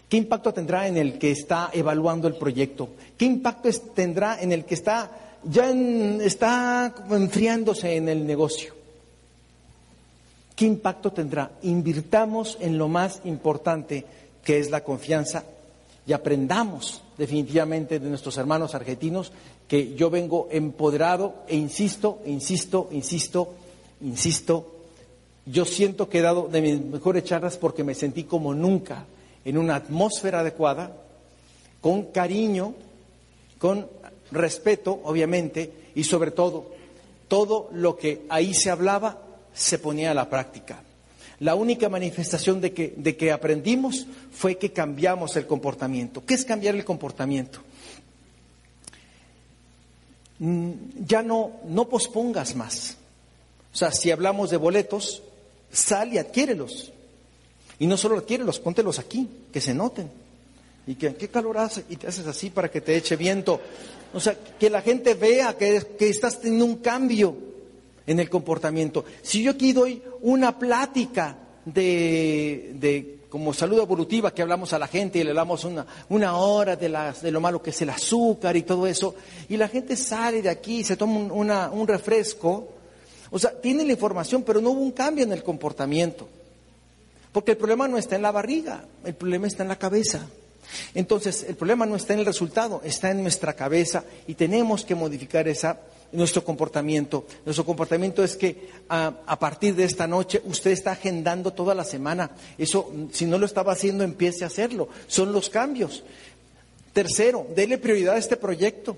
¿Qué 0.07 0.17
impacto 0.17 0.53
tendrá 0.53 0.87
en 0.87 0.97
el 0.97 1.19
que 1.19 1.31
está 1.31 1.69
evaluando 1.73 2.27
el 2.27 2.35
proyecto? 2.35 2.89
¿Qué 3.17 3.25
impacto 3.25 3.69
tendrá 3.93 4.41
en 4.41 4.51
el 4.51 4.65
que 4.65 4.73
está 4.73 5.11
ya 5.43 5.69
está 5.69 6.93
enfriándose 7.09 7.95
en 7.95 8.09
el 8.09 8.25
negocio? 8.25 8.73
¿Qué 10.55 10.65
impacto 10.65 11.11
tendrá? 11.11 11.51
Invirtamos 11.61 12.57
en 12.59 12.77
lo 12.77 12.89
más 12.89 13.21
importante 13.23 14.05
que 14.43 14.59
es 14.59 14.69
la 14.69 14.83
confianza 14.83 15.43
y 16.05 16.13
aprendamos 16.13 17.01
definitivamente 17.17 17.99
de 17.99 18.09
nuestros 18.09 18.37
hermanos 18.37 18.73
argentinos 18.73 19.31
que 19.67 19.93
yo 19.93 20.09
vengo 20.09 20.47
empoderado 20.51 21.35
e 21.47 21.55
insisto, 21.55 22.19
insisto, 22.25 22.89
insisto, 22.91 23.53
insisto, 24.01 24.75
yo 25.45 25.65
siento 25.65 26.09
que 26.09 26.19
he 26.19 26.21
dado 26.21 26.47
de 26.47 26.61
mis 26.61 26.81
mejores 26.81 27.23
charlas 27.23 27.57
porque 27.57 27.83
me 27.83 27.93
sentí 27.93 28.23
como 28.23 28.53
nunca 28.53 29.05
en 29.45 29.57
una 29.57 29.75
atmósfera 29.75 30.39
adecuada, 30.39 30.91
con 31.81 32.05
cariño, 32.05 32.73
con 33.57 33.87
respeto, 34.31 34.99
obviamente, 35.03 35.91
y 35.95 36.03
sobre 36.03 36.31
todo, 36.31 36.71
todo 37.27 37.69
lo 37.71 37.97
que 37.97 38.25
ahí 38.29 38.53
se 38.53 38.69
hablaba 38.69 39.21
se 39.53 39.79
ponía 39.79 40.11
a 40.11 40.15
la 40.15 40.29
práctica. 40.29 40.81
La 41.39 41.55
única 41.55 41.87
manifestación 41.87 42.59
de 42.59 42.73
que, 42.73 42.93
de 42.97 43.15
que 43.15 43.31
aprendimos 43.31 44.05
fue 44.31 44.57
que 44.57 44.73
cambiamos 44.73 45.35
el 45.37 45.47
comportamiento. 45.47 46.25
¿Qué 46.25 46.33
es 46.33 46.43
cambiar 46.43 46.75
el 46.75 46.83
comportamiento? 46.83 47.61
Mm, 50.39 50.71
ya 51.05 51.21
no, 51.21 51.61
no 51.65 51.87
pospongas 51.87 52.55
más. 52.55 52.97
O 53.73 53.77
sea, 53.77 53.91
si 53.91 54.11
hablamos 54.11 54.49
de 54.49 54.57
boletos, 54.57 55.21
sal 55.71 56.13
y 56.13 56.17
adquiérelos. 56.17 56.91
Y 57.77 57.87
no 57.87 57.95
solo 57.95 58.17
adquiérelos, 58.17 58.59
póntelos 58.59 58.99
aquí, 58.99 59.29
que 59.53 59.61
se 59.61 59.73
noten. 59.73 60.11
Y 60.87 60.95
que, 60.95 61.15
¿qué 61.15 61.29
calor 61.29 61.57
hace? 61.57 61.85
Y 61.89 61.95
te 61.95 62.07
haces 62.07 62.27
así 62.27 62.49
para 62.49 62.69
que 62.69 62.81
te 62.81 62.97
eche 62.97 63.15
viento. 63.15 63.61
O 64.13 64.19
sea, 64.19 64.37
que 64.59 64.69
la 64.69 64.81
gente 64.81 65.13
vea 65.13 65.55
que, 65.55 65.81
que 65.97 66.09
estás 66.09 66.41
teniendo 66.41 66.65
un 66.65 66.77
cambio 66.77 67.48
en 68.09 68.19
el 68.19 68.27
comportamiento. 68.27 69.05
Si 69.21 69.43
yo 69.43 69.51
aquí 69.51 69.71
doy 69.71 70.01
una 70.21 70.57
plática 70.57 71.37
de, 71.63 72.71
de 72.73 73.19
como 73.29 73.53
salud 73.53 73.79
evolutiva 73.79 74.33
que 74.33 74.41
hablamos 74.41 74.73
a 74.73 74.79
la 74.79 74.87
gente 74.87 75.19
y 75.19 75.23
le 75.23 75.31
damos 75.31 75.63
una, 75.63 75.85
una 76.09 76.35
hora 76.37 76.75
de, 76.75 76.89
las, 76.89 77.21
de 77.21 77.29
lo 77.29 77.39
malo 77.39 77.61
que 77.61 77.69
es 77.69 77.79
el 77.83 77.91
azúcar 77.91 78.57
y 78.57 78.63
todo 78.63 78.87
eso, 78.87 79.13
y 79.47 79.57
la 79.57 79.67
gente 79.67 79.95
sale 79.95 80.41
de 80.41 80.49
aquí 80.49 80.79
y 80.79 80.83
se 80.83 80.97
toma 80.97 81.19
un, 81.19 81.51
un 81.51 81.87
refresco, 81.87 82.69
o 83.29 83.37
sea, 83.37 83.51
tiene 83.61 83.85
la 83.85 83.91
información, 83.91 84.41
pero 84.41 84.59
no 84.59 84.71
hubo 84.71 84.81
un 84.81 84.91
cambio 84.91 85.23
en 85.23 85.31
el 85.31 85.43
comportamiento. 85.43 86.27
Porque 87.31 87.51
el 87.51 87.57
problema 87.57 87.87
no 87.87 87.99
está 87.99 88.15
en 88.15 88.23
la 88.23 88.31
barriga, 88.31 88.85
el 89.05 89.13
problema 89.13 89.45
está 89.45 89.61
en 89.61 89.69
la 89.69 89.77
cabeza. 89.77 90.27
Entonces, 90.95 91.45
el 91.47 91.55
problema 91.55 91.85
no 91.85 91.95
está 91.95 92.13
en 92.13 92.19
el 92.21 92.25
resultado, 92.25 92.81
está 92.83 93.11
en 93.11 93.21
nuestra 93.21 93.53
cabeza 93.53 94.03
y 94.25 94.33
tenemos 94.33 94.83
que 94.83 94.95
modificar 94.95 95.47
esa, 95.47 95.79
nuestro 96.11 96.43
comportamiento. 96.43 97.25
Nuestro 97.45 97.65
comportamiento 97.65 98.23
es 98.23 98.35
que 98.35 98.69
a, 98.89 99.13
a, 99.25 99.39
partir 99.39 99.75
de 99.75 99.83
esta 99.83 100.07
noche 100.07 100.41
usted 100.45 100.71
está 100.71 100.91
agendando 100.91 101.53
toda 101.53 101.75
la 101.75 101.83
semana. 101.83 102.31
Eso, 102.57 102.91
si 103.11 103.25
no 103.25 103.37
lo 103.37 103.45
estaba 103.45 103.73
haciendo, 103.73 104.03
empiece 104.03 104.43
a 104.43 104.47
hacerlo. 104.47 104.89
Son 105.07 105.31
los 105.31 105.49
cambios. 105.49 106.03
Tercero, 106.93 107.47
dele 107.55 107.77
prioridad 107.77 108.15
a 108.15 108.19
este 108.19 108.37
proyecto. 108.37 108.97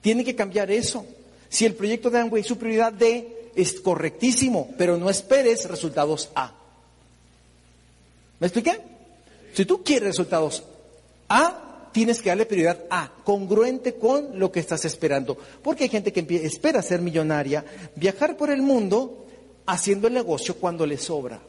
Tiene 0.00 0.24
que 0.24 0.34
cambiar 0.34 0.70
eso. 0.70 1.06
Si 1.48 1.64
el 1.64 1.74
proyecto 1.74 2.10
de 2.10 2.18
Amway, 2.18 2.42
su 2.42 2.58
prioridad 2.58 2.92
D 2.92 3.50
es 3.54 3.80
correctísimo, 3.80 4.70
pero 4.76 4.96
no 4.96 5.08
esperes 5.10 5.68
resultados 5.68 6.30
A. 6.34 6.52
¿Me 8.40 8.48
expliqué? 8.48 8.80
Si 9.52 9.64
tú 9.64 9.82
quieres 9.84 10.08
resultados 10.08 10.64
A, 11.28 11.63
tienes 11.94 12.20
que 12.20 12.28
darle 12.28 12.44
prioridad 12.44 12.84
A, 12.90 13.08
congruente 13.22 13.94
con 13.94 14.36
lo 14.36 14.50
que 14.50 14.58
estás 14.58 14.84
esperando. 14.84 15.38
Porque 15.62 15.84
hay 15.84 15.90
gente 15.90 16.12
que 16.12 16.26
espera 16.44 16.82
ser 16.82 17.00
millonaria, 17.00 17.64
viajar 17.94 18.36
por 18.36 18.50
el 18.50 18.62
mundo 18.62 19.24
haciendo 19.64 20.08
el 20.08 20.14
negocio 20.14 20.56
cuando 20.56 20.84
le 20.84 20.98
sobra. 20.98 21.40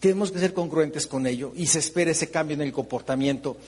Tenemos 0.00 0.32
que 0.32 0.38
ser 0.38 0.54
congruentes 0.54 1.06
con 1.06 1.26
ello 1.26 1.52
y 1.54 1.66
se 1.66 1.78
espera 1.78 2.10
ese 2.10 2.30
cambio 2.30 2.54
en 2.54 2.62
el 2.62 2.72
comportamiento. 2.72 3.58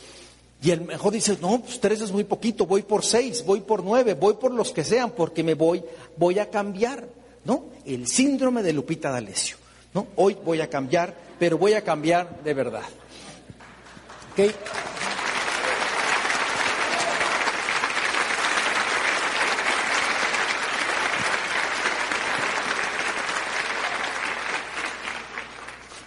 Y 0.62 0.70
el 0.70 0.80
mejor 0.80 1.12
dice, 1.12 1.36
no, 1.42 1.60
pues 1.60 1.78
tres 1.78 2.00
es 2.00 2.10
muy 2.10 2.24
poquito, 2.24 2.64
voy 2.64 2.82
por 2.82 3.04
seis, 3.04 3.44
voy 3.44 3.60
por 3.60 3.84
nueve, 3.84 4.14
voy 4.14 4.34
por 4.34 4.50
los 4.50 4.72
que 4.72 4.82
sean, 4.82 5.10
porque 5.10 5.42
me 5.42 5.52
voy, 5.52 5.84
voy 6.16 6.38
a 6.38 6.48
cambiar, 6.48 7.06
¿no? 7.44 7.66
El 7.84 8.06
síndrome 8.08 8.62
de 8.62 8.72
Lupita 8.72 9.10
D'Alessio, 9.10 9.58
¿no? 9.92 10.06
Hoy 10.16 10.38
voy 10.42 10.62
a 10.62 10.70
cambiar, 10.70 11.14
pero 11.38 11.58
voy 11.58 11.74
a 11.74 11.84
cambiar 11.84 12.42
de 12.42 12.54
verdad. 12.54 12.84
¿Ok? 14.32 14.52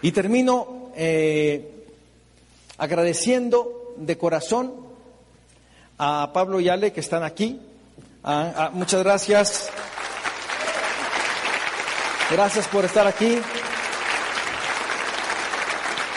Y 0.02 0.12
termino 0.12 0.92
eh, 0.96 1.86
agradeciendo 2.78 3.94
de 3.98 4.18
corazón 4.18 4.74
a 5.98 6.32
Pablo 6.34 6.62
y 6.62 6.70
Ale 6.70 6.94
que 6.94 7.02
están 7.02 7.24
aquí. 7.24 7.60
Ah, 8.24 8.54
ah, 8.56 8.70
muchas 8.74 9.04
gracias. 9.04 9.70
Gracias 12.32 12.68
por 12.68 12.86
estar 12.86 13.08
aquí. 13.08 13.40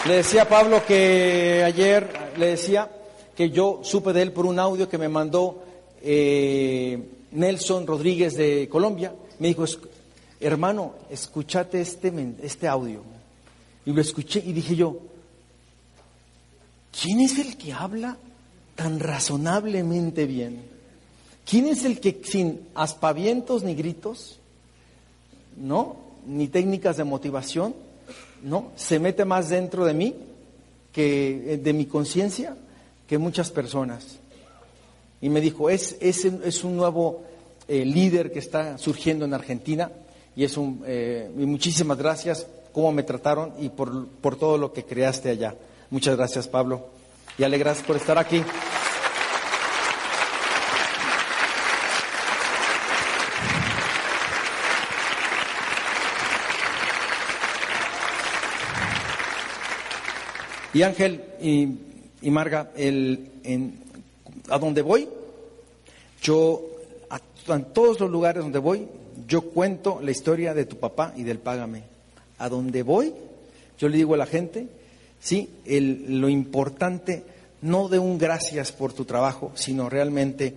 Le 0.06 0.16
decía 0.16 0.42
a 0.42 0.48
Pablo 0.48 0.84
que 0.86 1.62
ayer, 1.64 2.32
le 2.36 2.46
decía 2.46 2.88
que 3.36 3.50
yo 3.50 3.80
supe 3.82 4.12
de 4.12 4.22
él 4.22 4.32
por 4.32 4.46
un 4.46 4.58
audio 4.58 4.88
que 4.88 4.98
me 4.98 5.08
mandó 5.08 5.64
eh, 6.02 7.00
Nelson 7.32 7.86
Rodríguez 7.86 8.36
de 8.36 8.68
Colombia. 8.68 9.12
Me 9.40 9.48
dijo, 9.48 9.64
hermano, 10.40 10.94
escúchate 11.10 11.80
este, 11.80 12.12
este 12.42 12.68
audio. 12.68 13.02
Y 13.84 13.92
lo 13.92 14.00
escuché 14.00 14.42
y 14.44 14.52
dije 14.52 14.76
yo, 14.76 14.98
¿quién 17.00 17.20
es 17.20 17.38
el 17.38 17.56
que 17.56 17.72
habla 17.72 18.16
tan 18.76 19.00
razonablemente 19.00 20.26
bien? 20.26 20.62
¿Quién 21.44 21.66
es 21.66 21.84
el 21.84 22.00
que 22.00 22.20
sin 22.24 22.60
aspavientos 22.74 23.64
ni 23.64 23.74
gritos, 23.74 24.38
no, 25.56 25.96
ni 26.26 26.46
técnicas 26.48 26.96
de 26.96 27.04
motivación, 27.04 27.74
no, 28.42 28.70
se 28.76 28.98
mete 28.98 29.24
más 29.24 29.48
dentro 29.48 29.84
de 29.84 29.94
mí 29.94 30.14
que 30.92 31.60
de 31.62 31.72
mi 31.72 31.86
conciencia 31.86 32.56
que 33.08 33.18
muchas 33.18 33.50
personas? 33.50 34.18
Y 35.20 35.28
me 35.28 35.40
dijo, 35.40 35.70
es, 35.70 35.96
es, 36.00 36.24
es 36.24 36.64
un 36.64 36.76
nuevo 36.76 37.24
eh, 37.66 37.84
líder 37.84 38.32
que 38.32 38.38
está 38.38 38.78
surgiendo 38.78 39.24
en 39.24 39.34
Argentina 39.34 39.90
y 40.36 40.44
es 40.44 40.56
un, 40.56 40.82
eh, 40.86 41.30
y 41.36 41.46
muchísimas 41.46 41.98
gracias 41.98 42.46
cómo 42.72 42.92
me 42.92 43.02
trataron 43.02 43.54
y 43.58 43.68
por, 43.68 44.08
por 44.08 44.36
todo 44.36 44.58
lo 44.58 44.72
que 44.72 44.84
creaste 44.84 45.30
allá. 45.30 45.54
Muchas 45.90 46.16
gracias, 46.16 46.48
Pablo. 46.48 46.86
Y 47.38 47.44
Ale, 47.44 47.58
gracias 47.58 47.86
por 47.86 47.96
estar 47.96 48.18
aquí. 48.18 48.42
Y 60.74 60.82
Ángel 60.82 61.22
y, 61.40 61.68
y 62.22 62.30
Marga, 62.30 62.70
el, 62.76 63.30
en, 63.44 63.78
a 64.48 64.58
donde 64.58 64.80
voy, 64.80 65.06
yo, 66.22 66.62
a, 67.10 67.16
a 67.52 67.58
todos 67.60 68.00
los 68.00 68.10
lugares 68.10 68.42
donde 68.42 68.58
voy, 68.58 68.88
yo 69.26 69.42
cuento 69.42 70.00
la 70.02 70.10
historia 70.10 70.54
de 70.54 70.64
tu 70.64 70.78
papá 70.78 71.12
y 71.14 71.24
del 71.24 71.38
Págame. 71.38 71.91
A 72.43 72.49
donde 72.49 72.82
voy, 72.82 73.14
yo 73.78 73.88
le 73.88 73.97
digo 73.97 74.14
a 74.14 74.16
la 74.16 74.26
gente, 74.26 74.66
sí, 75.20 75.49
el, 75.64 76.20
lo 76.20 76.28
importante, 76.28 77.22
no 77.62 77.88
de 77.88 78.01
un 78.01 78.18
gracias 78.18 78.72
por 78.72 78.93
tu 78.93 79.05
trabajo, 79.05 79.53
sino 79.55 79.88
realmente 79.88 80.55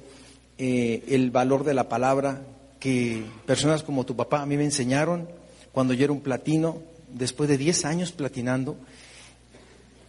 eh, 0.58 1.04
el 1.10 1.30
valor 1.30 1.64
de 1.64 1.76
la 1.76 1.88
palabra 1.88 2.42
que 2.80 3.24
personas 3.46 3.84
como 3.84 4.06
tu 4.06 4.16
papá 4.16 4.42
a 4.42 4.46
mí 4.46 4.58
me 4.58 4.64
enseñaron 4.64 5.28
cuando 5.72 5.94
yo 5.94 6.06
era 6.06 6.14
un 6.14 6.22
platino, 6.22 6.78
después 7.14 7.50
de 7.50 7.58
10 7.58 7.86
años 7.86 8.12
platinando, 8.12 8.78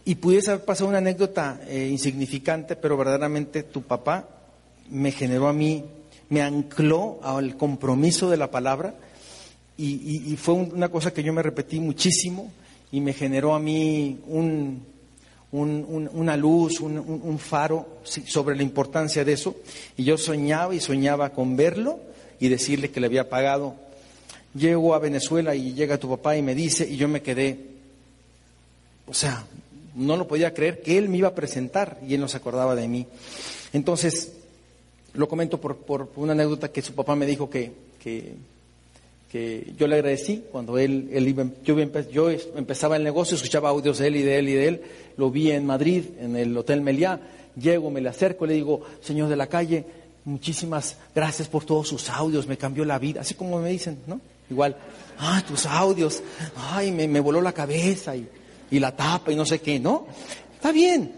y 0.03 0.15
pudiese 0.15 0.51
haber 0.51 0.65
pasado 0.65 0.89
una 0.89 0.99
anécdota 0.99 1.59
eh, 1.67 1.89
insignificante, 1.91 2.75
pero 2.75 2.97
verdaderamente 2.97 3.61
tu 3.61 3.83
papá 3.83 4.27
me 4.89 5.11
generó 5.11 5.47
a 5.47 5.53
mí, 5.53 5.85
me 6.29 6.41
ancló 6.41 7.19
al 7.21 7.55
compromiso 7.57 8.29
de 8.29 8.37
la 8.37 8.49
palabra 8.49 8.95
y, 9.77 10.35
fue 10.37 10.55
una 10.55 10.89
cosa 10.89 11.13
que 11.13 11.21
yo 11.21 11.33
me 11.33 11.43
repetí 11.43 11.79
muchísimo 11.79 12.51
y 12.91 12.99
me 12.99 13.13
generó 13.13 13.53
a 13.53 13.59
mí 13.59 14.19
un, 14.27 14.83
un, 15.51 16.09
una 16.13 16.35
luz, 16.35 16.79
un, 16.79 17.39
faro 17.39 17.99
sobre 18.03 18.55
la 18.55 18.63
importancia 18.63 19.23
de 19.23 19.33
eso. 19.33 19.55
Y 19.95 20.03
yo 20.03 20.17
soñaba 20.17 20.73
y 20.73 20.79
soñaba 20.79 21.29
con 21.29 21.55
verlo 21.55 21.99
y 22.39 22.49
decirle 22.49 22.89
que 22.89 22.99
le 22.99 23.07
había 23.07 23.29
pagado. 23.29 23.75
Llego 24.55 24.95
a 24.95 24.99
Venezuela 24.99 25.55
y 25.55 25.73
llega 25.73 25.99
tu 25.99 26.09
papá 26.09 26.35
y 26.37 26.41
me 26.41 26.55
dice, 26.55 26.87
y 26.89 26.97
yo 26.97 27.07
me 27.07 27.21
quedé, 27.21 27.59
o 29.05 29.13
sea, 29.13 29.45
no 29.95 30.17
lo 30.17 30.27
podía 30.27 30.53
creer 30.53 30.81
que 30.81 30.97
él 30.97 31.09
me 31.09 31.17
iba 31.17 31.27
a 31.27 31.35
presentar 31.35 31.99
y 32.07 32.15
él 32.15 32.21
no 32.21 32.27
se 32.27 32.37
acordaba 32.37 32.75
de 32.75 32.87
mí. 32.87 33.05
Entonces, 33.73 34.33
lo 35.13 35.27
comento 35.27 35.59
por, 35.59 35.77
por 35.77 36.09
una 36.15 36.33
anécdota 36.33 36.71
que 36.71 36.81
su 36.81 36.93
papá 36.93 37.15
me 37.15 37.25
dijo 37.25 37.49
que, 37.49 37.73
que, 37.99 38.35
que 39.31 39.73
yo 39.77 39.87
le 39.87 39.95
agradecí 39.95 40.43
cuando 40.51 40.77
él, 40.77 41.09
él 41.11 41.51
yo, 41.63 41.77
yo 42.11 42.29
empezaba 42.55 42.95
el 42.95 43.03
negocio, 43.03 43.35
escuchaba 43.35 43.69
audios 43.69 43.97
de 43.97 44.07
él 44.07 44.15
y 44.15 44.21
de 44.23 44.39
él 44.39 44.49
y 44.49 44.53
de 44.53 44.67
él, 44.67 44.81
lo 45.17 45.29
vi 45.31 45.51
en 45.51 45.65
Madrid, 45.65 46.03
en 46.19 46.35
el 46.35 46.55
Hotel 46.57 46.81
Meliá, 46.81 47.19
llego, 47.59 47.91
me 47.91 48.01
le 48.01 48.09
acerco, 48.09 48.45
le 48.45 48.53
digo, 48.53 48.81
señor 49.01 49.29
de 49.29 49.35
la 49.35 49.47
calle, 49.47 49.85
muchísimas 50.25 50.97
gracias 51.13 51.47
por 51.47 51.65
todos 51.65 51.87
sus 51.87 52.09
audios, 52.09 52.47
me 52.47 52.57
cambió 52.57 52.85
la 52.85 52.99
vida, 52.99 53.21
así 53.21 53.33
como 53.33 53.59
me 53.59 53.69
dicen, 53.69 53.99
¿no? 54.07 54.21
Igual, 54.49 54.77
ah, 55.19 55.43
tus 55.45 55.65
audios, 55.65 56.23
ay, 56.55 56.91
me, 56.91 57.07
me 57.07 57.19
voló 57.19 57.41
la 57.41 57.51
cabeza 57.51 58.15
y, 58.15 58.27
y 58.71 58.79
la 58.79 58.95
tapa 58.95 59.31
y 59.31 59.35
no 59.35 59.45
sé 59.45 59.59
qué, 59.59 59.79
¿no? 59.79 60.07
Está 60.55 60.71
bien, 60.71 61.11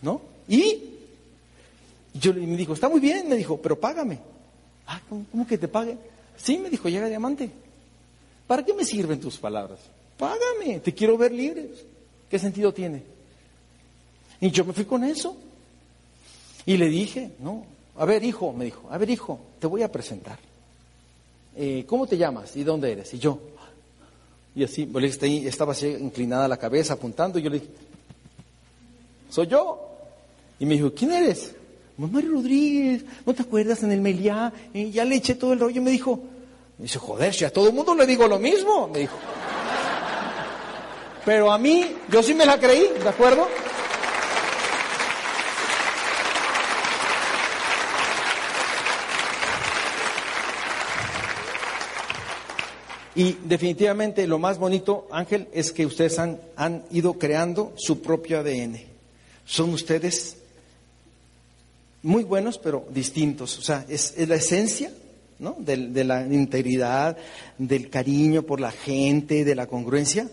¿no? 0.00 0.20
Y 0.48 0.94
yo 2.14 2.32
me 2.32 2.56
dijo, 2.56 2.74
está 2.74 2.88
muy 2.88 3.00
bien, 3.00 3.28
me 3.28 3.36
dijo, 3.36 3.56
pero 3.60 3.78
págame. 3.78 4.18
Ah, 4.86 5.00
¿cómo, 5.08 5.46
que 5.46 5.58
te 5.58 5.68
pague? 5.68 5.96
Sí, 6.36 6.58
me 6.58 6.70
dijo, 6.70 6.88
llega 6.88 7.08
diamante. 7.08 7.50
¿Para 8.46 8.64
qué 8.64 8.74
me 8.74 8.84
sirven 8.84 9.20
tus 9.20 9.38
palabras? 9.38 9.80
Págame, 10.18 10.80
te 10.80 10.92
quiero 10.92 11.16
ver 11.16 11.32
libre. 11.32 11.70
¿Qué 12.30 12.38
sentido 12.38 12.72
tiene? 12.72 13.02
Y 14.40 14.50
yo 14.50 14.64
me 14.64 14.72
fui 14.72 14.84
con 14.84 15.04
eso. 15.04 15.36
Y 16.66 16.76
le 16.76 16.88
dije, 16.88 17.32
no, 17.40 17.64
a 17.96 18.04
ver 18.04 18.24
hijo, 18.24 18.52
me 18.52 18.64
dijo, 18.64 18.88
a 18.90 18.98
ver 18.98 19.10
hijo, 19.10 19.40
te 19.58 19.66
voy 19.66 19.82
a 19.82 19.92
presentar. 19.92 20.38
Eh, 21.56 21.84
¿Cómo 21.86 22.06
te 22.06 22.16
llamas 22.16 22.56
y 22.56 22.64
dónde 22.64 22.92
eres? 22.92 23.14
Y 23.14 23.18
yo, 23.18 23.38
y 24.56 24.62
así, 24.62 24.88
estaba 25.46 25.72
así 25.72 25.88
inclinada 25.88 26.46
la 26.46 26.56
cabeza 26.56 26.94
apuntando 26.94 27.38
y 27.38 27.42
yo 27.42 27.50
le 27.50 27.60
dije, 27.60 27.72
soy 29.30 29.46
yo. 29.48 29.90
Y 30.60 30.66
me 30.66 30.74
dijo, 30.74 30.92
¿quién 30.94 31.10
eres? 31.10 31.54
Mamá 31.96 32.20
Rodríguez, 32.20 33.04
¿no 33.24 33.34
te 33.34 33.42
acuerdas 33.42 33.84
en 33.84 33.92
el 33.92 34.00
Meliá? 34.00 34.52
Y 34.72 34.90
ya 34.90 35.04
le 35.04 35.14
eché 35.14 35.36
todo 35.36 35.52
el 35.52 35.60
rollo. 35.60 35.80
Me 35.80 35.92
dijo, 35.92 36.20
me 36.76 36.84
dice, 36.84 36.98
joder, 36.98 37.32
si 37.32 37.44
a 37.44 37.52
todo 37.52 37.68
el 37.68 37.74
mundo 37.74 37.94
le 37.94 38.04
digo 38.04 38.26
lo 38.26 38.38
mismo, 38.40 38.88
me 38.88 39.00
dijo. 39.00 39.16
Pero 41.24 41.52
a 41.52 41.58
mí, 41.58 41.86
yo 42.10 42.22
sí 42.22 42.34
me 42.34 42.44
la 42.44 42.58
creí, 42.58 42.88
¿de 43.00 43.08
acuerdo? 43.08 43.46
Y 53.14 53.38
definitivamente 53.44 54.26
lo 54.26 54.40
más 54.40 54.58
bonito, 54.58 55.06
Ángel, 55.12 55.46
es 55.52 55.70
que 55.70 55.86
ustedes 55.86 56.18
han, 56.18 56.40
han 56.56 56.84
ido 56.90 57.14
creando 57.14 57.72
su 57.76 58.02
propio 58.02 58.40
ADN. 58.40 58.80
Son 59.46 59.70
ustedes 59.70 60.38
muy 62.04 62.22
buenos, 62.22 62.58
pero 62.58 62.86
distintos. 62.90 63.58
O 63.58 63.62
sea, 63.62 63.84
es, 63.88 64.14
la 64.28 64.36
esencia 64.36 64.92
¿no? 65.38 65.56
de, 65.58 66.04
la 66.04 66.22
integridad, 66.22 67.16
del 67.58 67.90
cariño 67.90 68.42
por 68.42 68.60
la 68.60 68.70
gente, 68.70 69.44
de 69.44 69.54
la 69.54 69.66
congruencia, 69.66 70.28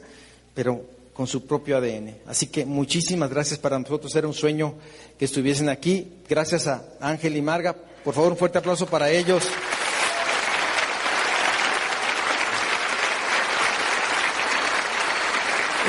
pero 0.53 0.83
con 1.13 1.27
su 1.27 1.47
propio 1.47 1.77
ADN. 1.77 2.17
Así 2.27 2.47
que 2.47 2.65
muchísimas 2.65 3.29
gracias 3.29 3.57
para 3.57 3.79
nosotros. 3.79 4.13
Era 4.15 4.27
un 4.27 4.33
sueño 4.33 4.75
que 5.17 5.25
estuviesen 5.25 5.69
aquí. 5.69 6.07
Gracias 6.29 6.67
a 6.67 6.83
Ángel 6.99 7.37
y 7.37 7.41
Marga. 7.41 7.73
Por 7.73 8.13
favor, 8.13 8.33
un 8.33 8.37
fuerte 8.37 8.57
aplauso 8.57 8.85
para 8.85 9.09
ellos. 9.09 9.47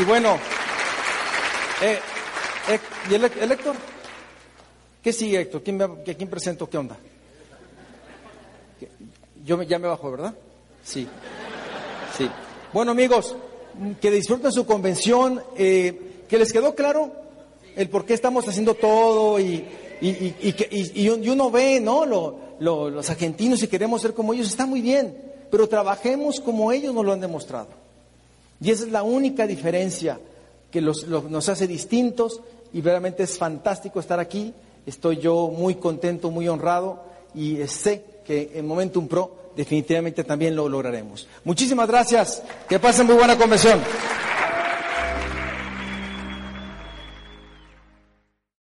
Y 0.00 0.04
bueno, 0.04 0.38
eh, 1.82 1.98
eh, 2.68 2.78
¿y 3.10 3.14
el, 3.14 3.24
el 3.24 3.52
Héctor? 3.52 3.91
¿Qué 5.02 5.12
sigue, 5.12 5.40
Héctor? 5.40 5.62
¿Quién, 5.64 5.78
¿Quién 6.04 6.30
presento? 6.30 6.70
¿Qué 6.70 6.78
onda? 6.78 6.96
Yo 9.44 9.60
ya 9.62 9.78
me 9.80 9.88
bajo, 9.88 10.10
¿verdad? 10.12 10.32
Sí. 10.84 11.08
Sí. 12.16 12.30
Bueno, 12.72 12.92
amigos, 12.92 13.34
que 14.00 14.10
disfruten 14.12 14.52
su 14.52 14.64
convención. 14.64 15.42
Eh, 15.56 16.24
¿Que 16.28 16.38
les 16.38 16.52
quedó 16.52 16.74
claro 16.76 17.12
el 17.74 17.88
por 17.88 18.04
qué 18.04 18.14
estamos 18.14 18.46
haciendo 18.46 18.74
todo? 18.74 19.40
Y, 19.40 19.66
y, 20.00 21.08
uno 21.08 21.50
ve, 21.50 21.80
¿no? 21.80 22.06
los 22.60 23.10
argentinos 23.10 23.60
y 23.64 23.68
queremos 23.68 24.02
ser 24.02 24.14
como 24.14 24.32
ellos, 24.32 24.46
está 24.46 24.66
muy 24.66 24.80
bien. 24.80 25.16
Pero 25.50 25.68
trabajemos 25.68 26.38
como 26.38 26.70
ellos 26.70 26.94
nos 26.94 27.04
lo 27.04 27.12
han 27.12 27.20
demostrado. 27.20 27.68
Y 28.60 28.70
esa 28.70 28.84
es 28.84 28.92
la 28.92 29.02
única 29.02 29.48
diferencia 29.48 30.20
que 30.70 30.80
nos 30.80 31.48
hace 31.48 31.66
distintos 31.66 32.40
y 32.72 32.80
realmente 32.80 33.24
es 33.24 33.36
fantástico 33.36 33.98
estar 33.98 34.20
aquí 34.20 34.54
Estoy 34.86 35.18
yo 35.18 35.48
muy 35.48 35.76
contento, 35.76 36.30
muy 36.30 36.48
honrado 36.48 37.04
y 37.34 37.58
sé 37.66 38.04
que 38.24 38.52
en 38.54 38.66
Momentum 38.66 39.08
Pro 39.08 39.52
definitivamente 39.56 40.24
también 40.24 40.56
lo 40.56 40.68
lograremos. 40.68 41.28
Muchísimas 41.44 41.88
gracias. 41.88 42.42
Que 42.68 42.78
pasen 42.78 43.06
muy 43.06 43.16
buena 43.16 43.36
convención. 43.36 43.80